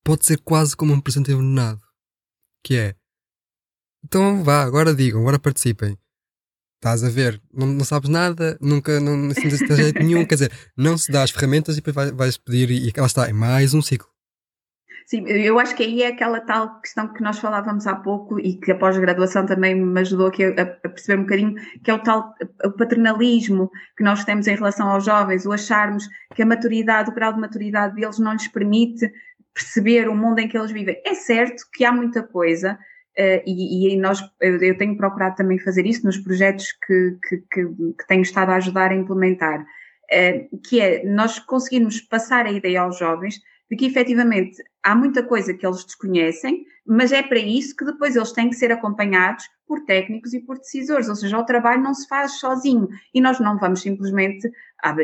pode 0.03 0.25
ser 0.25 0.39
quase 0.39 0.75
como 0.75 0.93
um 0.93 1.01
presente 1.01 1.31
envenenado. 1.31 1.81
Que 2.63 2.75
é, 2.75 2.95
então 4.03 4.43
vá, 4.43 4.63
agora 4.63 4.93
digam, 4.93 5.21
agora 5.21 5.39
participem. 5.39 5.97
Estás 6.77 7.03
a 7.03 7.09
ver, 7.09 7.41
não, 7.51 7.65
não 7.67 7.83
sabes 7.83 8.09
nada, 8.09 8.57
nunca, 8.61 8.99
não, 8.99 9.17
não 9.17 9.33
se 9.33 9.41
jeito 9.75 9.99
nenhum, 10.03 10.25
quer 10.25 10.35
dizer, 10.35 10.51
não 10.77 10.97
se 10.97 11.11
dá 11.11 11.23
as 11.23 11.31
ferramentas 11.31 11.75
e 11.75 11.81
depois 11.81 11.95
vais, 11.95 12.11
vais 12.11 12.37
pedir 12.37 12.69
e, 12.69 12.87
e 12.87 12.93
lá 12.95 13.07
está, 13.07 13.27
é 13.27 13.33
mais 13.33 13.73
um 13.73 13.81
ciclo. 13.81 14.09
Sim, 15.07 15.25
eu 15.25 15.57
acho 15.57 15.73
que 15.73 15.83
aí 15.83 16.03
é 16.03 16.07
aquela 16.07 16.41
tal 16.41 16.81
questão 16.81 17.07
que 17.13 17.23
nós 17.23 17.39
falávamos 17.39 17.87
há 17.87 17.95
pouco 17.95 18.37
e 18.41 18.59
que 18.59 18.73
a 18.73 18.77
pós-graduação 18.77 19.45
também 19.45 19.73
me 19.73 20.01
ajudou 20.01 20.27
aqui 20.27 20.43
a, 20.43 20.49
a, 20.49 20.65
perceber 20.65 21.21
um 21.21 21.23
bocadinho, 21.23 21.55
que 21.81 21.89
é 21.89 21.93
o 21.93 21.99
tal 22.03 22.35
o 22.65 22.71
paternalismo 22.73 23.71
que 23.95 24.03
nós 24.03 24.25
temos 24.25 24.47
em 24.47 24.55
relação 24.55 24.89
aos 24.89 25.05
jovens, 25.05 25.45
o 25.45 25.53
acharmos 25.53 26.09
que 26.35 26.41
a 26.41 26.45
maturidade, 26.45 27.09
o 27.09 27.13
grau 27.13 27.31
de 27.31 27.39
maturidade 27.39 27.95
deles 27.95 28.19
não 28.19 28.33
lhes 28.33 28.49
permite 28.49 29.09
perceber 29.53 30.09
o 30.09 30.13
mundo 30.13 30.39
em 30.39 30.47
que 30.49 30.57
eles 30.57 30.71
vivem. 30.71 31.01
É 31.05 31.13
certo 31.13 31.63
que 31.71 31.85
há 31.85 31.91
muita 31.93 32.21
coisa, 32.21 32.73
uh, 32.73 33.41
e, 33.45 33.93
e, 33.93 33.97
nós, 33.97 34.19
eu, 34.41 34.61
eu, 34.61 34.77
tenho 34.77 34.97
procurado 34.97 35.37
também 35.37 35.57
fazer 35.57 35.85
isso 35.85 36.05
nos 36.05 36.17
projetos 36.17 36.73
que, 36.85 37.17
que, 37.29 37.37
que, 37.49 37.65
que 37.97 38.07
tenho 38.09 38.23
estado 38.23 38.49
a 38.49 38.55
ajudar 38.55 38.91
a 38.91 38.95
implementar, 38.95 39.61
uh, 39.61 40.59
que 40.67 40.81
é 40.81 41.05
nós 41.05 41.39
conseguirmos 41.39 42.01
passar 42.01 42.45
a 42.45 42.51
ideia 42.51 42.81
aos 42.81 42.99
jovens 42.99 43.39
de 43.69 43.75
que 43.75 43.85
efetivamente 43.85 44.61
há 44.87 44.95
muita 44.95 45.21
coisa 45.21 45.53
que 45.53 45.67
eles 45.67 45.83
desconhecem, 45.83 46.65
mas 46.85 47.11
é 47.11 47.21
para 47.21 47.39
isso 47.39 47.75
que 47.75 47.83
depois 47.83 48.15
eles 48.15 48.31
têm 48.31 48.49
que 48.49 48.55
ser 48.55 48.71
acompanhados 48.71 49.43
por 49.67 49.81
técnicos 49.81 50.33
e 50.33 50.39
por 50.39 50.57
decisores, 50.57 51.09
ou 51.09 51.15
seja, 51.15 51.37
o 51.37 51.43
trabalho 51.43 51.83
não 51.83 51.93
se 51.93 52.07
faz 52.07 52.39
sozinho 52.39 52.87
e 53.13 53.19
nós 53.19 53.37
não 53.37 53.59
vamos 53.59 53.81
simplesmente, 53.81 54.49
ah, 54.81 54.95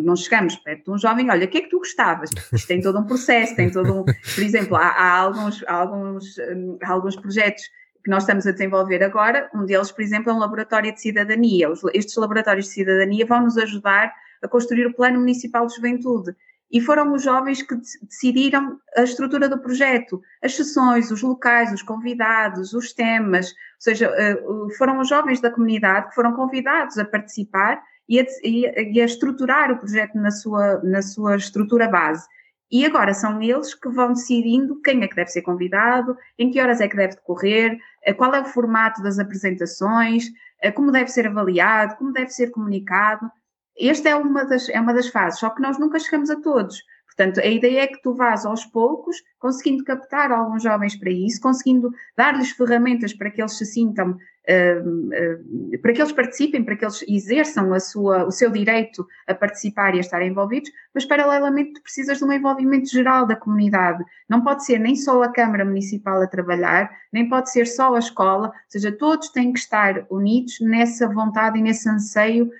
não 0.00 0.14
chegamos 0.14 0.54
perto 0.54 0.84
de 0.84 0.90
um 0.92 0.98
jovem, 0.98 1.28
olha, 1.28 1.44
o 1.44 1.48
que 1.48 1.58
é 1.58 1.60
que 1.62 1.68
tu 1.68 1.78
gostavas? 1.78 2.30
Isto 2.52 2.68
tem 2.68 2.80
todo 2.80 3.00
um 3.00 3.04
processo, 3.04 3.56
tem 3.56 3.68
todo 3.68 3.92
um, 3.92 4.04
por 4.04 4.44
exemplo, 4.44 4.76
há, 4.76 4.90
há 4.90 5.18
alguns, 5.18 5.64
há 5.66 5.74
alguns, 5.74 6.38
hum, 6.38 6.78
há 6.80 6.92
alguns 6.92 7.16
projetos 7.16 7.64
que 8.04 8.10
nós 8.10 8.22
estamos 8.22 8.46
a 8.46 8.52
desenvolver 8.52 9.02
agora, 9.02 9.50
um 9.52 9.66
deles, 9.66 9.90
por 9.90 10.02
exemplo, 10.02 10.30
é 10.30 10.34
um 10.34 10.38
laboratório 10.38 10.94
de 10.94 11.00
cidadania. 11.00 11.68
estes 11.92 12.14
laboratórios 12.14 12.66
de 12.66 12.72
cidadania 12.72 13.26
vão 13.26 13.42
nos 13.42 13.58
ajudar 13.58 14.14
a 14.40 14.46
construir 14.46 14.86
o 14.86 14.94
Plano 14.94 15.18
Municipal 15.18 15.66
de 15.66 15.74
Juventude 15.74 16.36
e 16.70 16.80
foram 16.80 17.12
os 17.12 17.22
jovens 17.22 17.62
que 17.62 17.76
decidiram 18.02 18.78
a 18.96 19.02
estrutura 19.02 19.48
do 19.48 19.58
projeto, 19.58 20.20
as 20.42 20.54
sessões, 20.54 21.10
os 21.10 21.22
locais, 21.22 21.72
os 21.72 21.82
convidados, 21.82 22.72
os 22.72 22.92
temas, 22.92 23.50
ou 23.50 23.54
seja, 23.78 24.06
eh, 24.16 24.36
foram 24.76 24.98
os 24.98 25.08
jovens 25.08 25.40
da 25.40 25.50
comunidade 25.50 26.08
que 26.08 26.14
foram 26.14 26.32
convidados 26.32 26.98
a 26.98 27.04
participar 27.04 27.80
e 28.08 28.20
a, 28.20 28.24
e 28.42 29.00
a 29.00 29.04
estruturar 29.04 29.70
o 29.70 29.78
projeto 29.78 30.16
na 30.16 30.30
sua, 30.30 30.80
na 30.82 31.02
sua 31.02 31.36
estrutura 31.36 31.88
base. 31.88 32.26
E 32.70 32.84
agora 32.84 33.14
são 33.14 33.40
eles 33.40 33.74
que 33.74 33.88
vão 33.88 34.12
decidindo 34.12 34.80
quem 34.82 35.02
é 35.02 35.08
que 35.08 35.14
deve 35.14 35.30
ser 35.30 35.42
convidado, 35.42 36.16
em 36.36 36.50
que 36.50 36.60
horas 36.60 36.80
é 36.80 36.88
que 36.88 36.96
deve 36.96 37.14
decorrer, 37.14 37.78
eh, 38.02 38.12
qual 38.12 38.34
é 38.34 38.40
o 38.40 38.44
formato 38.44 39.02
das 39.02 39.18
apresentações, 39.20 40.24
eh, 40.60 40.72
como 40.72 40.90
deve 40.90 41.08
ser 41.08 41.28
avaliado, 41.28 41.96
como 41.96 42.12
deve 42.12 42.30
ser 42.30 42.50
comunicado. 42.50 43.30
Esta 43.78 44.08
é 44.10 44.16
uma, 44.16 44.44
das, 44.44 44.68
é 44.68 44.80
uma 44.80 44.94
das 44.94 45.08
fases, 45.08 45.40
só 45.40 45.50
que 45.50 45.62
nós 45.62 45.78
nunca 45.78 45.98
chegamos 45.98 46.30
a 46.30 46.40
todos. 46.40 46.82
Portanto, 47.16 47.40
a 47.40 47.46
ideia 47.46 47.80
é 47.80 47.86
que 47.86 48.02
tu 48.02 48.14
vás 48.14 48.44
aos 48.44 48.66
poucos, 48.66 49.16
conseguindo 49.38 49.82
captar 49.84 50.30
alguns 50.30 50.62
jovens 50.62 50.94
para 50.96 51.10
isso, 51.10 51.40
conseguindo 51.40 51.90
dar-lhes 52.14 52.50
ferramentas 52.50 53.14
para 53.14 53.30
que 53.30 53.40
eles 53.40 53.56
se 53.56 53.64
sintam, 53.64 54.10
uh, 54.10 54.18
uh, 54.18 55.78
para 55.80 55.94
que 55.94 56.02
eles 56.02 56.12
participem, 56.12 56.62
para 56.62 56.76
que 56.76 56.84
eles 56.84 57.02
exerçam 57.08 57.72
a 57.72 57.80
sua, 57.80 58.26
o 58.26 58.30
seu 58.30 58.50
direito 58.50 59.06
a 59.26 59.34
participar 59.34 59.94
e 59.94 59.98
a 59.98 60.00
estar 60.00 60.22
envolvidos, 60.22 60.70
mas 60.94 61.06
paralelamente 61.06 61.72
tu 61.72 61.82
precisas 61.82 62.18
de 62.18 62.24
um 62.24 62.32
envolvimento 62.32 62.90
geral 62.90 63.26
da 63.26 63.34
comunidade. 63.34 64.04
Não 64.28 64.44
pode 64.44 64.66
ser 64.66 64.78
nem 64.78 64.94
só 64.94 65.22
a 65.22 65.32
Câmara 65.32 65.64
Municipal 65.64 66.20
a 66.20 66.26
trabalhar, 66.26 66.90
nem 67.10 67.26
pode 67.26 67.50
ser 67.50 67.66
só 67.66 67.94
a 67.94 67.98
escola, 67.98 68.48
ou 68.48 68.54
seja, 68.68 68.92
todos 68.92 69.30
têm 69.30 69.54
que 69.54 69.58
estar 69.58 70.04
unidos 70.10 70.60
nessa 70.60 71.08
vontade 71.08 71.58
e 71.58 71.62
nesse 71.62 71.88
anseio. 71.88 72.50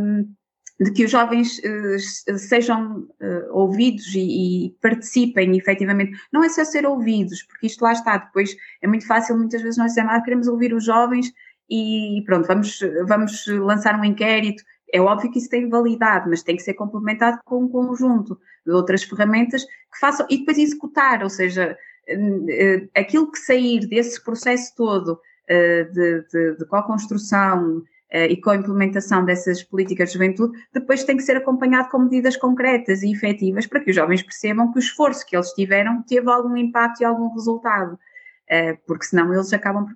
Um, 0.00 0.37
de 0.80 0.92
que 0.92 1.04
os 1.04 1.10
jovens 1.10 1.58
uh, 1.58 2.38
sejam 2.38 3.08
uh, 3.20 3.52
ouvidos 3.52 4.14
e, 4.14 4.76
participem 4.80 5.56
efetivamente. 5.56 6.16
Não 6.32 6.44
é 6.44 6.48
só 6.48 6.64
ser 6.64 6.86
ouvidos, 6.86 7.42
porque 7.42 7.66
isto 7.66 7.82
lá 7.82 7.92
está, 7.92 8.16
depois 8.16 8.56
é 8.80 8.86
muito 8.86 9.06
fácil, 9.06 9.36
muitas 9.36 9.60
vezes 9.60 9.76
nós 9.76 9.88
dizemos, 9.88 10.12
ah, 10.12 10.20
queremos 10.20 10.46
ouvir 10.46 10.72
os 10.72 10.84
jovens 10.84 11.32
e 11.68 12.22
pronto, 12.24 12.46
vamos, 12.46 12.78
vamos 13.06 13.46
lançar 13.46 13.98
um 13.98 14.04
inquérito. 14.04 14.62
É 14.92 15.00
óbvio 15.00 15.30
que 15.30 15.38
isso 15.38 15.50
tem 15.50 15.68
validade, 15.68 16.30
mas 16.30 16.42
tem 16.42 16.56
que 16.56 16.62
ser 16.62 16.74
complementado 16.74 17.40
com 17.44 17.64
um 17.64 17.68
conjunto 17.68 18.38
de 18.64 18.72
outras 18.72 19.02
ferramentas 19.02 19.64
que 19.64 19.98
façam, 20.00 20.26
e 20.30 20.38
depois 20.38 20.58
executar, 20.58 21.22
ou 21.22 21.28
seja, 21.28 21.76
uh, 22.08 22.88
aquilo 22.96 23.30
que 23.30 23.38
sair 23.38 23.80
desse 23.86 24.22
processo 24.22 24.74
todo 24.76 25.20
de, 25.50 26.24
de, 26.30 26.56
de 26.58 26.66
co-construção, 26.66 27.78
uh, 27.78 27.84
e 28.10 28.36
com 28.38 28.50
a 28.50 28.56
implementação 28.56 29.24
dessas 29.24 29.62
políticas 29.62 30.08
de 30.08 30.14
juventude, 30.14 30.58
depois 30.72 31.04
tem 31.04 31.16
que 31.16 31.22
ser 31.22 31.36
acompanhado 31.36 31.90
com 31.90 31.98
medidas 31.98 32.36
concretas 32.36 33.02
e 33.02 33.12
efetivas 33.12 33.66
para 33.66 33.80
que 33.80 33.90
os 33.90 33.96
jovens 33.96 34.22
percebam 34.22 34.72
que 34.72 34.78
o 34.78 34.80
esforço 34.80 35.26
que 35.26 35.36
eles 35.36 35.52
tiveram 35.52 36.02
teve 36.02 36.30
algum 36.30 36.56
impacto 36.56 37.02
e 37.02 37.04
algum 37.04 37.32
resultado, 37.34 37.94
uh, 37.94 38.78
porque 38.86 39.04
senão 39.04 39.32
eles 39.32 39.52
acabam 39.52 39.86
por 39.86 39.94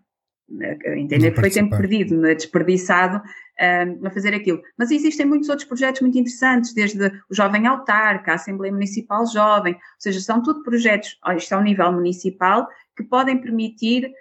eh, 0.61 0.99
entender 0.99 1.31
que 1.31 1.41
foi 1.41 1.51
tempo 1.51 1.77
perdido, 1.77 2.17
né, 2.17 2.35
desperdiçado 2.35 3.17
uh, 3.19 4.07
a 4.07 4.11
fazer 4.11 4.35
aquilo. 4.35 4.61
Mas 4.77 4.91
existem 4.91 5.25
muitos 5.25 5.49
outros 5.49 5.67
projetos 5.67 6.03
muito 6.03 6.19
interessantes, 6.19 6.75
desde 6.75 7.07
o 7.31 7.35
Jovem 7.35 7.67
Autarca, 7.67 8.33
a 8.33 8.35
Assembleia 8.35 8.73
Municipal 8.73 9.27
Jovem, 9.27 9.75
ou 9.75 9.81
seja, 9.99 10.21
são 10.21 10.43
tudo 10.43 10.63
projetos, 10.63 11.19
isto 11.37 11.53
é 11.53 11.57
ao 11.57 11.63
nível 11.63 11.91
municipal, 11.93 12.69
que 12.95 13.05
podem 13.05 13.41
permitir 13.41 14.13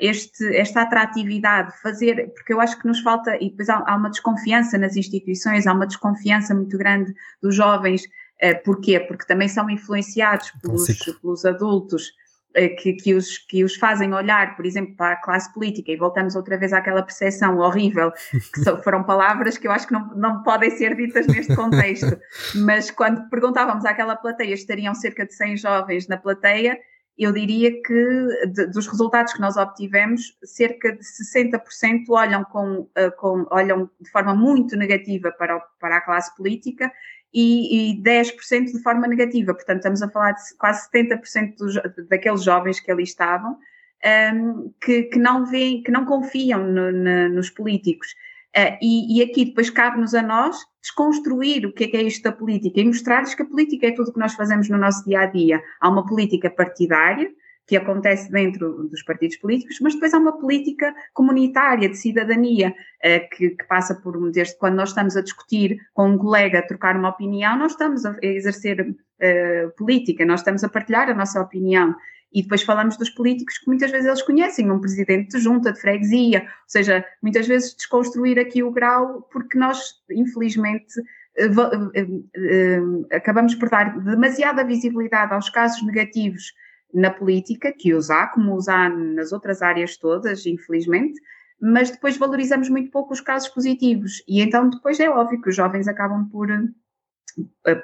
este, 0.00 0.56
esta 0.56 0.82
atratividade, 0.82 1.72
fazer, 1.82 2.32
porque 2.34 2.52
eu 2.52 2.60
acho 2.60 2.78
que 2.80 2.86
nos 2.86 3.00
falta, 3.00 3.36
e 3.36 3.50
depois 3.50 3.68
há, 3.68 3.84
há 3.86 3.96
uma 3.96 4.08
desconfiança 4.08 4.78
nas 4.78 4.96
instituições, 4.96 5.66
há 5.66 5.72
uma 5.72 5.86
desconfiança 5.86 6.54
muito 6.54 6.78
grande 6.78 7.12
dos 7.42 7.54
jovens, 7.54 8.04
uh, 8.04 8.62
porquê? 8.64 8.98
Porque 8.98 9.26
também 9.26 9.48
são 9.48 9.68
influenciados 9.68 10.50
pelos, 10.62 10.86
pelos 11.20 11.44
adultos, 11.44 12.12
eh, 12.54 12.70
que, 12.70 12.94
que, 12.94 13.14
os, 13.14 13.36
que 13.36 13.62
os 13.62 13.76
fazem 13.76 14.12
olhar, 14.14 14.56
por 14.56 14.64
exemplo, 14.64 14.96
para 14.96 15.12
a 15.12 15.16
classe 15.16 15.52
política, 15.52 15.92
e 15.92 15.96
voltamos 15.96 16.34
outra 16.34 16.56
vez 16.56 16.72
àquela 16.72 17.02
percepção 17.02 17.58
horrível, 17.58 18.10
que 18.10 18.64
foram 18.82 19.04
palavras 19.04 19.58
que 19.58 19.68
eu 19.68 19.70
acho 19.70 19.86
que 19.86 19.92
não, 19.92 20.08
não 20.16 20.42
podem 20.42 20.70
ser 20.70 20.96
ditas 20.96 21.26
neste 21.26 21.54
contexto, 21.54 22.18
mas 22.64 22.90
quando 22.90 23.28
perguntávamos 23.28 23.84
àquela 23.84 24.16
plateia, 24.16 24.54
estariam 24.54 24.94
cerca 24.94 25.26
de 25.26 25.34
100 25.34 25.58
jovens 25.58 26.08
na 26.08 26.16
plateia, 26.16 26.78
eu 27.18 27.32
diria 27.32 27.70
que 27.82 28.46
de, 28.52 28.66
dos 28.66 28.86
resultados 28.86 29.32
que 29.32 29.40
nós 29.40 29.56
obtivemos, 29.56 30.36
cerca 30.44 30.92
de 30.92 31.02
60% 31.02 32.04
olham, 32.10 32.44
com, 32.44 32.80
uh, 32.80 33.16
com, 33.16 33.44
olham 33.50 33.90
de 34.00 34.10
forma 34.10 34.34
muito 34.34 34.76
negativa 34.76 35.32
para, 35.32 35.58
para 35.80 35.96
a 35.96 36.00
classe 36.00 36.34
política 36.36 36.92
e, 37.34 37.92
e 37.92 38.02
10% 38.02 38.66
de 38.66 38.82
forma 38.82 39.08
negativa. 39.08 39.52
Portanto, 39.52 39.78
estamos 39.78 40.00
a 40.00 40.08
falar 40.08 40.32
de 40.32 40.56
quase 40.56 40.88
70% 40.90 41.56
dos, 41.56 41.74
daqueles 42.08 42.44
jovens 42.44 42.78
que 42.78 42.90
ali 42.90 43.02
estavam 43.02 43.52
um, 43.52 43.58
ehm, 44.04 44.70
que, 44.80 45.02
que, 45.04 45.18
não 45.18 45.44
veem, 45.44 45.82
que 45.82 45.90
não 45.90 46.04
confiam 46.04 46.64
no, 46.64 46.92
no, 46.92 47.28
nos 47.30 47.50
políticos. 47.50 48.14
Uh, 48.58 48.76
e, 48.82 49.18
e, 49.18 49.22
aqui 49.22 49.44
depois 49.44 49.70
cabe-nos 49.70 50.14
a 50.14 50.22
nós 50.22 50.56
desconstruir 50.82 51.64
o 51.64 51.72
que 51.72 51.84
é, 51.84 51.86
que 51.86 51.96
é 51.96 52.02
isto 52.02 52.24
da 52.24 52.32
política 52.32 52.80
e 52.80 52.84
mostrar-lhes 52.84 53.32
que 53.32 53.42
a 53.42 53.46
política 53.46 53.86
é 53.86 53.92
tudo 53.92 54.08
o 54.08 54.12
que 54.12 54.18
nós 54.18 54.34
fazemos 54.34 54.68
no 54.68 54.76
nosso 54.76 55.04
dia 55.04 55.20
a 55.20 55.26
dia. 55.26 55.62
Há 55.80 55.88
uma 55.88 56.04
política 56.04 56.50
partidária, 56.50 57.30
que 57.68 57.76
acontece 57.76 58.32
dentro 58.32 58.88
dos 58.88 59.02
partidos 59.02 59.36
políticos, 59.36 59.78
mas 59.82 59.92
depois 59.92 60.14
há 60.14 60.18
uma 60.18 60.38
política 60.38 60.92
comunitária 61.12 61.86
de 61.86 61.96
cidadania 61.96 62.70
uh, 62.70 63.36
que, 63.36 63.50
que, 63.50 63.64
passa 63.66 63.94
por, 63.94 64.18
desde 64.32 64.56
quando 64.56 64.76
nós 64.76 64.88
estamos 64.88 65.16
a 65.16 65.20
discutir 65.20 65.78
com 65.92 66.08
um 66.08 66.18
colega, 66.18 66.60
a 66.60 66.66
trocar 66.66 66.96
uma 66.96 67.10
opinião, 67.10 67.58
nós 67.58 67.72
estamos 67.72 68.06
a 68.06 68.16
exercer 68.22 68.80
uh, 68.80 69.70
política, 69.76 70.24
nós 70.24 70.40
estamos 70.40 70.64
a 70.64 70.68
partilhar 70.68 71.10
a 71.10 71.14
nossa 71.14 71.38
opinião. 71.40 71.94
E 72.32 72.42
depois 72.42 72.62
falamos 72.62 72.96
dos 72.96 73.10
políticos 73.10 73.58
que 73.58 73.66
muitas 73.66 73.90
vezes 73.90 74.06
eles 74.06 74.22
conhecem, 74.22 74.70
um 74.70 74.80
presidente 74.80 75.36
de 75.36 75.42
junta, 75.42 75.72
de 75.72 75.80
freguesia, 75.80 76.42
ou 76.42 76.68
seja, 76.68 77.04
muitas 77.22 77.46
vezes 77.46 77.74
desconstruir 77.74 78.38
aqui 78.38 78.62
o 78.62 78.70
grau, 78.70 79.22
porque 79.32 79.58
nós, 79.58 79.94
infelizmente, 80.10 80.92
eh, 81.36 81.46
eh, 81.94 82.06
eh, 82.36 83.16
acabamos 83.16 83.54
por 83.54 83.70
dar 83.70 83.98
demasiada 84.00 84.64
visibilidade 84.64 85.32
aos 85.32 85.48
casos 85.48 85.82
negativos 85.86 86.52
na 86.92 87.10
política, 87.10 87.72
que 87.72 87.94
os 87.94 88.10
há, 88.10 88.26
como 88.26 88.54
os 88.54 88.68
há 88.68 88.88
nas 88.90 89.32
outras 89.32 89.62
áreas 89.62 89.96
todas, 89.96 90.44
infelizmente, 90.44 91.18
mas 91.60 91.90
depois 91.90 92.16
valorizamos 92.16 92.68
muito 92.68 92.90
pouco 92.90 93.14
os 93.14 93.20
casos 93.20 93.48
positivos. 93.48 94.22
E 94.28 94.40
então 94.42 94.68
depois 94.68 95.00
é 95.00 95.08
óbvio 95.08 95.40
que 95.40 95.48
os 95.48 95.56
jovens 95.56 95.88
acabam 95.88 96.28
por, 96.28 96.48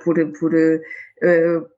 por, 0.02 0.32
por, 0.38 0.52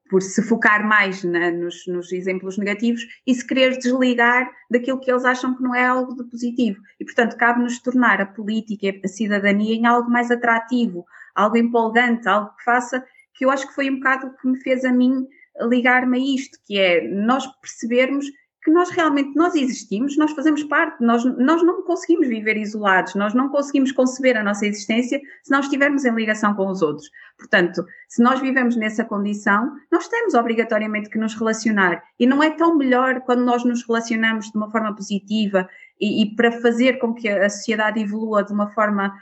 por 0.08 0.22
se 0.22 0.42
focar 0.42 0.86
mais 0.86 1.22
na, 1.24 1.50
nos, 1.50 1.86
nos, 1.86 2.12
exemplos 2.12 2.56
negativos 2.56 3.06
e 3.26 3.34
se 3.34 3.46
querer 3.46 3.76
desligar 3.78 4.50
daquilo 4.70 5.00
que 5.00 5.10
eles 5.10 5.24
acham 5.24 5.56
que 5.56 5.62
não 5.62 5.74
é 5.74 5.84
algo 5.84 6.14
de 6.14 6.24
positivo. 6.24 6.80
E, 7.00 7.04
portanto, 7.04 7.36
cabe-nos 7.36 7.80
tornar 7.80 8.20
a 8.20 8.26
política 8.26 8.86
e 8.86 9.00
a 9.04 9.08
cidadania 9.08 9.74
em 9.74 9.86
algo 9.86 10.10
mais 10.10 10.30
atrativo, 10.30 11.04
algo 11.34 11.56
empolgante, 11.56 12.28
algo 12.28 12.50
que 12.56 12.64
faça, 12.64 13.04
que 13.34 13.44
eu 13.44 13.50
acho 13.50 13.66
que 13.68 13.74
foi 13.74 13.90
um 13.90 13.96
bocado 13.96 14.28
o 14.28 14.36
que 14.36 14.48
me 14.48 14.60
fez 14.60 14.84
a 14.84 14.92
mim 14.92 15.26
ligar-me 15.62 16.18
a 16.18 16.34
isto, 16.36 16.58
que 16.64 16.78
é 16.78 17.06
nós 17.08 17.46
percebermos 17.60 18.26
que 18.66 18.70
nós 18.72 18.90
realmente 18.90 19.36
nós 19.36 19.54
existimos, 19.54 20.16
nós 20.16 20.32
fazemos 20.32 20.64
parte, 20.64 21.00
nós, 21.00 21.24
nós 21.24 21.62
não 21.62 21.82
conseguimos 21.82 22.26
viver 22.26 22.56
isolados, 22.56 23.14
nós 23.14 23.32
não 23.32 23.48
conseguimos 23.48 23.92
conceber 23.92 24.36
a 24.36 24.42
nossa 24.42 24.66
existência 24.66 25.20
se 25.44 25.52
não 25.52 25.60
estivermos 25.60 26.04
em 26.04 26.12
ligação 26.12 26.52
com 26.52 26.66
os 26.66 26.82
outros. 26.82 27.08
Portanto, 27.38 27.86
se 28.08 28.20
nós 28.20 28.40
vivemos 28.40 28.74
nessa 28.74 29.04
condição, 29.04 29.72
nós 29.88 30.08
temos 30.08 30.34
obrigatoriamente 30.34 31.08
que 31.08 31.16
nos 31.16 31.34
relacionar. 31.34 32.02
E 32.18 32.26
não 32.26 32.42
é 32.42 32.50
tão 32.50 32.76
melhor 32.76 33.20
quando 33.20 33.44
nós 33.44 33.64
nos 33.64 33.86
relacionamos 33.86 34.50
de 34.50 34.56
uma 34.56 34.68
forma 34.68 34.92
positiva 34.96 35.68
e, 36.00 36.24
e 36.24 36.34
para 36.34 36.50
fazer 36.50 36.98
com 36.98 37.14
que 37.14 37.28
a 37.28 37.48
sociedade 37.48 38.00
evolua 38.00 38.42
de 38.42 38.52
uma 38.52 38.68
forma 38.72 39.14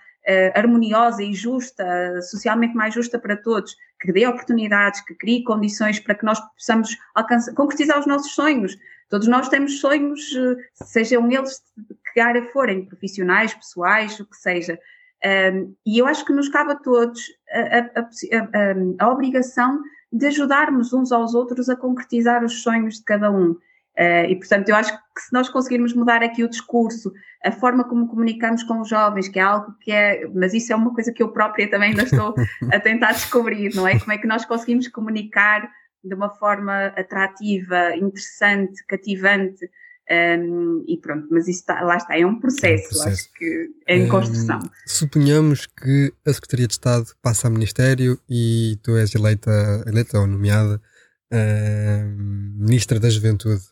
harmoniosa 0.54 1.22
e 1.22 1.34
justa, 1.34 1.84
socialmente 2.22 2.74
mais 2.74 2.94
justa 2.94 3.18
para 3.18 3.36
todos, 3.36 3.76
que 4.00 4.12
dê 4.12 4.26
oportunidades, 4.26 5.00
que 5.04 5.14
crie 5.14 5.44
condições 5.44 5.98
para 5.98 6.14
que 6.14 6.24
nós 6.24 6.38
possamos 6.54 6.96
alcançar, 7.14 7.54
concretizar 7.54 7.98
os 7.98 8.06
nossos 8.06 8.32
sonhos. 8.32 8.76
Todos 9.08 9.28
nós 9.28 9.48
temos 9.48 9.80
sonhos, 9.80 10.32
uh, 10.32 10.56
sejam 10.74 11.30
eles 11.30 11.62
de 11.76 11.96
que 12.12 12.20
área 12.20 12.44
forem, 12.52 12.84
profissionais, 12.84 13.54
pessoais, 13.54 14.18
o 14.20 14.26
que 14.26 14.36
seja. 14.36 14.78
Um, 15.24 15.74
e 15.86 15.98
eu 15.98 16.06
acho 16.06 16.24
que 16.24 16.32
nos 16.32 16.48
cabe 16.48 16.72
a 16.72 16.76
todos 16.76 17.20
a, 17.50 17.78
a, 17.78 18.02
a, 18.02 19.06
a, 19.06 19.10
obrigação 19.10 19.80
de 20.12 20.26
ajudarmos 20.26 20.92
uns 20.92 21.10
aos 21.12 21.34
outros 21.34 21.68
a 21.68 21.76
concretizar 21.76 22.44
os 22.44 22.62
sonhos 22.62 22.96
de 22.96 23.04
cada 23.04 23.30
um. 23.30 23.56
Uh, 23.98 24.26
e, 24.28 24.36
portanto, 24.36 24.68
eu 24.68 24.74
acho 24.74 24.92
que 24.92 25.20
se 25.20 25.32
nós 25.32 25.48
conseguirmos 25.48 25.94
mudar 25.94 26.22
aqui 26.22 26.42
o 26.42 26.48
discurso, 26.48 27.12
a 27.44 27.52
forma 27.52 27.84
como 27.84 28.08
comunicamos 28.08 28.64
com 28.64 28.80
os 28.80 28.88
jovens, 28.88 29.28
que 29.28 29.38
é 29.38 29.42
algo 29.42 29.72
que 29.80 29.92
é, 29.92 30.26
mas 30.34 30.52
isso 30.52 30.72
é 30.72 30.76
uma 30.76 30.92
coisa 30.92 31.12
que 31.12 31.22
eu 31.22 31.28
própria 31.28 31.70
também 31.70 31.90
ainda 31.90 32.02
estou 32.02 32.34
a 32.72 32.80
tentar 32.80 33.12
descobrir, 33.12 33.72
não 33.74 33.86
é? 33.86 33.98
Como 33.98 34.12
é 34.12 34.18
que 34.18 34.26
nós 34.26 34.44
conseguimos 34.44 34.88
comunicar 34.88 35.70
de 36.02 36.14
uma 36.14 36.28
forma 36.28 36.86
atrativa, 36.86 37.96
interessante, 37.96 38.84
cativante, 38.86 39.64
um, 40.10 40.84
e 40.86 40.98
pronto, 40.98 41.28
mas 41.30 41.48
isso 41.48 41.60
está, 41.60 41.80
lá 41.80 41.96
está, 41.96 42.18
é 42.18 42.26
um 42.26 42.38
processo, 42.38 42.68
é 42.68 42.86
um 42.86 42.88
processo. 42.88 43.08
acho 43.08 43.32
que 43.32 43.70
é 43.86 43.96
em 43.96 44.08
construção. 44.08 44.58
Um, 44.58 44.70
suponhamos 44.86 45.66
que 45.66 46.12
a 46.26 46.32
Secretaria 46.32 46.66
de 46.66 46.74
Estado 46.74 47.06
passa 47.22 47.46
a 47.46 47.50
Ministério 47.50 48.20
e 48.28 48.78
tu 48.82 48.96
és 48.96 49.14
eleita, 49.14 49.50
eleita 49.86 50.18
ou 50.18 50.26
nomeada 50.26 50.80
uh, 51.32 52.16
Ministra 52.18 53.00
da 53.00 53.08
Juventude. 53.08 53.62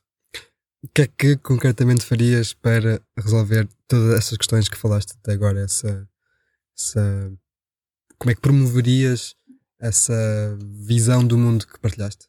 O 0.84 0.88
que 0.92 1.02
é 1.02 1.06
que 1.06 1.36
concretamente 1.36 2.04
farias 2.04 2.52
para 2.52 3.00
resolver 3.16 3.68
todas 3.86 4.18
essas 4.18 4.36
questões 4.36 4.68
que 4.68 4.76
falaste 4.76 5.12
até 5.12 5.32
agora? 5.32 5.60
Essa, 5.60 6.08
essa, 6.76 7.32
como 8.18 8.32
é 8.32 8.34
que 8.34 8.40
promoverias 8.40 9.36
essa 9.80 10.58
visão 10.60 11.24
do 11.24 11.38
mundo 11.38 11.68
que 11.68 11.78
partilhaste? 11.78 12.26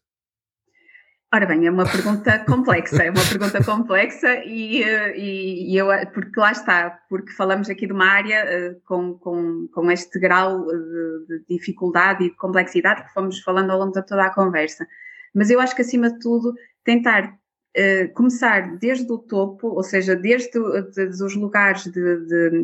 Ora 1.33 1.47
bem, 1.47 1.65
é 1.65 1.71
uma 1.71 1.83
pergunta 1.83 2.37
complexa, 2.45 3.01
é 3.01 3.09
uma 3.09 3.25
pergunta 3.27 3.63
complexa 3.63 4.43
e, 4.45 4.83
e, 4.83 5.73
e, 5.73 5.75
eu, 5.75 5.87
porque 6.13 6.39
lá 6.39 6.51
está, 6.51 6.91
porque 7.09 7.31
falamos 7.31 7.71
aqui 7.71 7.87
de 7.87 7.93
uma 7.93 8.05
área 8.05 8.45
uh, 8.45 8.81
com, 8.85 9.17
com, 9.17 9.67
com 9.73 9.91
este 9.91 10.19
grau 10.19 10.63
de, 10.63 11.25
de, 11.27 11.57
dificuldade 11.57 12.23
e 12.23 12.29
de 12.29 12.35
complexidade 12.35 13.03
que 13.03 13.13
fomos 13.13 13.39
falando 13.39 13.71
ao 13.71 13.79
longo 13.79 13.93
de 13.93 14.05
toda 14.05 14.25
a 14.25 14.33
conversa. 14.33 14.85
Mas 15.33 15.49
eu 15.49 15.59
acho 15.59 15.75
que 15.75 15.81
acima 15.81 16.11
de 16.11 16.19
tudo 16.19 16.53
tentar 16.83 17.35
uh, 17.77 18.13
começar 18.13 18.77
desde 18.77 19.11
o 19.11 19.17
topo, 19.17 19.69
ou 19.69 19.83
seja, 19.83 20.15
desde 20.15 20.51
de, 20.91 21.09
de, 21.09 21.23
os 21.23 21.35
lugares 21.35 21.85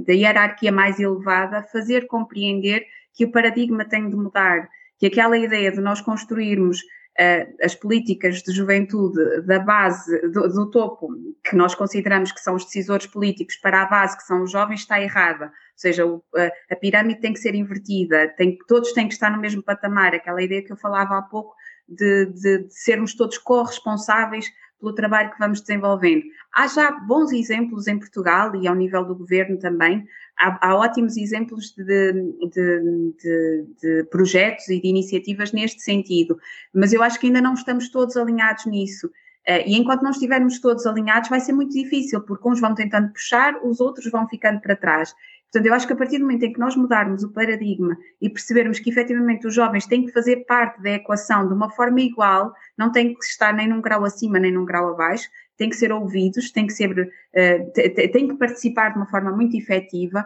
da 0.05 0.13
hierarquia 0.13 0.71
mais 0.71 0.99
elevada, 0.99 1.63
fazer 1.63 2.07
compreender 2.07 2.85
que 3.13 3.25
o 3.25 3.31
paradigma 3.31 3.85
tem 3.85 4.09
de 4.09 4.15
mudar, 4.15 4.69
que 4.97 5.07
aquela 5.07 5.37
ideia 5.37 5.71
de 5.71 5.81
nós 5.81 6.01
construirmos 6.01 6.79
uh, 6.79 7.55
as 7.63 7.75
políticas 7.75 8.41
de 8.41 8.51
juventude 8.51 9.41
da 9.41 9.59
base, 9.59 10.21
do, 10.29 10.47
do, 10.47 10.69
topo, 10.69 11.09
que 11.43 11.55
nós 11.55 11.75
consideramos 11.75 12.31
que 12.31 12.39
são 12.39 12.55
os 12.55 12.65
decisores 12.65 13.07
políticos, 13.07 13.55
para 13.57 13.81
a 13.81 13.85
base, 13.85 14.17
que 14.17 14.23
são 14.23 14.43
os 14.43 14.51
jovens, 14.51 14.81
está 14.81 15.01
errada. 15.01 15.45
Ou 15.45 15.51
seja, 15.75 16.05
o, 16.05 16.23
a, 16.35 16.73
a, 16.73 16.75
pirâmide 16.75 17.19
tem 17.19 17.33
que 17.33 17.39
ser 17.39 17.55
invertida, 17.55 18.27
tem, 18.37 18.57
todos 18.67 18.93
têm 18.93 19.07
que 19.07 19.13
estar 19.13 19.31
no 19.31 19.41
mesmo 19.41 19.63
patamar, 19.63 20.13
aquela 20.13 20.41
ideia 20.41 20.63
que 20.63 20.71
eu 20.71 20.77
falava 20.77 21.17
há 21.17 21.21
pouco 21.21 21.53
de, 21.87 22.25
de, 22.27 22.57
de 22.65 22.73
sermos 22.73 23.15
todos 23.15 23.37
corresponsáveis 23.37 24.45
pelo 24.79 24.93
trabalho 24.93 25.31
que 25.31 25.39
vamos 25.39 25.61
desenvolvendo. 25.61 26.23
Há 26.53 26.67
já 26.67 26.91
bons 26.91 27.31
exemplos 27.31 27.87
em 27.87 27.99
Portugal 27.99 28.55
e 28.55 28.67
ao 28.67 28.75
nível 28.75 29.03
do 29.03 29.15
governo 29.15 29.57
também. 29.57 30.05
Há, 30.39 30.69
há 30.69 30.75
ótimos 30.75 31.17
exemplos 31.17 31.73
de, 31.75 31.83
de, 31.83 33.13
de, 33.21 33.65
de, 33.81 34.03
projetos 34.05 34.69
e 34.69 34.81
de 34.81 34.87
iniciativas 34.87 35.51
neste 35.51 35.81
sentido, 35.81 36.39
mas 36.73 36.93
eu 36.93 37.03
acho 37.03 37.19
que 37.19 37.27
ainda 37.27 37.41
não 37.41 37.53
estamos 37.53 37.89
todos 37.89 38.15
alinhados 38.15 38.65
nisso. 38.65 39.07
Uh, 39.47 39.63
e 39.65 39.75
enquanto 39.75 40.01
não 40.01 40.11
estivermos 40.11 40.59
todos 40.59 40.85
alinhados, 40.85 41.29
vai 41.29 41.39
ser 41.39 41.53
muito 41.53 41.73
difícil, 41.73 42.21
porque 42.21 42.47
uns 42.47 42.59
vão 42.59 42.75
tentando 42.75 43.11
puxar, 43.11 43.55
os 43.63 43.79
outros 43.79 44.09
vão 44.11 44.27
ficando 44.27 44.61
para 44.61 44.75
trás. 44.75 45.13
Portanto, 45.51 45.65
eu 45.65 45.73
acho 45.73 45.87
que 45.87 45.93
a 45.93 45.95
partir 45.95 46.19
do 46.19 46.25
momento 46.25 46.43
em 46.43 46.53
que 46.53 46.59
nós 46.59 46.75
mudarmos 46.75 47.23
o 47.23 47.31
paradigma 47.31 47.97
e 48.21 48.29
percebermos 48.29 48.79
que 48.79 48.89
efetivamente 48.89 49.47
os 49.47 49.53
jovens 49.53 49.87
têm 49.87 50.05
que 50.05 50.11
fazer 50.11 50.45
parte 50.45 50.79
da 50.81 50.91
equação 50.91 51.47
de 51.47 51.53
uma 51.53 51.71
forma 51.71 51.99
igual, 52.01 52.53
não 52.77 52.91
têm 52.91 53.15
que 53.15 53.25
estar 53.25 53.51
nem 53.51 53.67
num 53.67 53.81
grau 53.81 54.05
acima 54.05 54.37
nem 54.37 54.51
num 54.51 54.63
grau 54.63 54.89
abaixo, 54.89 55.27
têm 55.57 55.69
que 55.69 55.75
ser 55.75 55.91
ouvidos, 55.91 56.51
têm 56.51 56.67
que, 56.67 56.73
ser, 56.73 56.91
uh, 56.91 57.73
têm 57.73 58.27
que 58.27 58.35
participar 58.35 58.89
de 58.89 58.97
uma 58.97 59.07
forma 59.07 59.31
muito 59.31 59.57
efetiva. 59.57 60.25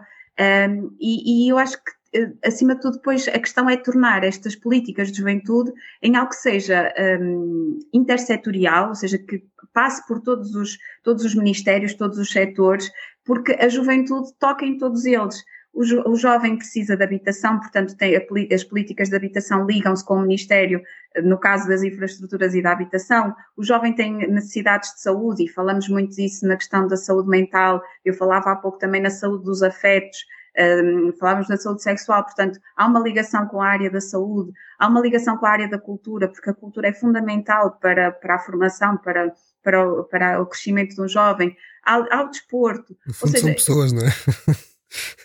Um, 0.69 0.95
e, 0.99 1.49
eu 1.49 1.57
acho 1.57 1.77
que, 1.81 2.21
uh, 2.21 2.37
acima 2.43 2.75
de 2.75 2.81
tudo, 2.81 2.97
depois 2.97 3.25
a 3.29 3.39
questão 3.39 3.69
é 3.69 3.77
tornar 3.77 4.25
estas 4.25 4.57
políticas 4.57 5.09
de 5.09 5.19
juventude 5.19 5.71
em 6.01 6.17
algo 6.17 6.31
que 6.31 6.35
seja 6.35 6.93
um, 7.21 7.79
intersetorial, 7.93 8.89
ou 8.89 8.95
seja, 8.95 9.17
que 9.17 9.41
passe 9.73 10.05
por 10.07 10.21
todos 10.21 10.53
os, 10.55 10.77
todos 11.01 11.25
os 11.25 11.33
ministérios, 11.33 11.95
todos 11.95 12.19
os 12.19 12.31
setores, 12.31 12.91
porque 13.25 13.53
a 13.53 13.67
juventude 13.69 14.33
toca 14.39 14.65
em 14.65 14.77
todos 14.77 15.05
eles. 15.05 15.43
O, 15.73 15.83
jo, 15.83 16.03
o 16.05 16.15
jovem 16.15 16.55
precisa 16.55 16.95
de 16.95 17.03
habitação, 17.03 17.59
portanto, 17.59 17.97
tem 17.97 18.15
as 18.53 18.63
políticas 18.63 19.09
de 19.09 19.15
habitação 19.15 19.65
ligam-se 19.65 20.05
com 20.05 20.15
o 20.15 20.21
Ministério, 20.21 20.83
no 21.23 21.37
caso 21.39 21.67
das 21.67 21.81
infraestruturas 21.81 22.53
e 22.53 22.61
da 22.61 22.71
habitação. 22.71 23.35
O 23.57 23.63
jovem 23.63 23.91
tem 23.93 24.15
necessidades 24.31 24.93
de 24.93 25.01
saúde, 25.01 25.45
e 25.45 25.49
falamos 25.49 25.89
muito 25.89 26.15
disso 26.15 26.47
na 26.47 26.55
questão 26.55 26.87
da 26.87 26.95
saúde 26.95 27.27
mental. 27.27 27.81
Eu 28.05 28.13
falava 28.13 28.51
há 28.51 28.55
pouco 28.55 28.77
também 28.77 29.01
na 29.01 29.09
saúde 29.09 29.45
dos 29.45 29.63
afetos, 29.63 30.19
um, 30.55 31.11
falávamos 31.13 31.47
da 31.47 31.57
saúde 31.57 31.81
sexual, 31.81 32.23
portanto, 32.23 32.59
há 32.75 32.85
uma 32.85 32.99
ligação 32.99 33.47
com 33.47 33.59
a 33.59 33.67
área 33.67 33.89
da 33.89 33.99
saúde, 33.99 34.51
há 34.77 34.87
uma 34.87 35.01
ligação 35.01 35.37
com 35.37 35.47
a 35.47 35.49
área 35.49 35.67
da 35.67 35.79
cultura, 35.79 36.27
porque 36.27 36.51
a 36.51 36.53
cultura 36.53 36.89
é 36.89 36.93
fundamental 36.93 37.71
para, 37.81 38.11
para 38.11 38.35
a 38.35 38.39
formação, 38.39 38.97
para, 38.97 39.33
para, 39.63 39.87
o, 39.87 40.03
para 40.03 40.41
o 40.41 40.45
crescimento 40.45 40.95
de 40.95 41.01
um 41.01 41.07
jovem, 41.07 41.55
ao, 41.83 42.11
ao 42.11 42.29
desporto. 42.29 42.95
No 43.05 43.13
fundo, 43.13 43.31
seja, 43.31 43.45
são 43.45 43.53
pessoas, 43.53 43.91
não 43.91 44.03
é? 44.05 44.11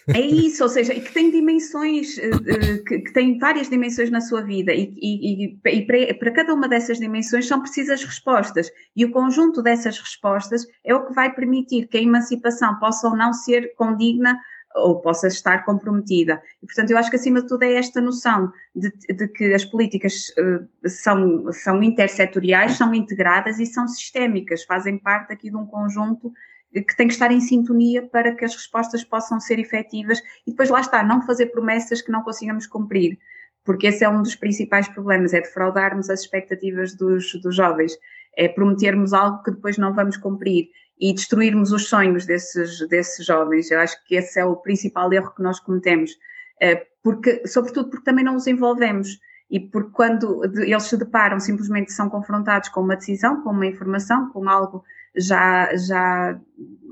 É 0.08 0.20
isso, 0.20 0.62
ou 0.62 0.68
seja, 0.68 0.94
e 0.94 1.00
que 1.00 1.12
tem 1.12 1.30
dimensões, 1.30 2.16
uh, 2.16 2.84
que, 2.84 3.00
que, 3.00 3.12
tem 3.12 3.38
várias 3.38 3.68
dimensões 3.68 4.10
na 4.10 4.20
sua 4.22 4.40
vida, 4.40 4.72
e, 4.72 4.94
e, 4.96 5.44
e 5.44 5.86
para, 5.86 6.14
para, 6.14 6.30
cada 6.30 6.54
uma 6.54 6.66
dessas 6.66 6.98
dimensões 6.98 7.46
são 7.46 7.60
precisas 7.60 8.02
respostas, 8.02 8.70
e 8.96 9.04
o 9.04 9.10
conjunto 9.10 9.62
dessas 9.62 9.98
respostas 9.98 10.66
é 10.82 10.94
o 10.94 11.06
que 11.06 11.12
vai 11.12 11.34
permitir 11.34 11.86
que 11.88 11.98
a 11.98 12.02
emancipação 12.02 12.78
possa 12.78 13.08
ou 13.08 13.16
não 13.16 13.34
ser 13.34 13.74
condigna 13.76 14.38
ou 14.78 15.00
possa 15.00 15.28
estar 15.28 15.64
comprometida. 15.64 16.42
E, 16.62 16.66
portanto, 16.66 16.90
eu 16.90 16.98
acho 16.98 17.10
que 17.10 17.16
acima 17.16 17.42
de 17.42 17.48
tudo 17.48 17.62
é 17.62 17.74
esta 17.74 18.00
noção 18.00 18.52
de, 18.74 18.90
de 19.14 19.28
que 19.28 19.52
as 19.52 19.64
políticas 19.64 20.28
uh, 20.30 20.88
são, 20.88 21.52
são 21.52 21.82
intersetoriais, 21.82 22.76
são 22.76 22.94
integradas 22.94 23.58
e 23.58 23.66
são 23.66 23.86
sistémicas, 23.86 24.64
fazem 24.64 24.98
parte 24.98 25.32
aqui 25.32 25.50
de 25.50 25.56
um 25.56 25.66
conjunto 25.66 26.32
que 26.72 26.96
tem 26.96 27.06
que 27.06 27.14
estar 27.14 27.32
em 27.32 27.40
sintonia 27.40 28.06
para 28.06 28.34
que 28.34 28.44
as 28.44 28.54
respostas 28.54 29.02
possam 29.02 29.40
ser 29.40 29.58
efetivas 29.58 30.20
e 30.46 30.50
depois 30.50 30.68
lá 30.68 30.80
está, 30.80 31.02
não 31.02 31.22
fazer 31.22 31.46
promessas 31.46 32.02
que 32.02 32.12
não 32.12 32.22
consigamos 32.22 32.66
cumprir, 32.66 33.18
porque 33.64 33.86
esse 33.86 34.04
é 34.04 34.08
um 34.08 34.22
dos 34.22 34.36
principais 34.36 34.86
problemas, 34.88 35.32
é 35.32 35.40
defraudarmos 35.40 36.10
as 36.10 36.20
expectativas 36.20 36.94
dos, 36.94 37.32
dos 37.40 37.56
jovens, 37.56 37.96
é 38.36 38.48
prometermos 38.48 39.12
algo 39.12 39.42
que 39.42 39.50
depois 39.50 39.78
não 39.78 39.94
vamos 39.94 40.16
cumprir 40.16 40.68
e 41.00 41.12
destruirmos 41.12 41.72
os 41.72 41.88
sonhos 41.88 42.26
desses, 42.26 42.86
desses 42.88 43.24
jovens. 43.24 43.70
Eu 43.70 43.80
acho 43.80 44.02
que 44.04 44.16
esse 44.16 44.38
é 44.40 44.44
o 44.44 44.56
principal 44.56 45.12
erro 45.12 45.32
que 45.34 45.42
nós 45.42 45.60
cometemos, 45.60 46.12
eh, 46.60 46.86
porque, 47.02 47.46
sobretudo 47.46 47.90
porque 47.90 48.04
também 48.04 48.24
não 48.24 48.36
os 48.36 48.46
envolvemos 48.46 49.18
e 49.50 49.60
porque 49.60 49.90
quando 49.92 50.42
eles 50.44 50.82
se 50.82 50.96
deparam, 50.96 51.40
simplesmente 51.40 51.92
são 51.92 52.10
confrontados 52.10 52.68
com 52.68 52.80
uma 52.80 52.96
decisão, 52.96 53.42
com 53.42 53.50
uma 53.50 53.66
informação, 53.66 54.30
com 54.30 54.48
algo 54.48 54.84
já, 55.16 55.74
já 55.76 56.38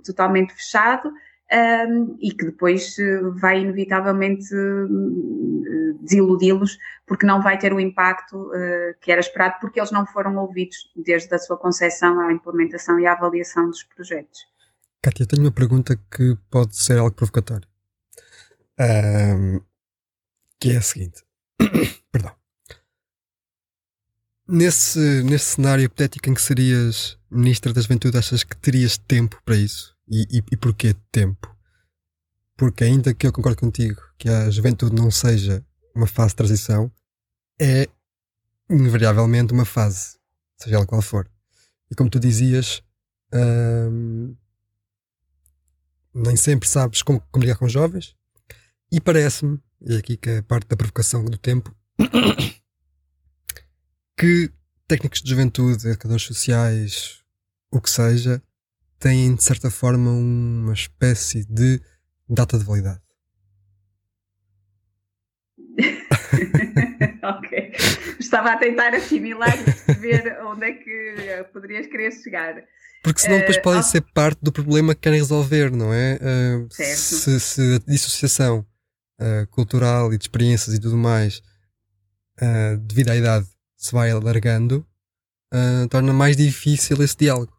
totalmente 0.05 0.55
fechado, 0.55 1.13
um, 1.53 2.17
e 2.21 2.33
que 2.33 2.47
depois 2.47 2.99
eh, 2.99 3.21
vai 3.41 3.61
inevitavelmente 3.61 4.53
uh, 4.55 5.99
desiludi-los 6.03 6.77
porque 7.07 7.25
não 7.25 7.41
vai 7.41 7.57
ter 7.57 7.73
o 7.73 7.79
impacto 7.79 8.37
uh, 8.49 8.99
que 9.01 9.13
era 9.13 9.21
esperado 9.21 9.55
porque 9.61 9.79
eles 9.79 9.93
não 9.93 10.05
foram 10.07 10.37
ouvidos 10.37 10.77
desde 10.97 11.33
a 11.35 11.39
sua 11.39 11.57
concepção 11.57 12.19
à 12.19 12.33
implementação 12.33 12.99
e 12.99 13.07
à 13.07 13.13
avaliação 13.13 13.71
dos 13.71 13.85
projetos. 13.85 14.41
Kátia, 15.01 15.27
tenho 15.27 15.43
uma 15.43 15.53
pergunta 15.53 15.97
que 16.11 16.37
pode 16.51 16.77
ser 16.77 16.99
algo 16.99 17.15
provocatório. 17.15 17.69
Um, 18.81 19.61
que 20.59 20.73
é 20.73 20.79
a 20.79 20.83
seguinte. 20.83 21.23
Perdão. 22.11 22.33
Nesse, 24.49 25.23
nesse 25.23 25.57
cenário 25.57 25.85
hipotético 25.85 26.29
em 26.29 26.35
que 26.35 26.43
serias 26.43 27.19
Ministra 27.31 27.73
da 27.73 27.81
Juventude, 27.81 28.19
achas 28.19 28.43
que 28.43 28.57
terias 28.57 28.99
tempo 28.99 29.41
para 29.45 29.57
isso? 29.57 29.96
E, 30.09 30.23
e, 30.31 30.45
e 30.53 30.57
porquê 30.57 30.95
tempo? 31.11 31.55
Porque 32.57 32.85
ainda 32.85 33.13
que 33.13 33.27
eu 33.27 33.33
concordo 33.33 33.59
contigo 33.59 34.01
que 34.19 34.29
a 34.29 34.51
juventude 34.51 34.95
não 34.95 35.11
seja 35.11 35.65
uma 35.95 36.07
fase 36.07 36.31
de 36.31 36.37
transição, 36.37 36.93
é 37.61 37.89
invariavelmente 38.69 39.53
uma 39.53 39.65
fase, 39.65 40.19
seja 40.57 40.77
ela 40.77 40.87
qual 40.87 41.03
for. 41.03 41.29
E 41.91 41.95
como 41.95 42.11
tu 42.11 42.19
dizias, 42.19 42.83
hum, 43.33 44.35
nem 46.15 46.37
sempre 46.37 46.69
sabes 46.69 47.03
como, 47.03 47.23
ligar 47.37 47.57
com 47.57 47.69
jovens, 47.69 48.17
e 48.91 49.01
parece-me, 49.01 49.61
e 49.81 49.95
é 49.95 49.99
aqui 49.99 50.17
que 50.17 50.31
é 50.31 50.43
parte 50.43 50.69
da 50.69 50.77
provocação 50.77 51.25
do 51.25 51.37
tempo, 51.37 51.75
que 54.17 54.53
técnicos 54.87 55.23
de 55.23 55.31
juventude, 55.31 55.89
educadores 55.89 56.25
sociais, 56.25 57.23
o 57.71 57.81
que 57.81 57.91
seja, 57.91 58.43
têm 58.99 59.35
de 59.35 59.43
certa 59.43 59.71
forma 59.71 60.11
uma 60.11 60.73
espécie 60.73 61.45
de 61.45 61.81
data 62.29 62.59
de 62.59 62.65
validade. 62.65 63.01
ok. 67.23 67.73
Estava 68.19 68.53
a 68.53 68.57
tentar 68.57 68.95
assimilar 68.95 69.55
e 69.61 69.65
perceber 69.65 70.39
onde 70.45 70.67
é 70.67 70.73
que 70.73 71.47
poderias 71.53 71.87
querer 71.87 72.13
chegar. 72.13 72.63
Porque 73.03 73.21
senão 73.21 73.39
depois 73.39 73.57
uh, 73.59 73.63
podem 73.63 73.81
oh. 73.81 73.85
ser 73.85 74.01
parte 74.13 74.39
do 74.43 74.51
problema 74.51 74.95
que 74.95 75.03
querem 75.03 75.21
resolver, 75.21 75.71
não 75.71 75.93
é? 75.93 76.19
Uh, 76.21 76.67
se, 76.71 77.39
se, 77.39 77.61
a 77.77 77.91
dissociação 77.91 78.67
uh, 79.21 79.47
cultural 79.51 80.13
e 80.13 80.19
de 80.19 80.25
experiências 80.25 80.75
e 80.75 80.81
tudo 80.81 80.97
mais, 80.97 81.41
devido 82.81 83.11
à 83.11 83.17
idade, 83.17 83.47
se 83.77 83.93
vai 83.93 84.11
alargando, 84.11 84.87
torna 85.89 86.13
mais 86.13 86.37
difícil 86.37 87.03
esse 87.03 87.17
diálogo. 87.17 87.56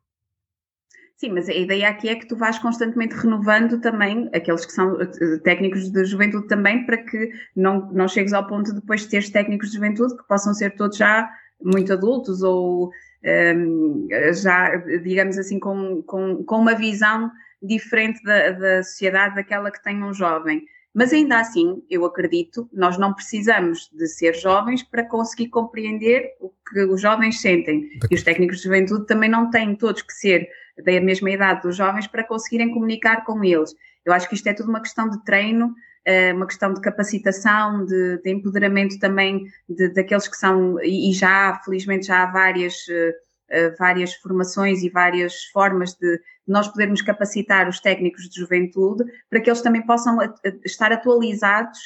Sim, 1.17 1.31
mas 1.31 1.49
a 1.49 1.53
ideia 1.53 1.89
aqui 1.89 2.09
é 2.09 2.15
que 2.15 2.27
tu 2.27 2.35
vais 2.35 2.59
constantemente 2.59 3.15
renovando 3.15 3.81
também 3.81 4.29
aqueles 4.35 4.63
que 4.67 4.71
são 4.71 5.01
eh, 5.01 5.39
técnicos 5.43 5.91
de 5.91 6.05
juventude 6.05 6.47
também, 6.47 6.85
para 6.85 6.97
que 6.97 7.31
não, 7.55 7.91
não 7.91 8.07
chegues 8.07 8.33
ao 8.33 8.45
ponto 8.45 8.71
de 8.71 8.79
depois 8.79 9.01
de 9.01 9.09
teres 9.09 9.31
técnicos 9.31 9.69
de 9.69 9.77
juventude 9.77 10.15
que 10.15 10.27
possam 10.27 10.53
ser 10.53 10.75
todos 10.75 10.95
já 10.95 11.27
muito 11.59 11.91
adultos 11.91 12.43
ou 12.43 12.91
um, 13.23 14.07
ehm, 14.11 14.33
já, 14.33 14.75
digamos 15.03 15.39
assim, 15.39 15.59
com, 15.59 16.03
com, 16.03 16.43
com 16.43 16.59
uma 16.59 16.75
visão 16.75 17.31
diferente 17.63 18.21
da, 18.23 18.51
da 18.51 18.83
sociedade 18.83 19.33
daquela 19.33 19.71
que 19.71 19.81
tem 19.81 20.03
um 20.03 20.13
jovem. 20.13 20.63
Mas 20.93 21.11
ainda 21.11 21.39
assim, 21.39 21.83
eu 21.89 22.05
acredito, 22.05 22.69
nós 22.71 22.95
não 22.95 23.11
precisamos 23.11 23.89
de 23.91 24.07
ser 24.07 24.35
jovens 24.35 24.83
para 24.83 25.03
conseguir 25.03 25.49
compreender 25.49 26.35
o 26.39 26.51
que 26.69 26.81
os 26.83 27.01
jovens 27.01 27.41
sentem. 27.41 27.89
E 28.09 28.13
os 28.13 28.21
técnicos 28.21 28.57
de 28.57 28.63
juventude 28.65 29.07
também 29.07 29.29
não 29.29 29.49
têm 29.49 29.75
todos 29.75 30.03
que 30.03 30.13
ser 30.13 30.47
da 30.83 30.99
mesma 31.01 31.31
idade 31.31 31.61
dos 31.61 31.75
jovens 31.75 32.07
para 32.07 32.23
conseguirem 32.23 32.71
comunicar 32.71 33.23
com 33.25 33.43
eles. 33.43 33.73
Eu 34.05 34.13
acho 34.13 34.27
que 34.29 34.35
isto 34.35 34.47
é 34.47 34.53
tudo 34.53 34.69
uma 34.69 34.81
questão 34.81 35.09
de 35.09 35.23
treino, 35.23 35.73
eh, 36.05 36.31
uma 36.31 36.47
questão 36.47 36.73
de 36.73 36.79
capacitação, 36.79 37.85
de, 37.85 38.21
de 38.21 38.31
empoderamento 38.31 38.97
também 38.97 39.45
de, 39.67 39.89
daqueles 39.89 40.25
que 40.25 40.37
são, 40.37 40.81
e 40.81 41.11
já, 41.11 41.59
felizmente, 41.65 42.07
já 42.07 42.23
há 42.23 42.31
várias, 42.31 42.85
eh, 42.89 43.13
eh, 43.49 43.69
várias 43.71 44.13
formações 44.13 44.83
e 44.83 44.89
várias 44.89 45.43
formas 45.51 45.93
de 45.95 46.17
nós 46.47 46.69
podermos 46.69 47.01
capacitar 47.01 47.67
os 47.67 47.81
técnicos 47.81 48.29
de 48.29 48.39
juventude 48.39 49.03
para 49.29 49.41
que 49.41 49.49
eles 49.49 49.61
também 49.61 49.85
possam 49.85 50.17
estar 50.63 50.93
atualizados 50.93 51.77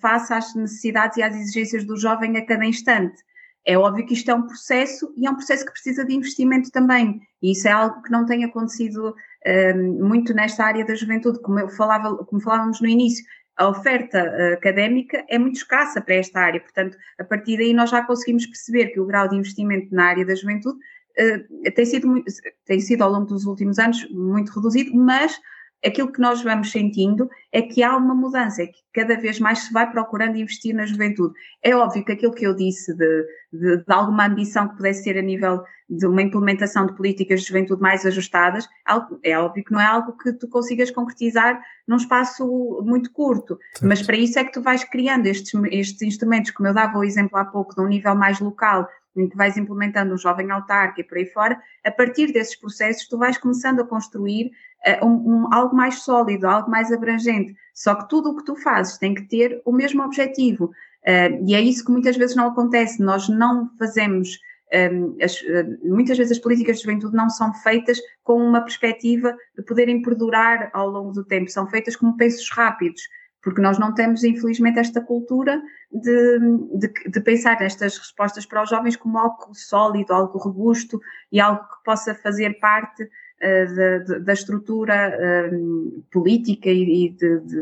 face 0.00 0.32
às 0.32 0.54
necessidades 0.54 1.16
e 1.16 1.22
às 1.22 1.34
exigências 1.34 1.84
do 1.84 1.96
jovem 1.96 2.36
a 2.36 2.44
cada 2.44 2.64
instante. 2.66 3.16
É 3.66 3.76
óbvio 3.76 4.06
que 4.06 4.14
isto 4.14 4.30
é 4.30 4.34
um 4.34 4.46
processo 4.46 5.12
e 5.16 5.26
é 5.26 5.30
um 5.30 5.34
processo 5.34 5.64
que 5.64 5.72
precisa 5.72 6.04
de 6.04 6.14
investimento 6.14 6.70
também. 6.70 7.20
E 7.42 7.52
isso 7.52 7.68
é 7.68 7.70
algo 7.70 8.02
que 8.02 8.10
não 8.10 8.24
tem 8.24 8.44
acontecido 8.44 9.14
um, 9.74 10.08
muito 10.08 10.32
nesta 10.34 10.64
área 10.64 10.84
da 10.84 10.94
juventude, 10.94 11.40
como, 11.40 11.58
eu 11.58 11.68
falava, 11.68 12.16
como 12.24 12.40
falávamos 12.40 12.80
no 12.80 12.88
início. 12.88 13.24
A 13.56 13.68
oferta 13.68 14.22
uh, 14.22 14.54
académica 14.54 15.24
é 15.28 15.38
muito 15.38 15.56
escassa 15.56 16.00
para 16.00 16.14
esta 16.14 16.40
área, 16.40 16.60
portanto, 16.60 16.96
a 17.18 17.24
partir 17.24 17.56
daí 17.56 17.74
nós 17.74 17.90
já 17.90 18.02
conseguimos 18.04 18.46
perceber 18.46 18.88
que 18.88 19.00
o 19.00 19.06
grau 19.06 19.28
de 19.28 19.36
investimento 19.36 19.92
na 19.92 20.06
área 20.06 20.24
da 20.24 20.34
juventude 20.34 20.78
uh, 20.78 21.72
tem, 21.74 21.84
sido, 21.84 22.24
tem 22.64 22.80
sido 22.80 23.02
ao 23.02 23.10
longo 23.10 23.26
dos 23.26 23.44
últimos 23.44 23.78
anos 23.78 24.08
muito 24.10 24.52
reduzido, 24.52 24.96
mas 24.96 25.38
aquilo 25.84 26.12
que 26.12 26.20
nós 26.20 26.42
vamos 26.42 26.70
sentindo 26.70 27.28
é 27.52 27.62
que 27.62 27.82
há 27.82 27.96
uma 27.96 28.14
mudança, 28.14 28.62
é 28.62 28.66
que 28.66 28.78
cada 28.92 29.16
vez 29.16 29.38
mais 29.38 29.60
se 29.60 29.72
vai 29.72 29.90
procurando 29.90 30.36
investir 30.36 30.74
na 30.74 30.86
juventude. 30.86 31.34
É 31.62 31.74
óbvio 31.74 32.04
que 32.04 32.12
aquilo 32.12 32.32
que 32.32 32.46
eu 32.46 32.54
disse 32.54 32.94
de, 32.94 33.26
de, 33.52 33.76
de, 33.78 33.84
alguma 33.92 34.26
ambição 34.26 34.68
que 34.68 34.76
pudesse 34.76 35.04
ser 35.04 35.16
a 35.16 35.22
nível 35.22 35.62
de 35.88 36.06
uma 36.06 36.20
implementação 36.20 36.86
de 36.86 36.94
políticas 36.94 37.40
de 37.40 37.48
juventude 37.48 37.80
mais 37.80 38.04
ajustadas, 38.04 38.68
é 39.22 39.38
óbvio 39.38 39.64
que 39.64 39.72
não 39.72 39.80
é 39.80 39.86
algo 39.86 40.16
que 40.18 40.32
tu 40.32 40.46
consigas 40.48 40.90
concretizar 40.90 41.58
num 41.86 41.96
espaço 41.96 42.44
muito 42.84 43.10
curto, 43.10 43.58
certo. 43.72 43.88
mas 43.88 44.02
para 44.02 44.16
isso 44.16 44.38
é 44.38 44.44
que 44.44 44.52
tu 44.52 44.60
vais 44.60 44.84
criando 44.84 45.26
estes, 45.26 45.50
estes 45.70 46.02
instrumentos, 46.02 46.50
como 46.50 46.68
eu 46.68 46.74
dava 46.74 46.98
o 46.98 47.04
exemplo 47.04 47.38
há 47.38 47.44
pouco, 47.44 47.74
de 47.74 47.80
um 47.80 47.88
nível 47.88 48.14
mais 48.14 48.38
local, 48.38 48.86
em 49.16 49.28
que 49.28 49.36
vais 49.36 49.56
implementando 49.56 50.14
um 50.14 50.18
jovem 50.18 50.50
autarca 50.50 51.00
e 51.00 51.04
por 51.04 51.18
aí 51.18 51.26
fora, 51.26 51.60
a 51.84 51.90
partir 51.90 52.32
desses 52.32 52.54
processos 52.54 53.08
tu 53.08 53.18
vais 53.18 53.38
começando 53.38 53.80
a 53.80 53.84
construir 53.84 54.50
uh, 54.86 55.06
um, 55.06 55.44
um, 55.44 55.54
algo 55.54 55.74
mais 55.74 56.02
sólido, 56.02 56.46
algo 56.46 56.70
mais 56.70 56.92
abrangente. 56.92 57.54
Só 57.74 57.94
que 57.94 58.08
tudo 58.08 58.30
o 58.30 58.36
que 58.36 58.44
tu 58.44 58.56
fazes 58.56 58.98
tem 58.98 59.14
que 59.14 59.22
ter 59.22 59.60
o 59.64 59.72
mesmo 59.72 60.02
objetivo. 60.02 60.66
Uh, 61.06 61.44
e 61.46 61.54
é 61.54 61.60
isso 61.60 61.84
que 61.84 61.92
muitas 61.92 62.16
vezes 62.16 62.36
não 62.36 62.48
acontece. 62.48 63.02
Nós 63.02 63.28
não 63.28 63.70
fazemos. 63.78 64.38
Um, 64.70 65.16
as, 65.22 65.42
muitas 65.82 66.18
vezes 66.18 66.32
as 66.32 66.38
políticas 66.38 66.76
de 66.76 66.82
juventude 66.82 67.16
não 67.16 67.30
são 67.30 67.54
feitas 67.54 67.98
com 68.22 68.36
uma 68.36 68.60
perspectiva 68.60 69.34
de 69.56 69.64
poderem 69.64 70.02
perdurar 70.02 70.68
ao 70.74 70.90
longo 70.90 71.10
do 71.10 71.24
tempo, 71.24 71.50
são 71.50 71.66
feitas 71.66 71.96
como 71.96 72.18
pensos 72.18 72.50
rápidos 72.50 73.00
porque 73.42 73.60
nós 73.62 73.78
não 73.78 73.94
temos, 73.94 74.24
infelizmente, 74.24 74.78
esta 74.78 75.00
cultura 75.00 75.62
de, 75.90 76.38
de, 76.74 77.10
de, 77.10 77.20
pensar 77.20 77.58
nestas 77.60 77.96
respostas 77.96 78.44
para 78.44 78.62
os 78.62 78.68
jovens 78.68 78.96
como 78.96 79.18
algo 79.18 79.54
sólido, 79.54 80.12
algo 80.12 80.38
robusto 80.38 81.00
e 81.30 81.40
algo 81.40 81.62
que 81.62 81.84
possa 81.84 82.14
fazer 82.14 82.58
parte 82.58 83.08
da, 83.40 84.18
da, 84.18 84.32
estrutura 84.32 85.16
uh, 85.16 86.02
política 86.10 86.68
e, 86.68 87.16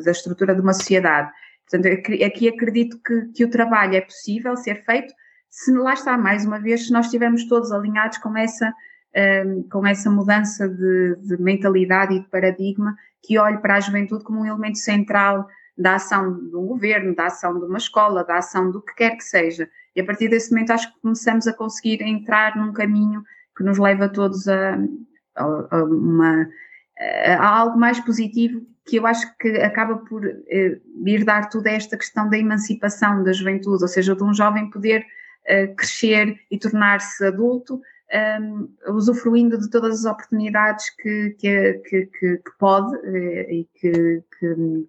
da 0.05 0.11
estrutura 0.11 0.55
de 0.55 0.61
uma 0.61 0.73
sociedade. 0.73 1.31
Portanto, 1.69 1.93
aqui 2.25 2.49
acredito 2.49 2.99
que, 3.05 3.27
que 3.35 3.45
o 3.45 3.51
trabalho 3.51 3.97
é 3.97 4.01
possível 4.01 4.57
ser 4.57 4.85
feito 4.85 5.13
se 5.57 5.73
lá 5.73 5.95
está, 5.95 6.19
mais 6.19 6.45
uma 6.45 6.59
vez, 6.61 6.87
se 6.87 6.93
nós 6.93 7.07
estivermos 7.07 7.49
todos 7.49 7.73
alinhados 7.73 8.19
com 8.19 8.37
essa, 8.37 8.75
um, 9.47 9.63
com 9.71 9.87
essa 9.87 10.11
mudança 10.11 10.69
de, 10.69 11.17
de, 11.17 11.41
mentalidade 11.41 12.15
e 12.15 12.21
de 12.21 12.29
paradigma 12.29 12.95
que 13.23 13.39
olhe 13.39 13.57
para 13.57 13.77
a 13.77 13.81
juventude 13.81 14.23
como 14.23 14.41
um 14.41 14.45
elemento 14.45 14.77
central 14.77 15.49
da 15.77 15.95
ação 15.95 16.39
de 16.51 16.55
um 16.55 16.67
governo, 16.67 17.15
da 17.15 17.27
ação 17.27 17.59
de 17.59 17.65
uma 17.65 17.79
escola, 17.79 18.23
da 18.23 18.37
ação 18.37 18.71
do 18.71 18.83
que 18.83 18.95
quer 18.97 19.17
que 19.17 19.25
seja. 19.25 19.67
E 19.95 20.01
a 20.03 20.05
partir 20.05 20.29
desse 20.29 20.51
momento 20.51 20.73
acho 20.73 20.93
que 20.93 21.01
começamos 21.01 21.47
a 21.47 21.55
conseguir 21.55 22.03
entrar 22.03 22.55
num 22.55 22.73
caminho 22.75 23.23
que 23.57 23.65
nos 23.65 23.79
leva 23.79 24.11
todos 24.11 24.47
a, 24.47 24.79
a, 25.37 25.85
uma, 25.85 26.49
a 26.99 27.49
algo 27.49 27.79
mais 27.79 28.01
positivo 28.01 28.67
que 28.87 28.97
eu 28.97 29.07
acho 29.07 29.27
que 29.39 29.49
acaba 29.59 29.97
por 29.97 30.25
eh, 30.25 30.79
ir 31.05 31.25
dar 31.25 31.49
tudo 31.49 31.67
a 31.67 31.73
esta 31.73 31.97
questão 31.97 32.31
da 32.31 32.39
emancipação 32.39 33.23
da 33.25 33.33
juventude, 33.33 33.83
ou 33.83 33.89
seja, 33.89 34.15
de 34.15 34.23
um 34.23 34.33
jovem 34.33 34.71
poder 34.71 35.05
eh, 35.45 35.67
crescer 35.67 36.37
e 36.51 36.57
tornar-se 36.57 37.25
adulto 37.27 37.81
um, 38.41 38.69
usufruindo 38.95 39.59
de 39.59 39.69
todas 39.69 40.01
as 40.01 40.05
oportunidades 40.05 40.91
que, 40.91 41.31
que, 41.39 41.73
que, 41.89 42.07
que 42.37 42.51
pode 42.59 42.97
eh, 43.05 43.55
e 43.55 43.69
que, 43.75 44.23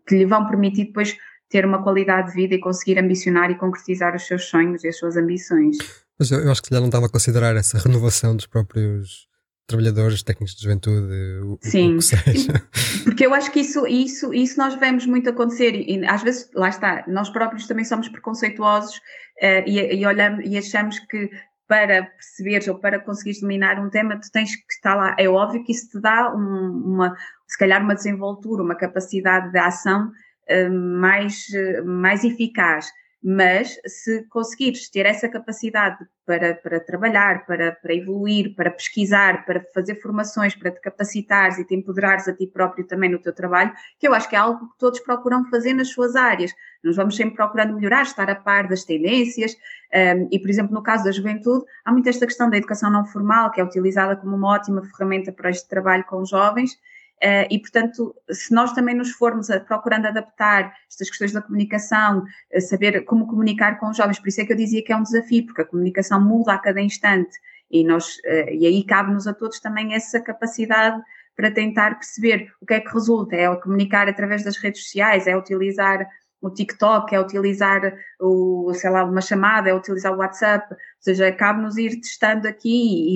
que, 0.05 0.15
lhe 0.15 0.25
vão 0.25 0.47
permitir 0.47 0.85
depois 0.85 1.17
ter 1.49 1.65
uma 1.65 1.81
qualidade 1.81 2.29
de 2.29 2.35
vida 2.35 2.55
e 2.55 2.59
conseguir 2.59 2.99
ambicionar 2.99 3.49
e 3.49 3.55
concretizar 3.55 4.15
os 4.15 4.27
seus 4.27 4.45
sonhos 4.45 4.83
e 4.83 4.89
as 4.89 4.97
suas 4.97 5.17
ambições. 5.17 5.77
Mas 6.19 6.29
eu, 6.29 6.39
eu 6.39 6.51
acho 6.51 6.61
que 6.61 6.69
já 6.73 6.79
não 6.79 6.87
estava 6.87 7.07
a 7.07 7.09
considerar 7.09 7.55
essa 7.55 7.79
renovação 7.79 8.35
dos 8.35 8.45
próprios 8.45 9.26
trabalhadores, 9.67 10.23
técnicos 10.23 10.55
de 10.55 10.63
juventude, 10.63 11.13
o, 11.43 11.59
Sim, 11.61 11.95
o 11.95 11.97
que 11.97 12.03
seja. 12.03 12.53
porque 13.03 13.25
eu 13.25 13.33
acho 13.33 13.51
que 13.51 13.59
isso, 13.59 13.85
isso, 13.85 14.33
isso 14.33 14.57
nós 14.57 14.75
vemos 14.75 15.05
muito 15.05 15.29
acontecer 15.29 15.75
e, 15.75 16.05
às 16.07 16.23
vezes, 16.23 16.49
lá 16.55 16.69
está, 16.69 17.03
nós 17.07 17.29
próprios 17.29 17.67
também 17.67 17.83
somos 17.83 18.07
preconceituosos 18.07 18.95
uh, 18.95 19.67
e, 19.67 19.99
e, 19.99 20.05
olhamos, 20.05 20.45
e 20.49 20.57
achamos 20.57 20.99
que 20.99 21.29
para 21.67 22.03
perceberes 22.03 22.67
ou 22.69 22.79
para 22.79 22.97
conseguires 22.97 23.41
dominar 23.41 23.77
um 23.77 23.89
tema, 23.89 24.17
tu 24.17 24.31
tens 24.31 24.55
que 24.55 24.73
estar 24.73 24.95
lá. 24.95 25.15
É 25.19 25.27
óbvio 25.27 25.63
que 25.65 25.73
isso 25.73 25.89
te 25.89 25.99
dá 25.99 26.33
um, 26.33 26.93
uma, 26.93 27.13
se 27.45 27.57
calhar 27.57 27.83
uma 27.83 27.93
desenvoltura, 27.93 28.63
uma 28.63 28.75
capacidade 28.75 29.51
de 29.51 29.59
ação 29.59 30.09
uh, 30.49 30.73
mais, 30.73 31.45
uh, 31.49 31.85
mais 31.85 32.23
eficaz. 32.23 32.87
Mas 33.29 33.77
se 33.85 34.23
conseguires 34.29 34.89
ter 34.89 35.05
essa 35.05 35.27
capacidade 35.27 35.97
para, 36.25 36.55
para 36.55 36.79
trabalhar, 36.79 37.45
para, 37.45 37.73
para 37.73 37.93
evoluir, 37.93 38.55
para 38.55 38.71
pesquisar, 38.71 39.45
para 39.45 39.65
fazer 39.73 39.95
formações, 39.95 40.55
para 40.55 40.71
te 40.71 40.79
capacitares 40.79 41.57
e 41.57 41.65
te 41.65 41.75
empoderares 41.75 42.25
a 42.29 42.33
ti 42.33 42.47
próprio 42.47 42.87
também 42.87 43.11
no 43.11 43.19
teu 43.19 43.33
trabalho, 43.33 43.73
que 43.99 44.07
eu 44.07 44.13
acho 44.13 44.29
que 44.29 44.35
é 44.37 44.39
algo 44.39 44.69
que 44.69 44.77
todos 44.77 45.01
procuram 45.01 45.43
fazer 45.49 45.73
nas 45.73 45.89
suas 45.89 46.15
áreas. 46.15 46.53
Nós 46.81 46.95
vamos 46.95 47.17
sempre 47.17 47.35
procurando 47.35 47.75
melhorar, 47.75 48.03
estar 48.03 48.29
a 48.29 48.35
par 48.35 48.65
das 48.65 48.85
tendências, 48.85 49.57
um, 49.93 50.29
e, 50.31 50.39
por 50.39 50.49
exemplo, 50.49 50.73
no 50.73 50.81
caso 50.81 51.03
da 51.03 51.11
juventude, 51.11 51.65
há 51.83 51.91
muito 51.91 52.07
esta 52.07 52.25
questão 52.25 52.49
da 52.49 52.55
educação 52.55 52.89
não 52.89 53.05
formal, 53.05 53.51
que 53.51 53.59
é 53.59 53.63
utilizada 53.63 54.15
como 54.15 54.37
uma 54.37 54.53
ótima 54.53 54.81
ferramenta 54.85 55.33
para 55.33 55.49
este 55.49 55.67
trabalho 55.67 56.05
com 56.05 56.23
jovens, 56.23 56.79
Uh, 57.23 57.49
e, 57.49 57.59
portanto, 57.59 58.15
se 58.29 58.53
nós 58.53 58.73
também 58.73 58.93
nos 58.93 59.11
formos 59.11 59.49
a, 59.49 59.59
procurando 59.59 60.05
adaptar 60.05 60.71
estas 60.87 61.09
questões 61.09 61.31
da 61.31 61.41
comunicação, 61.41 62.23
saber 62.59 63.03
como 63.05 63.25
comunicar 63.25 63.79
com 63.79 63.89
os 63.89 63.97
jovens, 63.97 64.19
por 64.19 64.27
isso 64.27 64.41
é 64.41 64.45
que 64.45 64.53
eu 64.53 64.57
dizia 64.57 64.83
que 64.83 64.93
é 64.93 64.95
um 64.95 65.01
desafio, 65.01 65.45
porque 65.45 65.63
a 65.63 65.65
comunicação 65.65 66.21
muda 66.21 66.53
a 66.53 66.59
cada 66.59 66.79
instante 66.79 67.35
e, 67.71 67.83
nós, 67.83 68.17
uh, 68.17 68.51
e 68.51 68.67
aí 68.67 68.83
cabe-nos 68.83 69.27
a 69.27 69.33
todos 69.33 69.59
também 69.59 69.95
essa 69.95 70.21
capacidade 70.21 71.01
para 71.35 71.51
tentar 71.51 71.95
perceber 71.95 72.51
o 72.61 72.65
que 72.65 72.73
é 72.73 72.79
que 72.79 72.91
resulta, 72.91 73.35
é 73.35 73.55
comunicar 73.57 74.07
através 74.07 74.43
das 74.43 74.57
redes 74.57 74.83
sociais, 74.83 75.27
é 75.27 75.37
utilizar 75.37 76.07
o 76.41 76.49
TikTok, 76.49 77.13
é 77.13 77.19
utilizar 77.19 77.81
o, 78.19 78.71
sei 78.73 78.89
lá, 78.89 79.03
uma 79.03 79.21
chamada, 79.21 79.69
é 79.69 79.73
utilizar 79.73 80.13
o 80.13 80.17
WhatsApp, 80.17 80.71
ou 80.71 80.77
seja, 80.99 81.31
cabe-nos 81.31 81.77
ir 81.77 81.99
testando 81.99 82.47
aqui 82.47 82.69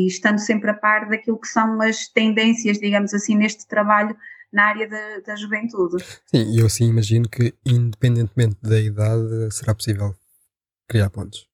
e 0.03 0.07
estando 0.07 0.39
sempre 0.39 0.71
a 0.71 0.73
par 0.73 1.07
daquilo 1.07 1.39
que 1.39 1.47
são 1.47 1.81
as 1.81 2.07
tendências, 2.07 2.79
digamos 2.79 3.13
assim, 3.13 3.35
neste 3.35 3.67
trabalho 3.67 4.15
na 4.51 4.65
área 4.65 4.87
da, 4.87 5.19
da 5.25 5.35
juventude. 5.35 6.03
Sim, 6.25 6.59
eu 6.59 6.69
sim 6.69 6.89
imagino 6.89 7.29
que 7.29 7.53
independentemente 7.65 8.57
da 8.61 8.79
idade 8.79 9.51
será 9.51 9.73
possível 9.73 10.13
criar 10.87 11.09
pontos. 11.09 11.47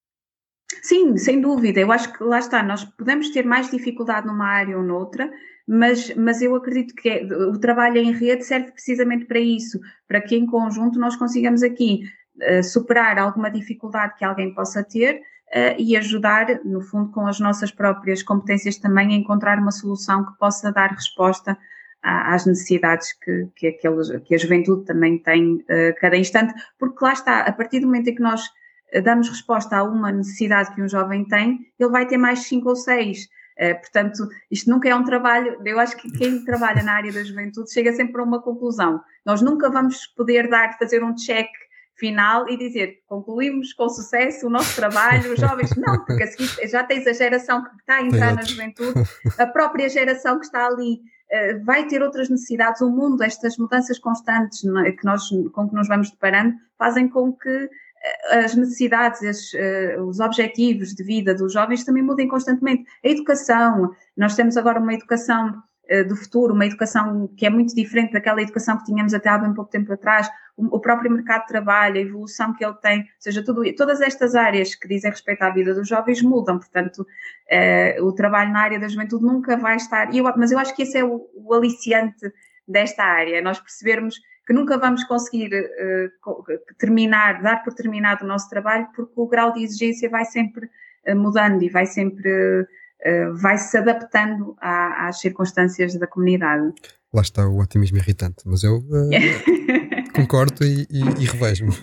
Sim, 0.81 1.17
sem 1.17 1.39
dúvida. 1.39 1.79
Eu 1.79 1.91
acho 1.91 2.11
que 2.13 2.23
lá 2.23 2.39
está, 2.39 2.63
nós 2.63 2.83
podemos 2.83 3.29
ter 3.29 3.45
mais 3.45 3.69
dificuldade 3.69 4.25
numa 4.25 4.47
área 4.47 4.77
ou 4.77 4.83
noutra, 4.83 5.29
mas, 5.67 6.15
mas 6.15 6.41
eu 6.41 6.55
acredito 6.55 6.95
que 6.95 7.09
é, 7.09 7.23
o 7.25 7.59
trabalho 7.59 7.97
em 7.97 8.13
rede 8.13 8.45
serve 8.45 8.71
precisamente 8.71 9.25
para 9.25 9.39
isso, 9.39 9.79
para 10.07 10.21
que 10.21 10.35
em 10.35 10.45
conjunto 10.45 10.97
nós 10.97 11.17
consigamos 11.17 11.61
aqui 11.61 12.03
uh, 12.37 12.63
superar 12.63 13.19
alguma 13.19 13.51
dificuldade 13.51 14.15
que 14.17 14.23
alguém 14.23 14.53
possa 14.53 14.81
ter 14.81 15.15
uh, 15.15 15.75
e 15.77 15.97
ajudar, 15.97 16.63
no 16.63 16.79
fundo, 16.79 17.11
com 17.11 17.27
as 17.27 17.41
nossas 17.41 17.69
próprias 17.69 18.23
competências 18.23 18.77
também 18.77 19.09
a 19.09 19.17
encontrar 19.17 19.59
uma 19.59 19.71
solução 19.71 20.25
que 20.25 20.37
possa 20.37 20.71
dar 20.71 20.91
resposta 20.91 21.57
às 22.01 22.45
necessidades 22.45 23.11
que, 23.11 23.47
que, 23.53 23.67
aqueles, 23.67 24.09
que 24.23 24.35
a 24.35 24.37
juventude 24.37 24.85
também 24.85 25.17
tem 25.17 25.55
uh, 25.55 25.93
cada 25.99 26.15
instante, 26.15 26.53
porque 26.79 27.03
lá 27.03 27.11
está, 27.11 27.41
a 27.41 27.51
partir 27.51 27.81
do 27.81 27.87
momento 27.87 28.07
em 28.07 28.15
que 28.15 28.21
nós 28.21 28.41
damos 29.03 29.27
resposta 29.27 29.75
a 29.75 29.83
uma 29.83 30.13
necessidade 30.13 30.73
que 30.73 30.81
um 30.81 30.87
jovem 30.87 31.25
tem, 31.25 31.59
ele 31.77 31.89
vai 31.89 32.05
ter 32.05 32.15
mais 32.15 32.39
cinco 32.43 32.69
ou 32.69 32.75
seis. 32.77 33.27
Uh, 33.59 33.73
portanto, 33.79 34.27
isto 34.51 34.69
nunca 34.69 34.87
é 34.87 34.95
um 34.95 35.03
trabalho. 35.03 35.59
Eu 35.65 35.79
acho 35.79 35.97
que 35.97 36.11
quem 36.11 36.43
trabalha 36.45 36.83
na 36.83 36.93
área 36.93 37.11
da 37.11 37.23
juventude 37.23 37.71
chega 37.71 37.91
sempre 37.93 38.21
a 38.21 38.23
uma 38.23 38.41
conclusão. 38.41 39.01
Nós 39.25 39.41
nunca 39.41 39.69
vamos 39.69 40.05
poder 40.07 40.47
dar, 40.47 40.77
fazer 40.77 41.03
um 41.03 41.15
check 41.15 41.49
final 41.97 42.47
e 42.47 42.57
dizer 42.57 42.99
concluímos 43.07 43.73
com 43.73 43.89
sucesso 43.89 44.45
o 44.45 44.49
nosso 44.49 44.75
trabalho, 44.75 45.33
os 45.33 45.39
jovens, 45.39 45.75
não, 45.75 46.05
porque 46.05 46.23
a 46.23 46.27
seguir 46.27 46.69
já 46.69 46.83
tens 46.83 47.07
a 47.07 47.13
geração 47.13 47.63
que 47.63 47.69
está 47.79 47.95
a 47.95 48.01
entrar 48.03 48.35
na 48.35 48.43
juventude, 48.43 49.01
a 49.37 49.47
própria 49.47 49.89
geração 49.89 50.37
que 50.39 50.45
está 50.45 50.67
ali 50.67 50.99
uh, 51.31 51.65
vai 51.65 51.87
ter 51.87 52.03
outras 52.03 52.29
necessidades. 52.29 52.81
O 52.81 52.89
mundo, 52.89 53.23
estas 53.23 53.57
mudanças 53.57 53.97
constantes 53.97 54.63
é, 54.85 54.91
que 54.91 55.03
nós, 55.03 55.27
com 55.51 55.67
que 55.67 55.75
nos 55.75 55.87
vamos 55.87 56.11
deparando, 56.11 56.53
fazem 56.77 57.09
com 57.09 57.33
que 57.33 57.69
as 58.29 58.55
necessidades, 58.55 59.23
as, 59.23 59.53
uh, 59.53 60.03
os 60.03 60.19
objetivos 60.19 60.93
de 60.93 61.03
vida 61.03 61.33
dos 61.33 61.53
jovens 61.53 61.83
também 61.83 62.03
mudem 62.03 62.27
constantemente. 62.27 62.85
A 63.03 63.07
educação, 63.07 63.91
nós 64.15 64.35
temos 64.35 64.57
agora 64.57 64.79
uma 64.79 64.93
educação 64.93 65.49
uh, 65.91 66.07
do 66.07 66.15
futuro, 66.15 66.53
uma 66.53 66.65
educação 66.65 67.29
que 67.35 67.45
é 67.45 67.49
muito 67.49 67.75
diferente 67.75 68.13
daquela 68.13 68.41
educação 68.41 68.77
que 68.77 68.85
tínhamos 68.85 69.13
até 69.13 69.29
há 69.29 69.37
bem 69.37 69.53
pouco 69.53 69.71
tempo 69.71 69.91
atrás, 69.93 70.29
o, 70.55 70.79
próprio 70.79 71.11
mercado 71.11 71.41
de 71.41 71.49
trabalho, 71.49 71.97
a 71.97 72.01
evolução 72.01 72.51
que 72.53 72.65
ele 72.65 72.73
tem, 72.81 73.01
ou 73.01 73.05
seja, 73.19 73.43
tudo, 73.43 73.61
todas 73.75 74.01
estas 74.01 74.33
áreas 74.33 74.73
que 74.73 74.87
dizem 74.87 75.11
respeito 75.11 75.43
à 75.43 75.51
vida 75.51 75.71
dos 75.73 75.87
jovens 75.87 76.19
mudam, 76.23 76.57
portanto, 76.57 77.01
uh, 77.01 78.03
o 78.03 78.11
trabalho 78.11 78.51
na 78.51 78.61
área 78.61 78.79
da 78.79 78.87
juventude 78.87 79.23
nunca 79.23 79.55
vai 79.55 79.75
estar, 79.75 80.13
eu, 80.15 80.23
mas 80.35 80.51
eu 80.51 80.57
acho 80.57 80.75
que 80.75 80.81
esse 80.81 80.97
é 80.97 81.03
o, 81.03 81.29
o 81.35 81.53
aliciante 81.53 82.31
desta 82.67 83.03
área, 83.03 83.41
nós 83.41 83.59
percebermos 83.59 84.19
que 84.47 84.53
nunca 84.53 84.77
vamos 84.77 85.03
conseguir 85.03 85.49
uh, 85.53 86.77
terminar, 86.79 87.41
dar 87.41 87.61
por 87.65 87.73
terminado 87.73 88.23
o 88.23 88.27
nosso 88.27 88.49
trabalho, 88.49 88.87
porque 88.95 89.11
o 89.17 89.27
grau 89.27 89.51
de 89.51 89.61
exigência 89.61 90.09
vai 90.09 90.23
sempre 90.23 90.67
uh, 91.05 91.15
mudando 91.15 91.61
e 91.61 91.69
vai 91.69 91.85
sempre 91.85 92.61
uh, 92.61 93.35
vai 93.35 93.57
se 93.57 93.77
adaptando 93.77 94.55
à, 94.61 95.09
às 95.09 95.19
circunstâncias 95.19 95.99
da 95.99 96.07
comunidade. 96.07 96.73
Lá 97.13 97.21
está 97.21 97.45
o 97.45 97.59
otimismo 97.59 97.97
irritante, 97.97 98.43
mas 98.45 98.63
eu 98.63 98.81
concordo 100.15 100.63
e, 100.63 100.87
e, 100.89 101.23
e 101.23 101.25
revejo-me. 101.25 101.73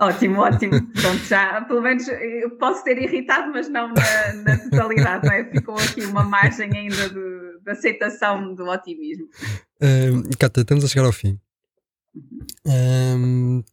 Ótimo, 0.00 0.40
ótimo. 0.40 0.72
Pronto, 0.92 1.24
já, 1.24 1.62
pelo 1.62 1.80
menos 1.80 2.06
eu 2.08 2.50
posso 2.58 2.84
ter 2.84 2.98
irritado, 2.98 3.50
mas 3.50 3.66
não 3.68 3.88
na, 3.88 4.32
na 4.34 4.58
totalidade, 4.58 5.26
não 5.26 5.32
é? 5.32 5.50
Ficou 5.50 5.74
aqui 5.76 6.04
uma 6.04 6.22
margem 6.22 6.70
ainda 6.76 7.08
de, 7.08 7.58
de 7.64 7.70
aceitação 7.70 8.54
do 8.54 8.68
otimismo. 8.68 9.26
Um, 9.80 10.24
Cata, 10.38 10.60
estamos 10.60 10.84
a 10.84 10.88
chegar 10.88 11.06
ao 11.06 11.12
fim. 11.12 11.40
Um, 12.66 13.64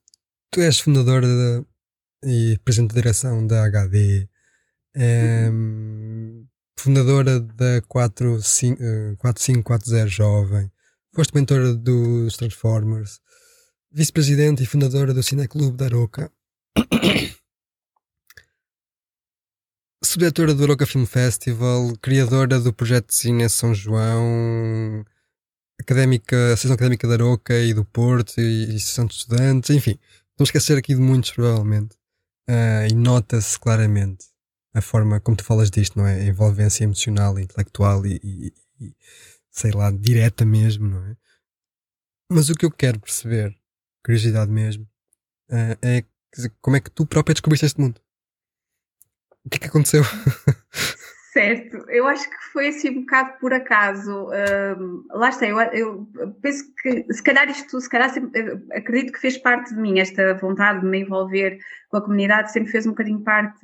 tu 0.49 0.61
és 0.61 0.79
fundadora 0.79 1.27
de, 1.27 1.65
e 2.23 2.57
presidente 2.63 2.91
de 2.91 3.01
direção 3.01 3.45
da 3.45 3.65
HD, 3.65 4.29
um, 5.51 6.45
fundadora 6.77 7.41
da 7.41 7.81
4540 7.87 10.07
Jovem, 10.07 10.71
foste 11.13 11.35
mentora 11.35 11.75
dos 11.75 12.37
Transformers, 12.37 13.19
vice-presidente 13.91 14.63
e 14.63 14.65
fundadora 14.65 15.13
do 15.13 15.23
Cineclube 15.23 15.77
da 15.77 15.85
Aroca. 15.85 16.31
subdiretora 20.03 20.53
do 20.53 20.63
Aroca 20.63 20.85
Film 20.85 21.05
Festival, 21.05 21.93
criadora 22.01 22.59
do 22.59 22.73
projeto 22.73 23.07
de 23.07 23.15
cine 23.15 23.49
São 23.49 23.73
João, 23.75 25.05
académica, 25.79 26.53
Associação 26.53 26.75
Académica 26.75 27.07
da 27.07 27.13
Aroca 27.13 27.57
e 27.59 27.73
do 27.73 27.85
Porto 27.85 28.39
e, 28.39 28.63
e 28.63 28.67
de 28.67 28.75
Estudantes, 28.75 29.69
enfim, 29.69 29.99
a 30.39 30.43
esquecer 30.43 30.77
aqui 30.77 30.95
de 30.95 31.01
muitos 31.01 31.31
provavelmente. 31.31 31.95
Uh, 32.49 32.89
e 32.89 32.95
nota-se 32.95 33.59
claramente 33.59 34.25
a 34.73 34.81
forma 34.81 35.19
como 35.19 35.37
tu 35.37 35.43
falas 35.43 35.69
disto, 35.69 35.99
não 35.99 36.07
é? 36.07 36.15
A 36.21 36.25
envolvência 36.25 36.83
emocional, 36.83 37.37
intelectual 37.39 38.05
e, 38.05 38.19
e, 38.23 38.53
e, 38.81 38.95
sei 39.51 39.71
lá, 39.71 39.91
direta 39.91 40.43
mesmo, 40.45 40.87
não 40.87 41.05
é? 41.05 41.15
Mas 42.31 42.49
o 42.49 42.55
que 42.55 42.65
eu 42.65 42.71
quero 42.71 42.99
perceber, 42.99 43.55
curiosidade 44.03 44.51
mesmo, 44.51 44.83
uh, 45.49 45.77
é 45.81 46.03
como 46.61 46.77
é 46.77 46.79
que 46.79 46.91
tu 46.91 47.05
própria 47.05 47.33
descobriste 47.33 47.65
este 47.65 47.81
mundo? 47.81 47.99
O 49.45 49.49
que 49.49 49.57
é 49.57 49.59
que 49.59 49.67
aconteceu? 49.67 50.03
Certo, 51.31 51.77
eu 51.89 52.07
acho 52.07 52.27
que 52.27 52.35
foi 52.51 52.69
assim 52.69 52.89
um 52.89 53.01
bocado 53.01 53.37
por 53.39 53.53
acaso. 53.53 54.27
Lá 55.11 55.29
está, 55.29 55.47
eu, 55.47 55.59
eu, 55.71 56.07
penso 56.41 56.65
que 56.81 57.05
se 57.13 57.21
calhar 57.21 57.47
isto, 57.49 57.79
se 57.79 57.89
calhar 57.89 58.09
sempre, 58.09 58.41
acredito 58.71 59.13
que 59.13 59.19
fez 59.19 59.37
parte 59.37 59.73
de 59.73 59.79
mim, 59.79 59.99
esta 59.99 60.33
vontade 60.33 60.81
de 60.81 60.87
me 60.87 61.01
envolver 61.01 61.59
com 61.89 61.97
a 61.97 62.01
comunidade 62.01 62.51
sempre 62.51 62.71
fez 62.71 62.87
um 62.87 62.91
bocadinho 62.91 63.21
parte. 63.21 63.59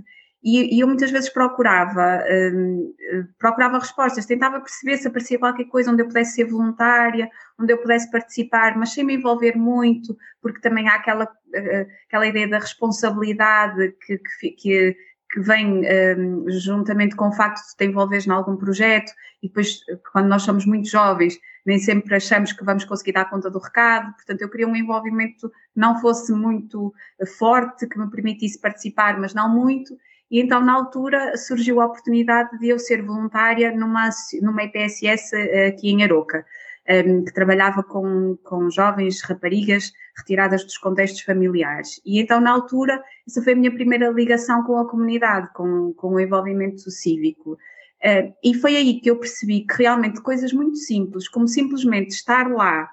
E, 0.45 0.75
e 0.75 0.79
eu 0.79 0.87
muitas 0.87 1.09
vezes 1.09 1.27
procurava, 1.27 2.23
um, 2.53 2.93
procurava 3.39 3.79
respostas, 3.79 4.27
tentava 4.27 4.61
perceber 4.61 4.97
se 4.97 5.07
aparecia 5.07 5.39
qualquer 5.39 5.65
coisa 5.65 5.91
onde 5.91 6.03
eu 6.03 6.07
pudesse 6.07 6.35
ser 6.35 6.45
voluntária, 6.45 7.27
onde 7.59 7.73
eu 7.73 7.79
pudesse 7.79 8.11
participar, 8.11 8.77
mas 8.77 8.93
sem 8.93 9.03
me 9.03 9.15
envolver 9.15 9.57
muito, 9.57 10.15
porque 10.43 10.61
também 10.61 10.87
há 10.87 10.95
aquela, 10.95 11.25
uh, 11.25 11.87
aquela 12.07 12.27
ideia 12.27 12.47
da 12.47 12.59
responsabilidade 12.59 13.95
que, 14.05 14.19
que, 14.19 14.51
que 14.51 14.97
que 15.31 15.41
vem 15.41 15.81
um, 16.17 16.49
juntamente 16.49 17.15
com 17.15 17.27
o 17.27 17.31
facto 17.33 17.57
de 17.57 17.75
te 17.75 17.85
envolveres 17.85 18.27
em 18.27 18.31
algum 18.31 18.55
projeto 18.55 19.11
e 19.41 19.47
depois, 19.47 19.79
quando 20.13 20.27
nós 20.27 20.43
somos 20.43 20.65
muito 20.65 20.87
jovens, 20.87 21.37
nem 21.65 21.79
sempre 21.79 22.15
achamos 22.15 22.53
que 22.53 22.63
vamos 22.63 22.85
conseguir 22.85 23.13
dar 23.13 23.29
conta 23.29 23.49
do 23.49 23.59
recado, 23.59 24.13
portanto 24.13 24.41
eu 24.41 24.49
queria 24.49 24.67
um 24.67 24.75
envolvimento 24.75 25.49
que 25.49 25.79
não 25.79 25.99
fosse 25.99 26.31
muito 26.31 26.93
forte, 27.37 27.87
que 27.87 27.99
me 27.99 28.09
permitisse 28.09 28.61
participar, 28.61 29.19
mas 29.19 29.33
não 29.33 29.53
muito, 29.53 29.97
e 30.35 30.41
então 30.41 30.59
na 30.59 30.73
altura 30.73 31.37
surgiu 31.37 31.79
a 31.79 31.85
oportunidade 31.85 32.59
de 32.59 32.67
eu 32.67 32.77
ser 32.77 33.01
voluntária 33.01 33.71
numa, 33.71 34.09
numa 34.41 34.63
IPSS 34.63 35.33
eh, 35.33 35.67
aqui 35.67 35.89
em 35.89 36.03
Aroca 36.03 36.45
um, 36.89 37.23
que 37.23 37.33
trabalhava 37.33 37.81
com, 37.81 38.37
com 38.43 38.69
jovens 38.69 39.21
raparigas 39.21 39.93
retiradas 40.17 40.65
dos 40.65 40.77
contextos 40.77 41.21
familiares. 41.21 42.01
E 42.05 42.19
então, 42.19 42.41
na 42.41 42.51
altura, 42.51 43.01
essa 43.25 43.41
foi 43.41 43.53
a 43.53 43.55
minha 43.55 43.73
primeira 43.73 44.09
ligação 44.09 44.61
com 44.63 44.77
a 44.77 44.89
comunidade, 44.89 45.47
com, 45.53 45.93
com 45.93 46.15
o 46.15 46.19
envolvimento 46.19 46.91
cívico. 46.91 47.53
Uh, 47.53 48.33
e 48.43 48.53
foi 48.55 48.75
aí 48.75 48.99
que 48.99 49.09
eu 49.09 49.17
percebi 49.17 49.61
que 49.61 49.83
realmente 49.83 50.21
coisas 50.21 50.51
muito 50.51 50.75
simples, 50.75 51.29
como 51.29 51.47
simplesmente 51.47 52.09
estar 52.09 52.51
lá 52.51 52.89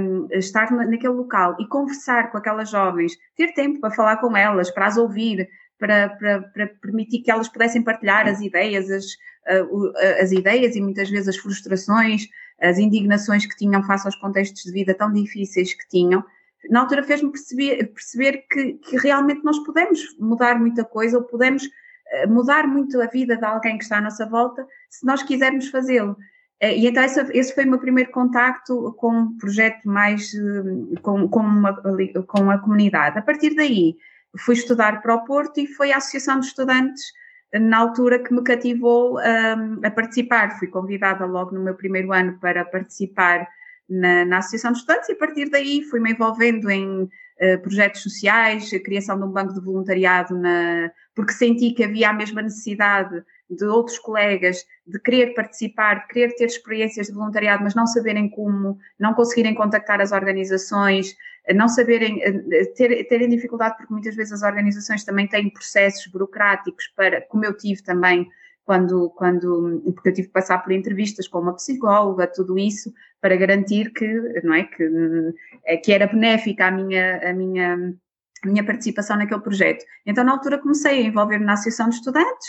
um, 0.00 0.28
estar 0.32 0.70
naquele 0.70 1.12
local 1.14 1.56
e 1.58 1.66
conversar 1.66 2.30
com 2.30 2.38
aquelas 2.38 2.70
jovens, 2.70 3.16
ter 3.36 3.52
tempo 3.52 3.80
para 3.80 3.90
falar 3.90 4.16
com 4.18 4.36
elas, 4.36 4.70
para 4.70 4.86
as 4.86 4.96
ouvir, 4.96 5.48
para, 5.78 6.08
para, 6.10 6.42
para 6.42 6.66
permitir 6.66 7.20
que 7.20 7.30
elas 7.30 7.48
pudessem 7.48 7.82
partilhar 7.82 8.26
as 8.26 8.40
ideias, 8.40 8.90
as, 8.90 9.04
as 10.20 10.32
ideias 10.32 10.76
e 10.76 10.80
muitas 10.80 11.08
vezes 11.08 11.28
as 11.28 11.36
frustrações, 11.36 12.26
as 12.60 12.78
indignações 12.78 13.46
que 13.46 13.56
tinham 13.56 13.82
face 13.84 14.06
aos 14.06 14.16
contextos 14.16 14.62
de 14.62 14.72
vida 14.72 14.94
tão 14.94 15.12
difíceis 15.12 15.72
que 15.74 15.88
tinham, 15.88 16.24
na 16.70 16.80
altura 16.80 17.02
fez-me 17.02 17.30
perceber, 17.30 17.86
perceber 17.86 18.44
que, 18.50 18.74
que, 18.74 18.96
realmente 18.96 19.44
nós 19.44 19.58
podemos 19.60 20.00
mudar 20.18 20.58
muita 20.58 20.84
coisa 20.84 21.18
ou 21.18 21.24
podemos 21.24 21.64
uh, 21.64 22.28
mudar 22.28 22.66
muito 22.66 23.00
a 23.00 23.06
vida 23.06 23.36
de 23.36 23.44
alguém 23.44 23.78
que 23.78 23.84
está 23.84 23.98
à 23.98 24.00
nossa 24.00 24.26
volta 24.26 24.66
se 24.90 25.06
nós 25.06 25.22
quisermos 25.22 25.68
fazê-lo. 25.68 26.12
Uh, 26.62 26.74
e 26.76 26.86
então 26.86 27.02
esse, 27.02 27.20
esse, 27.32 27.54
foi 27.54 27.64
o 27.64 27.70
meu 27.70 27.78
primeiro 27.78 28.10
contacto 28.10 28.92
com 28.98 29.12
um 29.12 29.38
projeto 29.38 29.88
mais 29.88 30.32
uh, 30.34 31.00
com, 31.00 31.28
com, 31.28 31.40
uma, 31.40 31.80
com 32.26 32.50
a 32.50 32.58
comunidade. 32.58 33.18
A 33.18 33.22
partir 33.22 33.54
daí 33.54 33.96
fui 34.36 34.54
estudar 34.54 35.00
para 35.00 35.14
o 35.14 35.24
Porto 35.24 35.58
e 35.58 35.66
foi 35.66 35.92
a 35.92 35.96
Associação 35.96 36.40
de 36.40 36.46
Estudantes 36.46 37.02
na 37.52 37.78
altura 37.78 38.22
que 38.22 38.32
me 38.32 38.42
cativou 38.42 39.18
um, 39.18 39.80
a 39.82 39.90
participar. 39.90 40.58
Fui 40.58 40.68
convidada 40.68 41.24
logo 41.24 41.54
no 41.54 41.62
meu 41.62 41.74
primeiro 41.74 42.12
ano 42.12 42.38
para 42.40 42.64
participar 42.64 43.48
na, 43.88 44.24
na 44.24 44.38
Associação 44.38 44.72
de 44.72 44.78
Estudantes 44.78 45.08
e 45.08 45.12
a 45.12 45.16
partir 45.16 45.48
daí 45.48 45.82
fui-me 45.82 46.12
envolvendo 46.12 46.70
em 46.70 47.04
uh, 47.04 47.58
projetos 47.62 48.02
sociais, 48.02 48.70
a 48.72 48.80
criação 48.80 49.18
de 49.18 49.24
um 49.24 49.32
banco 49.32 49.54
de 49.54 49.60
voluntariado, 49.60 50.36
na, 50.38 50.90
porque 51.14 51.32
senti 51.32 51.70
que 51.70 51.84
havia 51.84 52.10
a 52.10 52.12
mesma 52.12 52.42
necessidade 52.42 53.22
de 53.50 53.64
outros 53.64 53.98
colegas 53.98 54.64
de 54.86 54.98
querer 55.00 55.34
participar, 55.34 56.00
de 56.00 56.08
querer 56.08 56.34
ter 56.34 56.44
experiências 56.44 57.06
de 57.06 57.14
voluntariado, 57.14 57.62
mas 57.62 57.74
não 57.74 57.86
saberem 57.86 58.28
como, 58.28 58.78
não 58.98 59.14
conseguirem 59.14 59.54
contactar 59.54 60.00
as 60.00 60.12
organizações, 60.12 61.16
não 61.54 61.68
saberem, 61.68 62.22
eh, 62.22 62.64
ter, 62.76 63.04
terem 63.08 63.28
dificuldade, 63.28 63.76
porque 63.76 63.92
muitas 63.92 64.14
vezes 64.14 64.32
as 64.34 64.42
organizações 64.42 65.04
também 65.04 65.26
têm 65.26 65.50
processos 65.50 66.06
burocráticos 66.06 66.88
para, 66.94 67.22
como 67.22 67.44
eu 67.44 67.56
tive 67.56 67.82
também, 67.82 68.28
quando, 68.64 69.08
quando, 69.10 69.82
porque 69.94 70.10
eu 70.10 70.12
tive 70.12 70.28
que 70.28 70.34
passar 70.34 70.58
por 70.58 70.72
entrevistas 70.72 71.26
com 71.26 71.38
uma 71.38 71.54
psicóloga, 71.54 72.26
tudo 72.26 72.58
isso, 72.58 72.92
para 73.18 73.34
garantir 73.34 73.90
que, 73.94 74.06
não 74.44 74.52
é, 74.52 74.64
que, 74.64 74.84
eh, 75.64 75.76
que 75.78 75.90
era 75.92 76.06
benéfica 76.06 76.66
a 76.66 76.70
minha, 76.70 77.30
a 77.30 77.32
minha 77.32 77.94
minha 78.44 78.64
participação 78.64 79.16
naquele 79.16 79.40
projeto. 79.40 79.84
Então, 80.06 80.24
na 80.24 80.32
altura, 80.32 80.58
comecei 80.58 81.04
a 81.04 81.06
envolver-me 81.06 81.44
na 81.44 81.54
Associação 81.54 81.88
de 81.88 81.96
Estudantes, 81.96 82.48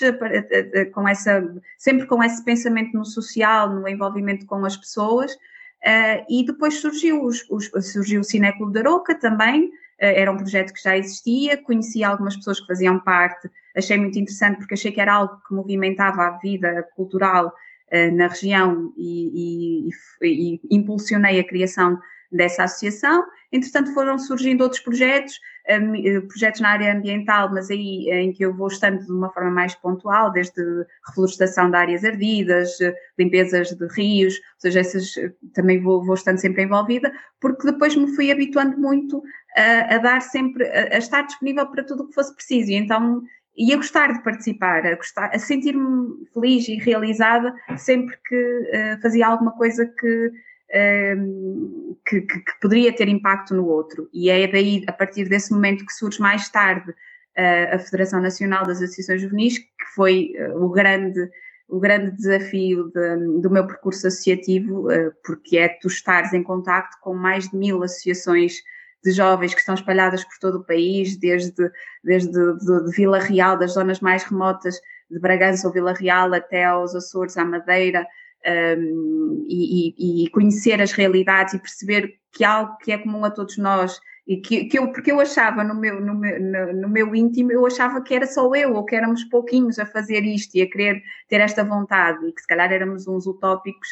com 0.93 1.07
essa, 1.07 1.43
sempre 1.77 2.05
com 2.07 2.23
esse 2.23 2.43
pensamento 2.43 2.93
no 2.93 3.05
social, 3.05 3.69
no 3.69 3.87
envolvimento 3.87 4.45
com 4.45 4.63
as 4.65 4.77
pessoas, 4.77 5.33
uh, 5.33 6.25
e 6.29 6.45
depois 6.45 6.75
surgiu, 6.75 7.23
os, 7.23 7.45
surgiu 7.81 8.21
o 8.21 8.23
Cineclube 8.23 8.73
da 8.73 8.89
Roca 8.89 9.15
também, 9.15 9.65
uh, 9.65 9.71
era 9.99 10.31
um 10.31 10.37
projeto 10.37 10.73
que 10.73 10.81
já 10.81 10.97
existia, 10.97 11.57
conheci 11.57 12.03
algumas 12.03 12.35
pessoas 12.35 12.59
que 12.59 12.67
faziam 12.67 12.99
parte, 12.99 13.49
achei 13.75 13.97
muito 13.97 14.17
interessante 14.19 14.57
porque 14.57 14.73
achei 14.73 14.91
que 14.91 15.01
era 15.01 15.13
algo 15.13 15.41
que 15.47 15.53
movimentava 15.53 16.23
a 16.23 16.37
vida 16.37 16.87
cultural 16.95 17.47
uh, 17.47 18.15
na 18.15 18.27
região 18.27 18.93
e, 18.97 19.87
e, 19.87 19.89
e, 20.21 20.61
e 20.63 20.75
impulsionei 20.75 21.39
a 21.39 21.47
criação 21.47 21.99
dessa 22.31 22.63
associação. 22.63 23.23
Entretanto, 23.51 23.93
foram 23.93 24.17
surgindo 24.19 24.61
outros 24.61 24.81
projetos, 24.81 25.39
eh, 25.67 25.79
projetos 26.21 26.61
na 26.61 26.69
área 26.69 26.93
ambiental, 26.93 27.51
mas 27.51 27.69
aí 27.71 28.09
eh, 28.09 28.21
em 28.21 28.31
que 28.31 28.45
eu 28.45 28.53
vou 28.55 28.67
estando 28.67 29.03
de 29.03 29.11
uma 29.11 29.31
forma 29.31 29.49
mais 29.49 29.73
pontual, 29.75 30.31
desde 30.31 30.61
reflorestação 31.07 31.69
de 31.71 31.75
áreas 31.75 32.03
ardidas, 32.05 32.79
eh, 32.81 32.93
limpezas 33.17 33.69
de 33.69 33.87
rios, 33.87 34.35
ou 34.35 34.61
seja, 34.61 34.79
essas 34.79 35.13
também 35.53 35.81
vou, 35.81 36.05
vou 36.05 36.15
estando 36.15 36.37
sempre 36.37 36.63
envolvida, 36.63 37.11
porque 37.41 37.71
depois 37.71 37.95
me 37.95 38.13
fui 38.15 38.31
habituando 38.31 38.77
muito 38.77 39.23
a, 39.55 39.95
a 39.95 39.97
dar 39.97 40.21
sempre, 40.21 40.65
a, 40.67 40.95
a 40.95 40.97
estar 40.99 41.23
disponível 41.23 41.65
para 41.67 41.83
tudo 41.83 42.03
o 42.03 42.07
que 42.07 42.13
fosse 42.13 42.35
preciso. 42.35 42.69
E 42.69 42.75
então 42.75 43.23
e 43.59 43.73
a 43.73 43.75
gostar 43.75 44.13
de 44.13 44.23
participar, 44.23 44.85
a, 44.85 44.95
gostar, 44.95 45.35
a 45.35 45.37
sentir-me 45.37 46.25
feliz 46.33 46.65
e 46.69 46.75
realizada 46.75 47.53
sempre 47.77 48.17
que 48.25 48.35
uh, 48.35 49.01
fazia 49.01 49.27
alguma 49.27 49.51
coisa 49.51 49.85
que 49.85 50.31
que, 50.71 52.21
que, 52.21 52.39
que, 52.39 52.59
poderia 52.61 52.95
ter 52.95 53.07
impacto 53.07 53.55
no 53.55 53.65
outro. 53.65 54.09
E 54.13 54.29
é 54.29 54.47
daí, 54.47 54.83
a 54.87 54.93
partir 54.93 55.27
desse 55.27 55.51
momento, 55.51 55.85
que 55.85 55.93
surge 55.93 56.19
mais 56.19 56.49
tarde 56.49 56.91
uh, 56.91 57.75
a 57.75 57.79
Federação 57.79 58.21
Nacional 58.21 58.65
das 58.65 58.81
Associações 58.81 59.21
Juvenis, 59.21 59.59
que 59.59 59.85
foi 59.95 60.33
uh, 60.37 60.63
o 60.63 60.69
grande 60.69 61.29
o 61.71 61.79
grande 61.79 62.09
desafio 62.15 62.91
de, 62.91 63.41
do 63.41 63.51
meu 63.51 63.67
percurso 63.67 64.07
associativo, 64.07 64.87
uh, 64.87 65.13
porque 65.23 65.55
é 65.55 65.67
tu 65.67 65.87
estares 65.87 66.33
em 66.33 66.41
contacto 66.41 66.97
com 66.99 67.13
mais 67.13 67.47
de 67.47 67.55
mil 67.55 67.83
associações 67.83 68.55
de 69.03 69.11
jovens 69.11 69.53
que 69.53 69.59
estão 69.59 69.75
espalhadas 69.75 70.23
por 70.23 70.39
todo 70.41 70.57
o 70.57 70.65
país, 70.65 71.15
desde, 71.15 71.71
desde 72.03 72.31
de, 72.31 72.85
de 72.85 72.91
Vila 72.95 73.19
Real, 73.19 73.55
das 73.55 73.73
zonas 73.73 73.99
mais 73.99 74.23
remotas 74.23 74.81
de 75.09 75.19
Bragança 75.19 75.67
ou 75.67 75.73
Vila 75.73 75.93
Real 75.93 76.33
até 76.33 76.65
aos 76.65 76.95
Açores, 76.95 77.37
à 77.37 77.45
Madeira, 77.45 78.05
um, 78.45 79.45
e, 79.47 80.23
e, 80.25 80.29
conhecer 80.29 80.81
as 80.81 80.91
realidades 80.91 81.53
e 81.53 81.59
perceber 81.59 82.19
que 82.31 82.43
algo 82.43 82.77
que 82.77 82.91
é 82.91 82.97
comum 82.97 83.25
a 83.25 83.31
todos 83.31 83.57
nós 83.57 83.99
e 84.27 84.37
que, 84.37 84.65
que 84.65 84.77
eu, 84.77 84.91
porque 84.91 85.11
eu 85.11 85.19
achava 85.19 85.63
no 85.63 85.73
meu, 85.73 85.99
no, 85.99 86.13
meu, 86.13 86.39
no, 86.39 86.73
no, 86.81 86.89
meu 86.89 87.15
íntimo, 87.15 87.51
eu 87.51 87.65
achava 87.65 88.01
que 88.01 88.13
era 88.13 88.27
só 88.27 88.53
eu, 88.53 88.75
ou 88.75 88.85
que 88.85 88.95
éramos 88.95 89.23
pouquinhos 89.23 89.79
a 89.79 89.87
fazer 89.87 90.23
isto 90.23 90.55
e 90.55 90.61
a 90.61 90.69
querer 90.69 91.01
ter 91.27 91.41
esta 91.41 91.63
vontade, 91.63 92.27
e 92.27 92.31
que 92.31 92.41
se 92.41 92.47
calhar 92.47 92.71
éramos 92.71 93.07
uns 93.07 93.25
utópicos 93.25 93.87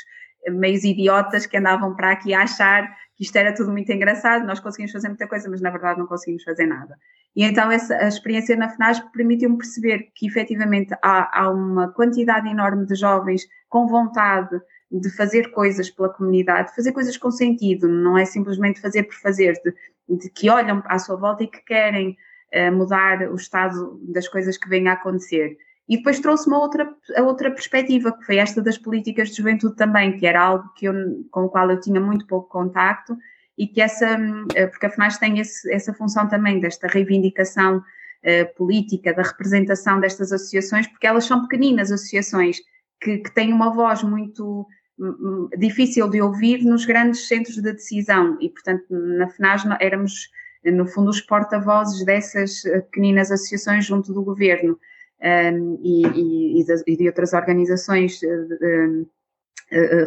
meios 0.50 0.84
idiotas 0.84 1.46
que 1.46 1.58
andavam 1.58 1.96
para 1.96 2.12
aqui 2.12 2.34
a 2.34 2.42
achar 2.42 2.96
que 3.16 3.24
isto 3.24 3.36
era 3.36 3.54
tudo 3.54 3.72
muito 3.72 3.92
engraçado, 3.92 4.46
nós 4.46 4.60
conseguimos 4.60 4.92
fazer 4.92 5.08
muita 5.08 5.28
coisa, 5.28 5.50
mas 5.50 5.60
na 5.60 5.72
verdade 5.72 6.00
não 6.00 6.06
conseguimos 6.06 6.44
fazer 6.44 6.68
nada. 6.68 6.98
E 7.36 7.44
então 7.44 7.72
essa, 7.72 7.96
a 7.96 8.08
experiência 8.08 8.56
na 8.56 8.70
FNAS 8.70 9.00
permitiu-me 9.12 9.58
perceber 9.58 10.12
que 10.16 10.28
efetivamente 10.28 10.94
há, 11.04 11.42
há 11.42 11.50
uma 11.50 11.92
quantidade 11.92 12.48
enorme 12.48 12.86
de 12.86 12.96
jovens 12.96 13.48
com 13.70 13.88
vontade 13.88 14.60
de 14.92 15.10
fazer 15.10 15.52
coisas 15.52 15.90
pela 15.90 16.10
comunidade, 16.10 16.76
fazer 16.76 16.92
coisas 16.92 17.18
com 17.18 17.30
sentido, 17.30 17.88
não 17.88 18.18
é 18.18 18.26
simplesmente 18.26 18.80
fazer 18.80 19.04
por 19.04 19.16
fazer, 19.16 19.54
de, 19.64 19.74
de 20.18 20.30
que 20.30 20.50
olham 20.50 20.82
à 20.86 20.98
sua 20.98 21.16
volta 21.16 21.44
e 21.44 21.48
que 21.48 21.60
querem 21.66 22.18
uh, 22.54 22.72
mudar 22.72 23.30
o 23.30 23.36
estado 23.36 24.00
das 24.04 24.28
coisas 24.28 24.58
que 24.58 24.70
vêm 24.70 24.88
a 24.88 24.94
acontecer. 24.94 25.58
E 25.90 25.98
depois 25.98 26.20
trouxe 26.20 26.48
uma 26.48 26.60
outra, 26.60 26.94
a 27.16 27.22
outra 27.22 27.50
perspectiva, 27.50 28.12
que 28.12 28.26
foi 28.26 28.38
esta 28.38 28.62
das 28.62 28.78
políticas 28.78 29.30
de 29.30 29.38
juventude 29.38 29.76
também, 29.76 30.18
que 30.18 30.26
era 30.26 30.42
algo 30.42 30.70
que 30.76 30.86
eu, 30.86 30.94
com 31.32 31.46
o 31.46 31.50
qual 31.50 31.70
eu 31.72 31.80
tinha 31.80 32.02
muito 32.02 32.28
pouco 32.28 32.50
contacto 32.50 33.18
e 33.58 33.68
que 33.68 33.82
essa, 33.82 34.18
eh, 34.54 34.68
porque 34.68 34.86
a 34.86 34.90
FNAS 34.90 35.18
tem 35.18 35.40
esse, 35.40 35.72
essa 35.74 35.94
função 35.94 36.28
também 36.28 36.60
desta 36.60 36.88
reivindicação 36.88 37.78
uh, 37.78 38.56
política, 38.56 39.14
da 39.14 39.24
representação 39.24 40.00
destas 40.00 40.32
associações, 40.32 40.86
porque 40.88 41.08
elas 41.08 41.26
são 41.26 41.42
pequeninas 41.42 41.92
associações 41.92 42.58
que, 43.02 43.18
que 43.18 43.34
têm 43.34 43.52
uma 43.52 43.74
voz 43.74 44.04
muito 44.04 44.68
hum, 45.00 45.08
hum, 45.08 45.50
difícil 45.58 46.08
de 46.10 46.22
ouvir 46.22 46.64
nos 46.64 46.86
grandes 46.86 47.28
centros 47.28 47.56
de 47.56 47.74
decisão. 47.74 48.38
E, 48.40 48.50
portanto, 48.50 48.86
na 48.90 49.28
FNAS 49.28 49.64
éramos, 49.80 50.30
no 50.64 50.86
fundo, 50.86 51.10
os 51.10 51.22
porta-vozes 51.22 52.06
dessas 52.06 52.64
eh, 52.66 52.82
pequeninas 52.82 53.32
associações 53.32 53.86
junto 53.86 54.14
do 54.14 54.24
governo 54.24 54.78
um, 55.22 55.80
e, 55.84 56.06
e, 56.08 56.66
e, 56.88 56.98
de 56.98 57.08
outras 57.08 57.34
organizações 57.34 58.20
um, 58.24 59.06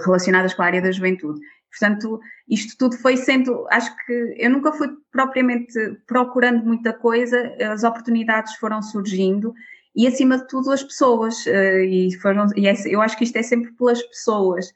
relacionadas 0.04 0.54
com 0.54 0.62
a 0.62 0.66
área 0.66 0.82
da 0.82 0.90
juventude. 0.90 1.40
Portanto, 1.70 2.20
isto 2.48 2.76
tudo 2.76 2.96
foi 2.96 3.16
sendo, 3.16 3.66
acho 3.70 3.94
que 4.04 4.34
eu 4.38 4.50
nunca 4.50 4.72
fui 4.72 4.88
propriamente 5.12 5.72
procurando 6.06 6.64
muita 6.64 6.92
coisa, 6.92 7.54
as 7.72 7.84
oportunidades 7.84 8.56
foram 8.56 8.82
surgindo 8.82 9.54
e 9.94 10.06
acima 10.06 10.38
de 10.38 10.48
tudo 10.48 10.72
as 10.72 10.82
pessoas 10.82 11.44
e 11.46 12.08
foram 12.20 12.46
e 12.56 12.66
é, 12.66 12.74
eu 12.86 13.00
acho 13.00 13.16
que 13.16 13.24
isto 13.24 13.36
é 13.36 13.42
sempre 13.42 13.72
pelas 13.72 14.02
pessoas 14.02 14.72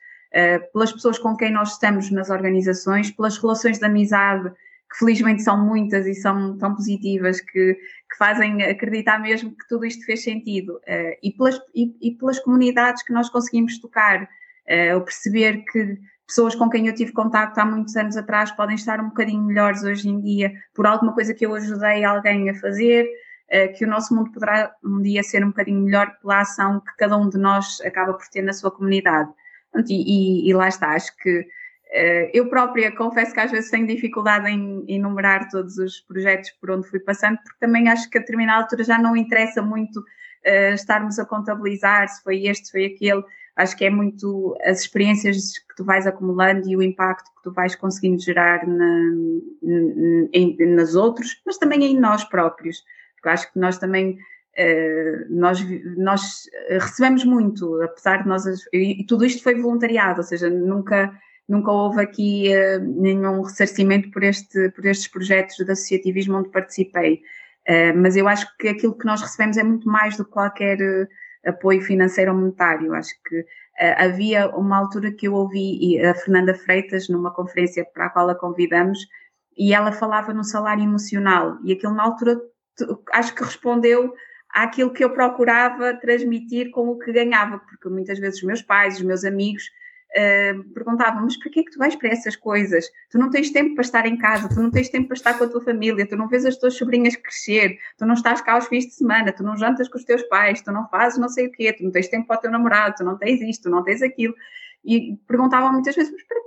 pelas 0.73 0.93
pessoas 0.93 1.19
com 1.19 1.37
quem 1.37 1.53
nós 1.53 1.73
estamos 1.73 2.11
nas 2.11 2.31
organizações 2.31 3.11
pelas 3.13 3.39
relações 3.39 3.79
de 3.79 3.85
amizade 3.85 4.53
que 4.95 4.99
felizmente 5.01 5.43
são 5.43 5.63
muitas 5.63 6.07
e 6.07 6.15
são 6.15 6.57
tão 6.57 6.73
positivas 6.75 7.41
que, 7.41 7.75
que 7.75 8.17
fazem 8.17 8.63
acreditar 8.63 9.19
mesmo 9.19 9.51
que 9.51 9.67
tudo 9.69 9.85
isto 9.85 10.07
fez 10.07 10.23
sentido 10.23 10.75
uh, 10.77 11.19
e, 11.21 11.33
pelas, 11.33 11.61
e, 11.75 11.97
e, 12.01 12.13
pelas 12.17 12.39
comunidades 12.39 13.03
que 13.03 13.13
nós 13.13 13.29
conseguimos 13.29 13.81
tocar 13.81 14.23
uh, 14.23 15.01
perceber 15.01 15.65
que 15.65 15.99
pessoas 16.25 16.55
com 16.55 16.71
quem 16.71 16.87
eu 16.87 16.95
tive 16.95 17.13
contacto 17.13 17.59
há 17.59 17.65
muitos 17.65 17.97
anos 17.97 18.17
atrás 18.17 18.53
podem 18.53 18.77
estar 18.77 19.01
um 19.01 19.09
bocadinho 19.09 19.43
melhores 19.43 19.83
hoje 19.83 20.09
em 20.09 20.21
dia 20.21 20.53
por 20.73 20.87
alguma 20.87 21.13
coisa 21.13 21.35
que 21.35 21.45
eu 21.45 21.55
ajudei 21.55 22.05
alguém 22.05 22.49
a 22.49 22.55
fazer 22.55 23.11
eh, 23.49 23.69
que 23.69 23.85
o 23.85 23.89
nosso 23.89 24.15
mundo 24.15 24.33
poderá 24.33 24.75
um 24.83 25.03
dia 25.03 25.23
ser 25.23 25.45
um 25.45 25.49
bocadinho 25.49 25.83
melhor 25.83 26.17
pela 26.23 26.41
ação 26.41 26.81
que 26.81 26.97
cada 26.97 27.17
um 27.17 27.29
de 27.29 27.37
nós 27.37 27.81
acaba 27.83 28.15
por 28.15 28.27
ter 28.29 28.43
na 28.43 28.53
sua 28.53 28.71
comunidade. 28.71 29.31
E, 29.89 30.47
e, 30.47 30.49
e 30.49 30.55
lá 30.55 30.69
está, 30.69 30.91
acho 30.91 31.15
que 31.19 31.47
eu 32.33 32.49
própria 32.49 32.91
confesso 32.91 33.33
que 33.33 33.41
às 33.41 33.51
vezes 33.51 33.71
tenho 33.71 33.87
dificuldade 33.87 34.51
em 34.51 34.85
enumerar 34.89 35.49
todos 35.49 35.79
os 35.79 36.01
projetos 36.01 36.51
por 36.61 36.71
onde 36.71 36.89
fui 36.89 36.99
passando, 36.99 37.39
porque 37.39 37.59
também 37.61 37.89
acho 37.89 38.11
que 38.11 38.19
a 38.19 38.21
determinada 38.21 38.63
altura 38.63 38.83
já 38.83 38.99
não 38.99 39.17
interessa 39.17 39.63
muito 39.63 40.01
uh, 40.01 40.75
estarmos 40.75 41.19
a 41.19 41.25
contabilizar 41.25 42.09
se 42.09 42.23
foi 42.23 42.47
este, 42.47 42.67
se 42.67 42.73
foi 42.73 42.87
aquele. 42.87 43.23
acho 43.57 43.77
que 43.77 43.85
é 43.85 43.91
muito 43.91 44.57
as 44.65 44.81
experiências 44.81 45.59
que 45.59 45.77
tu 45.77 45.85
vais 45.85 46.07
acumulando 46.07 46.69
e 46.69 46.77
o 46.77 46.83
impacto 46.83 47.31
que 47.37 47.43
tu 47.45 47.53
vais 47.53 47.75
conseguindo 47.77 48.21
gerar 48.21 48.67
na, 48.67 49.13
em, 50.33 50.57
nas 50.75 50.95
outros, 50.95 51.41
mas 51.47 51.59
também 51.59 51.85
em 51.85 51.99
nós 51.99 52.25
próprios. 52.25 52.83
Porque 53.15 53.29
acho 53.29 53.53
que 53.53 53.59
nós 53.59 53.79
também 53.79 54.19
Uh, 54.57 55.27
nós, 55.31 55.59
nós 55.97 56.49
recebemos 56.71 57.25
muito, 57.25 57.83
apesar 57.83 58.23
de 58.23 58.29
nós. 58.29 58.45
E 58.73 59.05
tudo 59.05 59.25
isto 59.25 59.43
foi 59.43 59.57
voluntariado, 59.57 60.21
ou 60.21 60.23
seja, 60.23 60.49
nunca, 60.49 61.13
nunca 61.49 61.71
houve 61.71 62.01
aqui 62.01 62.51
uh, 62.55 62.81
nenhum 63.01 63.43
ressarcimento 63.43 64.11
por, 64.11 64.23
este, 64.23 64.71
por 64.71 64.85
estes 64.87 65.09
projetos 65.09 65.57
de 65.57 65.71
associativismo 65.71 66.39
onde 66.39 66.51
participei. 66.51 67.23
Uh, 67.69 67.97
mas 67.97 68.17
eu 68.17 68.29
acho 68.29 68.47
que 68.59 68.69
aquilo 68.69 68.97
que 68.97 69.07
nós 69.07 69.21
recebemos 69.21 69.57
é 69.57 69.63
muito 69.63 69.89
mais 69.89 70.17
do 70.17 70.25
que 70.25 70.31
qualquer 70.31 70.79
apoio 71.47 71.83
financeiro 71.83 72.33
ou 72.33 72.39
monetário. 72.39 72.95
Acho 72.95 73.15
que 73.29 73.45
havia 73.99 74.49
uma 74.51 74.79
altura 74.79 75.13
que 75.13 75.27
eu 75.27 75.35
ouvi 75.35 76.01
a 76.05 76.15
Fernanda 76.15 76.55
Freitas 76.55 77.09
numa 77.09 77.33
conferência 77.33 77.85
para 77.93 78.07
a 78.07 78.11
qual 78.11 78.31
a 78.31 78.35
convidamos 78.35 78.99
e 79.57 79.73
ela 79.73 79.93
falava 79.93 80.33
no 80.33 80.45
salário 80.45 80.85
emocional 80.85 81.59
e 81.65 81.73
aquilo 81.73 81.95
na 81.95 82.05
altura 82.05 82.41
acho 83.13 83.35
que 83.35 83.45
respondeu 83.45 84.15
àquilo 84.51 84.93
que 84.93 85.05
eu 85.05 85.11
procurava 85.11 85.95
transmitir 85.95 86.71
com 86.71 86.89
o 86.89 86.99
que 86.99 87.13
ganhava, 87.13 87.59
porque 87.59 87.89
muitas 87.89 88.19
vezes 88.19 88.39
os 88.39 88.45
meus 88.45 88.63
pais, 88.63 88.97
os 88.97 89.03
meus 89.03 89.25
amigos 89.25 89.65
uh, 90.17 90.65
perguntavam, 90.73 91.23
mas 91.23 91.37
para 91.37 91.51
que 91.51 91.65
tu 91.65 91.79
vais 91.79 91.97
para 91.97 92.09
essas 92.09 92.37
coisas? 92.37 92.87
Tu 93.11 93.19
não 93.19 93.31
tens 93.31 93.51
tempo 93.51 93.75
para 93.75 93.83
estar 93.83 94.07
em 94.07 94.17
casa, 94.17 94.49
tu 94.49 94.61
não 94.61 94.71
tens 94.71 94.89
tempo 94.89 95.09
para 95.09 95.17
estar 95.17 95.39
com 95.39 95.45
a 95.45 95.49
tua 95.49 95.63
família, 95.63 96.07
tu 96.07 96.17
não 96.17 96.29
vês 96.29 96.45
as 96.45 96.57
tuas 96.57 96.75
sobrinhas 96.75 97.17
crescer, 97.17 97.79
tu 97.99 98.07
não 98.07 98.15
estás 98.15 98.41
cá 98.41 98.55
aos 98.55 98.67
fins 98.69 98.87
de 98.87 98.95
semana, 98.95 99.33
tu 99.33 99.43
não 99.43 99.57
jantas 99.57 99.89
com 99.89 99.99
os 99.99 100.05
teus 100.05 100.23
pais, 100.25 100.63
tu 100.63 100.73
não 100.73 100.89
fazes 100.89 101.19
não 101.19 101.29
sei 101.29 101.47
o 101.47 101.53
quê, 101.53 101.73
tu 101.73 101.85
não 101.85 101.91
tens 101.91 102.09
tempo 102.09 102.27
para 102.27 102.39
o 102.39 102.41
teu 102.41 102.51
namorado, 102.51 102.97
tu 102.99 103.05
não 103.05 103.19
tens 103.19 103.41
isto, 103.41 103.65
tu 103.65 103.71
não 103.71 103.83
tens 103.83 104.03
aquilo. 104.03 104.35
E 104.85 105.17
perguntavam 105.27 105.73
muitas 105.73 105.95
vezes, 105.95 106.13
mas 106.13 106.23
para? 106.25 106.45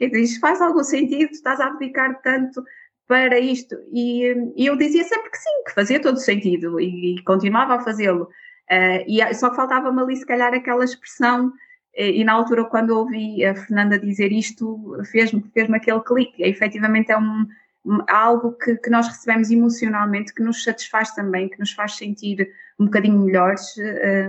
Isto 0.00 0.40
faz 0.40 0.60
algum 0.60 0.84
sentido? 0.84 1.28
Tu 1.30 1.34
estás 1.34 1.60
a 1.60 1.66
abdicar 1.66 2.20
tanto 2.22 2.62
para 3.06 3.38
isto. 3.38 3.74
E, 3.92 4.34
e, 4.56 4.66
eu 4.66 4.76
dizia 4.76 5.02
sempre 5.04 5.30
que 5.30 5.38
sim, 5.38 5.64
que 5.66 5.74
fazia 5.74 6.00
todo 6.00 6.18
sentido 6.18 6.78
e, 6.78 7.16
e 7.16 7.22
continuava 7.24 7.74
a 7.74 7.80
fazê-lo. 7.80 8.28
Uh, 8.70 9.02
e 9.08 9.34
só 9.34 9.52
faltava-me 9.54 10.00
ali, 10.00 10.16
se 10.16 10.26
calhar, 10.26 10.52
aquela 10.52 10.84
expressão. 10.84 11.52
E, 11.98 12.22
na 12.22 12.32
altura, 12.32 12.64
quando 12.64 12.90
ouvi 12.90 13.44
a 13.44 13.56
Fernanda 13.56 13.98
dizer 13.98 14.30
isto, 14.30 14.96
fez-me 15.10 15.42
fez 15.52 15.68
aquele 15.68 16.00
clique. 16.00 16.42
E, 16.42 16.48
efetivamente, 16.48 17.10
é 17.10 17.18
um, 17.18 17.44
algo 18.08 18.52
que, 18.52 18.76
que, 18.76 18.88
nós 18.88 19.08
recebemos 19.08 19.50
emocionalmente, 19.50 20.32
que 20.32 20.42
nos 20.42 20.62
satisfaz 20.62 21.12
também, 21.14 21.48
que 21.48 21.58
nos 21.58 21.72
faz 21.72 21.96
sentir 21.96 22.48
um 22.78 22.84
bocadinho 22.84 23.18
melhores 23.18 23.62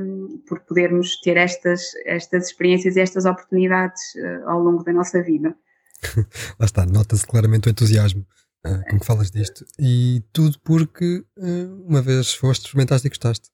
um, 0.01 0.41
por 0.47 0.61
podermos 0.61 1.19
ter 1.21 1.37
estas, 1.37 1.91
estas 2.05 2.47
experiências 2.47 2.95
e 2.95 3.01
estas 3.01 3.25
oportunidades 3.25 4.01
uh, 4.15 4.49
ao 4.49 4.59
longo 4.59 4.83
da 4.83 4.91
nossa 4.91 5.21
vida. 5.21 5.55
Lá 6.59 6.65
está, 6.65 6.85
nota-se 6.85 7.27
claramente 7.27 7.67
o 7.67 7.71
entusiasmo 7.71 8.25
uh, 8.65 8.89
como 8.89 9.03
falas 9.03 9.29
disto. 9.29 9.65
E 9.77 10.23
tudo 10.33 10.57
porque 10.63 11.23
uh, 11.37 11.85
uma 11.87 12.01
vez 12.01 12.33
foste, 12.33 12.65
experimentaste 12.65 13.07
e 13.07 13.09
gostaste. 13.09 13.49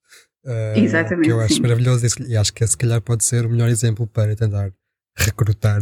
Uh, 0.46 0.78
Exatamente. 0.78 1.26
Que 1.26 1.32
eu 1.32 1.40
acho 1.40 1.56
sim. 1.56 1.62
maravilhoso 1.62 2.06
e 2.28 2.38
acho 2.38 2.54
que 2.54 2.66
se 2.66 2.78
calhar 2.78 3.02
pode 3.02 3.26
ser 3.26 3.46
o 3.46 3.50
melhor 3.50 3.70
exemplo 3.70 4.06
para 4.06 4.36
tentar 4.36 4.72
recrutar 5.18 5.82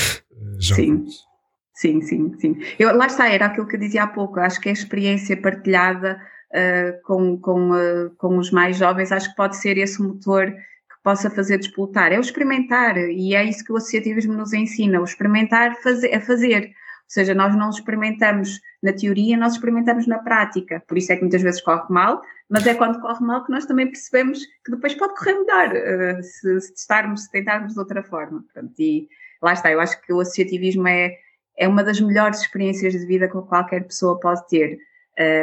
jovens. 0.58 1.14
Sim. 1.14 1.32
Sim, 1.74 2.00
sim, 2.02 2.38
sim. 2.38 2.60
Eu, 2.78 2.94
lá 2.94 3.06
está, 3.06 3.28
era 3.28 3.46
aquilo 3.46 3.66
que 3.66 3.74
eu 3.74 3.80
dizia 3.80 4.04
há 4.04 4.06
pouco. 4.06 4.38
Acho 4.38 4.60
que 4.60 4.68
a 4.68 4.72
experiência 4.72 5.36
partilhada 5.36 6.20
uh, 6.52 7.02
com, 7.02 7.38
com, 7.38 7.70
uh, 7.70 8.10
com 8.18 8.38
os 8.38 8.50
mais 8.50 8.76
jovens, 8.76 9.10
acho 9.10 9.30
que 9.30 9.36
pode 9.36 9.56
ser 9.56 9.78
esse 9.78 10.00
motor 10.00 10.46
que 10.46 11.02
possa 11.02 11.30
fazer 11.30 11.58
despoltar. 11.58 12.12
É 12.12 12.18
o 12.18 12.20
experimentar, 12.20 12.96
e 12.96 13.34
é 13.34 13.42
isso 13.44 13.64
que 13.64 13.72
o 13.72 13.76
associativismo 13.76 14.34
nos 14.34 14.52
ensina: 14.52 15.00
o 15.00 15.04
experimentar 15.04 15.74
fazer, 15.82 16.14
a 16.14 16.20
fazer 16.20 16.70
seja, 17.12 17.34
nós 17.34 17.54
não 17.54 17.70
experimentamos 17.70 18.60
na 18.82 18.92
teoria, 18.92 19.36
nós 19.36 19.52
experimentamos 19.52 20.06
na 20.06 20.18
prática. 20.18 20.82
Por 20.86 20.96
isso 20.96 21.12
é 21.12 21.16
que 21.16 21.22
muitas 21.22 21.42
vezes 21.42 21.60
corre 21.60 21.84
mal, 21.90 22.22
mas 22.48 22.66
é 22.66 22.74
quando 22.74 23.00
corre 23.00 23.24
mal 23.24 23.44
que 23.44 23.50
nós 23.50 23.66
também 23.66 23.86
percebemos 23.86 24.44
que 24.64 24.70
depois 24.70 24.94
pode 24.94 25.14
correr 25.14 25.34
melhor 25.34 25.68
uh, 25.68 26.22
se, 26.22 26.60
se 26.60 26.74
testarmos, 26.74 27.24
se 27.24 27.30
tentarmos 27.30 27.74
de 27.74 27.78
outra 27.78 28.02
forma. 28.02 28.42
Portanto, 28.42 28.72
e 28.78 29.08
lá 29.42 29.52
está, 29.52 29.70
eu 29.70 29.80
acho 29.80 30.00
que 30.00 30.12
o 30.12 30.20
associativismo 30.20 30.88
é, 30.88 31.16
é 31.58 31.68
uma 31.68 31.84
das 31.84 32.00
melhores 32.00 32.40
experiências 32.40 32.92
de 32.94 33.04
vida 33.04 33.28
que 33.28 33.40
qualquer 33.42 33.84
pessoa 33.84 34.18
pode 34.18 34.46
ter 34.48 34.78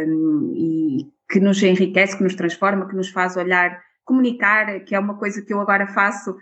um, 0.07 0.53
e 0.55 1.07
que 1.29 1.39
nos 1.39 1.61
enriquece, 1.61 2.17
que 2.17 2.23
nos 2.23 2.33
transforma, 2.35 2.87
que 2.87 2.95
nos 2.95 3.09
faz 3.09 3.37
olhar, 3.37 3.79
comunicar, 4.03 4.79
que 4.79 4.95
é 4.95 4.99
uma 4.99 5.15
coisa 5.17 5.41
que 5.41 5.53
eu 5.53 5.61
agora 5.61 5.85
faço 5.85 6.35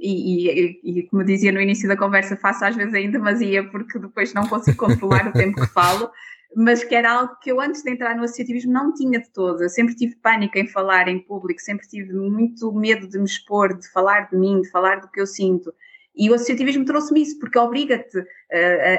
e, 0.00 0.48
e, 0.48 0.80
e, 1.00 1.02
como 1.08 1.24
dizia 1.24 1.50
no 1.50 1.60
início 1.60 1.88
da 1.88 1.96
conversa, 1.96 2.36
faço 2.36 2.64
às 2.64 2.76
vezes 2.76 2.94
em 2.94 3.10
demasia 3.10 3.68
porque 3.70 3.98
depois 3.98 4.32
não 4.32 4.46
consigo 4.46 4.76
controlar 4.76 5.28
o 5.28 5.32
tempo 5.32 5.60
que 5.60 5.66
falo, 5.66 6.10
mas 6.54 6.84
que 6.84 6.94
era 6.94 7.12
algo 7.12 7.36
que 7.40 7.50
eu 7.50 7.60
antes 7.60 7.82
de 7.82 7.90
entrar 7.90 8.16
no 8.16 8.24
associativismo 8.24 8.72
não 8.72 8.94
tinha 8.94 9.20
de 9.20 9.30
todo. 9.30 9.62
Eu 9.62 9.68
sempre 9.68 9.94
tive 9.96 10.16
pânico 10.16 10.56
em 10.58 10.66
falar 10.66 11.08
em 11.08 11.18
público, 11.18 11.60
sempre 11.60 11.86
tive 11.88 12.12
muito 12.14 12.72
medo 12.72 13.08
de 13.08 13.18
me 13.18 13.24
expor, 13.24 13.76
de 13.76 13.90
falar 13.90 14.30
de 14.30 14.36
mim, 14.36 14.60
de 14.62 14.70
falar 14.70 15.00
do 15.00 15.10
que 15.10 15.20
eu 15.20 15.26
sinto. 15.26 15.72
E 16.16 16.30
o 16.30 16.34
associativismo 16.34 16.84
trouxe-me 16.86 17.20
isso, 17.20 17.38
porque 17.38 17.58
obriga-te 17.58 18.18
uh, 18.18 18.24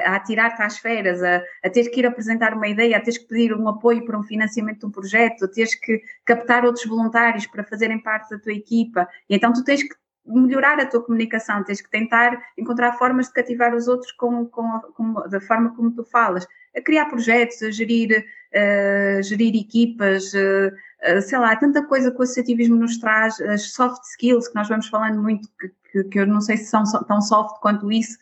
a, 0.04 0.10
a 0.10 0.16
atirar-te 0.16 0.62
às 0.62 0.78
feras, 0.78 1.20
a, 1.20 1.42
a 1.64 1.68
teres 1.68 1.88
que 1.88 1.98
ir 1.98 2.06
apresentar 2.06 2.54
uma 2.54 2.68
ideia, 2.68 2.96
a 2.96 3.00
teres 3.00 3.18
que 3.18 3.26
pedir 3.26 3.52
um 3.52 3.68
apoio 3.68 4.04
para 4.04 4.16
um 4.16 4.22
financiamento 4.22 4.80
de 4.80 4.86
um 4.86 4.90
projeto, 4.90 5.46
a 5.46 5.48
teres 5.48 5.74
que 5.74 6.00
captar 6.24 6.64
outros 6.64 6.86
voluntários 6.86 7.44
para 7.48 7.64
fazerem 7.64 8.00
parte 8.00 8.30
da 8.30 8.38
tua 8.38 8.52
equipa. 8.52 9.08
E 9.28 9.34
então 9.34 9.52
tu 9.52 9.64
tens 9.64 9.82
que 9.82 9.96
melhorar 10.28 10.78
a 10.78 10.86
tua 10.86 11.02
comunicação, 11.02 11.64
tens 11.64 11.80
que 11.80 11.90
tentar 11.90 12.40
encontrar 12.56 12.92
formas 12.98 13.26
de 13.26 13.32
cativar 13.32 13.74
os 13.74 13.88
outros 13.88 14.12
com, 14.12 14.46
com, 14.46 14.80
com 14.94 15.12
da 15.28 15.40
forma 15.40 15.74
como 15.74 15.90
tu 15.90 16.04
falas, 16.04 16.46
a 16.76 16.80
criar 16.80 17.06
projetos, 17.06 17.62
a 17.62 17.70
gerir, 17.70 18.24
uh, 18.54 19.22
gerir 19.22 19.54
equipas, 19.56 20.32
uh, 20.34 21.16
uh, 21.16 21.22
sei 21.22 21.38
lá, 21.38 21.56
tanta 21.56 21.82
coisa 21.84 22.10
que 22.10 22.18
o 22.18 22.22
associativismo 22.22 22.76
nos 22.76 22.98
traz, 22.98 23.40
as 23.40 23.72
soft 23.72 24.02
skills 24.04 24.48
que 24.48 24.54
nós 24.54 24.68
vamos 24.68 24.88
falando 24.88 25.20
muito, 25.22 25.48
que, 25.58 25.68
que, 25.92 26.04
que 26.04 26.20
eu 26.20 26.26
não 26.26 26.40
sei 26.40 26.56
se 26.56 26.66
são 26.66 26.82
tão 27.06 27.20
soft 27.20 27.60
quanto 27.60 27.90
isso, 27.90 28.18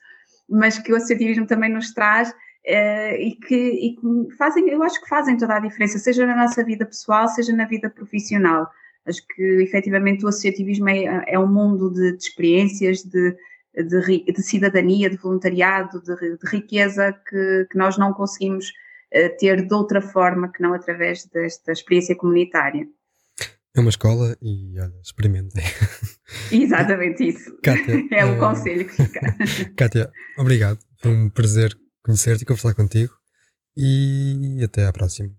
mas 0.48 0.78
que 0.78 0.92
o 0.92 0.96
associativismo 0.96 1.46
também 1.46 1.72
nos 1.72 1.92
traz. 1.92 2.34
e, 2.64 3.36
que, 3.46 3.54
e 3.54 3.96
que 3.96 4.36
fazem, 4.36 4.68
eu 4.68 4.82
acho 4.82 5.00
que 5.00 5.08
fazem 5.08 5.36
toda 5.36 5.56
a 5.56 5.60
diferença, 5.60 5.98
seja 5.98 6.26
na 6.26 6.36
nossa 6.36 6.64
vida 6.64 6.84
pessoal, 6.84 7.28
seja 7.28 7.52
na 7.54 7.64
vida 7.64 7.90
profissional. 7.90 8.68
Acho 9.06 9.22
que 9.34 9.42
efetivamente 9.62 10.24
o 10.24 10.28
associativismo 10.28 10.88
é, 10.88 11.24
é 11.28 11.38
um 11.38 11.46
mundo 11.46 11.90
de, 11.92 12.16
de 12.16 12.22
experiências, 12.22 13.02
de, 13.02 13.36
de, 13.74 14.32
de, 14.32 14.42
cidadania, 14.42 15.08
de 15.08 15.16
voluntariado, 15.16 16.02
de, 16.02 16.16
riqueza 16.48 17.12
que, 17.12 17.66
que, 17.70 17.78
nós 17.78 17.96
não 17.96 18.12
conseguimos 18.12 18.68
uh, 18.68 19.36
ter 19.38 19.66
de 19.66 19.74
outra 19.74 20.02
forma 20.02 20.50
que 20.50 20.60
não 20.60 20.74
através 20.74 21.24
desta 21.26 21.72
experiência 21.72 22.16
comunitária. 22.16 22.86
É 23.76 23.80
uma 23.80 23.90
escola 23.90 24.36
e 24.42 24.80
olha, 24.80 25.00
experimentem. 25.02 25.62
Exatamente 26.50 27.28
isso. 27.28 27.56
Kátia, 27.62 28.04
é 28.10 28.24
o 28.24 28.36
uh, 28.36 28.38
conselho 28.38 28.86
que 28.86 29.04
fica. 29.04 29.20
Kátia, 29.76 30.10
obrigado. 30.36 30.78
Foi 31.00 31.12
um 31.12 31.28
prazer 31.28 31.78
conhecer-te 32.02 32.42
e 32.42 32.46
conversar 32.46 32.74
contigo. 32.74 33.12
E 33.76 34.58
até 34.64 34.86
à 34.86 34.92
próxima 34.92 35.30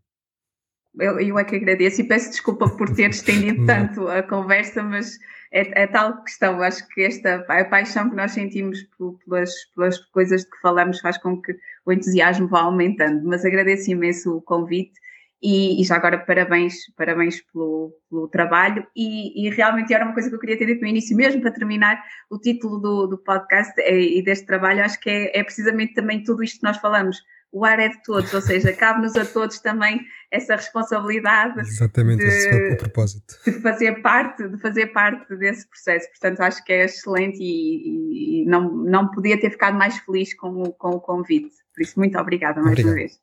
eu, 0.99 1.19
eu 1.19 1.39
é 1.39 1.43
que 1.43 1.55
agradeço 1.55 2.01
e 2.01 2.03
peço 2.03 2.29
desculpa 2.29 2.69
por 2.69 2.93
ter 2.93 3.09
estendido 3.09 3.65
tanto 3.67 4.07
a 4.07 4.23
conversa, 4.23 4.83
mas 4.83 5.17
é, 5.51 5.83
é, 5.83 5.87
tal 5.87 6.23
questão. 6.23 6.61
Acho 6.61 6.87
que 6.89 7.01
esta 7.01 7.45
a 7.47 7.65
paixão 7.65 8.09
que 8.09 8.15
nós 8.15 8.31
sentimos 8.31 8.85
pelas, 9.25 9.53
pelas 9.75 9.97
coisas 10.07 10.43
de 10.43 10.49
que 10.49 10.59
falamos 10.61 10.99
faz 10.99 11.17
com 11.17 11.41
que 11.41 11.55
o 11.85 11.91
entusiasmo 11.91 12.47
vá 12.47 12.61
aumentando. 12.61 13.27
Mas 13.27 13.45
agradeço 13.45 13.91
imenso 13.91 14.37
o 14.37 14.41
convite 14.41 14.99
e, 15.41 15.79
e 15.79 15.83
já 15.86 15.95
agora 15.95 16.17
parabéns, 16.17 16.75
parabéns 16.95 17.41
pelo, 17.41 17.93
pelo 18.09 18.28
trabalho. 18.28 18.86
E, 18.95 19.47
e, 19.47 19.49
realmente 19.51 19.93
era 19.93 20.03
uma 20.03 20.13
coisa 20.13 20.29
que 20.29 20.36
eu 20.36 20.39
queria 20.39 20.57
ter 20.57 20.65
dito 20.65 20.82
no 20.82 20.87
início, 20.87 21.15
mesmo 21.15 21.41
para 21.41 21.51
terminar 21.51 22.03
o 22.29 22.39
título 22.39 22.79
do, 22.79 23.07
do 23.07 23.17
podcast 23.17 23.74
e, 23.82 24.19
e 24.19 24.24
deste 24.24 24.45
trabalho. 24.45 24.83
Acho 24.83 24.99
que 24.99 25.09
é, 25.09 25.39
é 25.39 25.43
precisamente 25.43 25.93
também 25.93 26.24
tudo 26.24 26.43
isto 26.43 26.59
que 26.59 26.65
nós 26.65 26.78
falamos 26.78 27.17
o 27.51 27.65
ar 27.65 27.79
é 27.79 27.89
de 27.89 28.01
todos, 28.03 28.33
ou 28.33 28.41
seja, 28.41 28.74
cabe-nos 28.74 29.15
a 29.15 29.25
todos 29.25 29.59
também 29.59 30.01
essa 30.32 30.55
responsabilidade. 30.55 31.59
Exatamente, 31.61 32.19
de, 32.19 32.28
esse 32.28 32.49
foi 32.49 32.74
o 32.74 32.78
propósito. 32.78 33.36
De 33.45 33.61
fazer 33.61 34.01
parte, 34.01 34.47
de 34.47 34.57
fazer 34.59 34.87
parte 34.87 35.36
desse 35.37 35.67
processo. 35.67 36.07
Portanto, 36.09 36.41
acho 36.41 36.63
que 36.63 36.74
é 36.74 36.86
excelente 36.86 37.37
e, 37.39 38.43
e 38.43 38.45
não, 38.45 38.71
não 38.83 39.09
podia 39.09 39.39
ter 39.39 39.51
ficado 39.51 39.78
mais 39.78 39.97
feliz 39.99 40.33
com 40.33 40.61
o, 40.61 40.74
com 40.74 40.89
o 40.89 40.99
convite. 40.99 41.55
Por 41.74 41.82
isso, 41.82 41.97
muito 41.97 42.17
obrigada 42.17 42.61
mais 42.61 42.74
Obrigado. 42.74 42.91
uma 42.91 42.95
vez. 42.95 43.19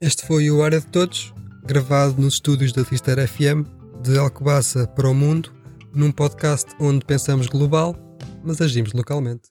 Este 0.00 0.26
foi 0.26 0.50
o 0.50 0.62
Área 0.62 0.80
de 0.80 0.86
Todos, 0.86 1.34
gravado 1.64 2.20
nos 2.20 2.34
estúdios 2.34 2.72
da 2.72 2.84
Tister 2.84 3.26
FM, 3.26 3.66
de 4.02 4.18
Alcobaça 4.18 4.86
para 4.86 5.08
o 5.08 5.14
mundo, 5.14 5.54
num 5.94 6.12
podcast 6.12 6.70
onde 6.78 7.04
pensamos 7.04 7.46
global, 7.46 7.96
mas 8.44 8.60
agimos 8.60 8.92
localmente. 8.92 9.48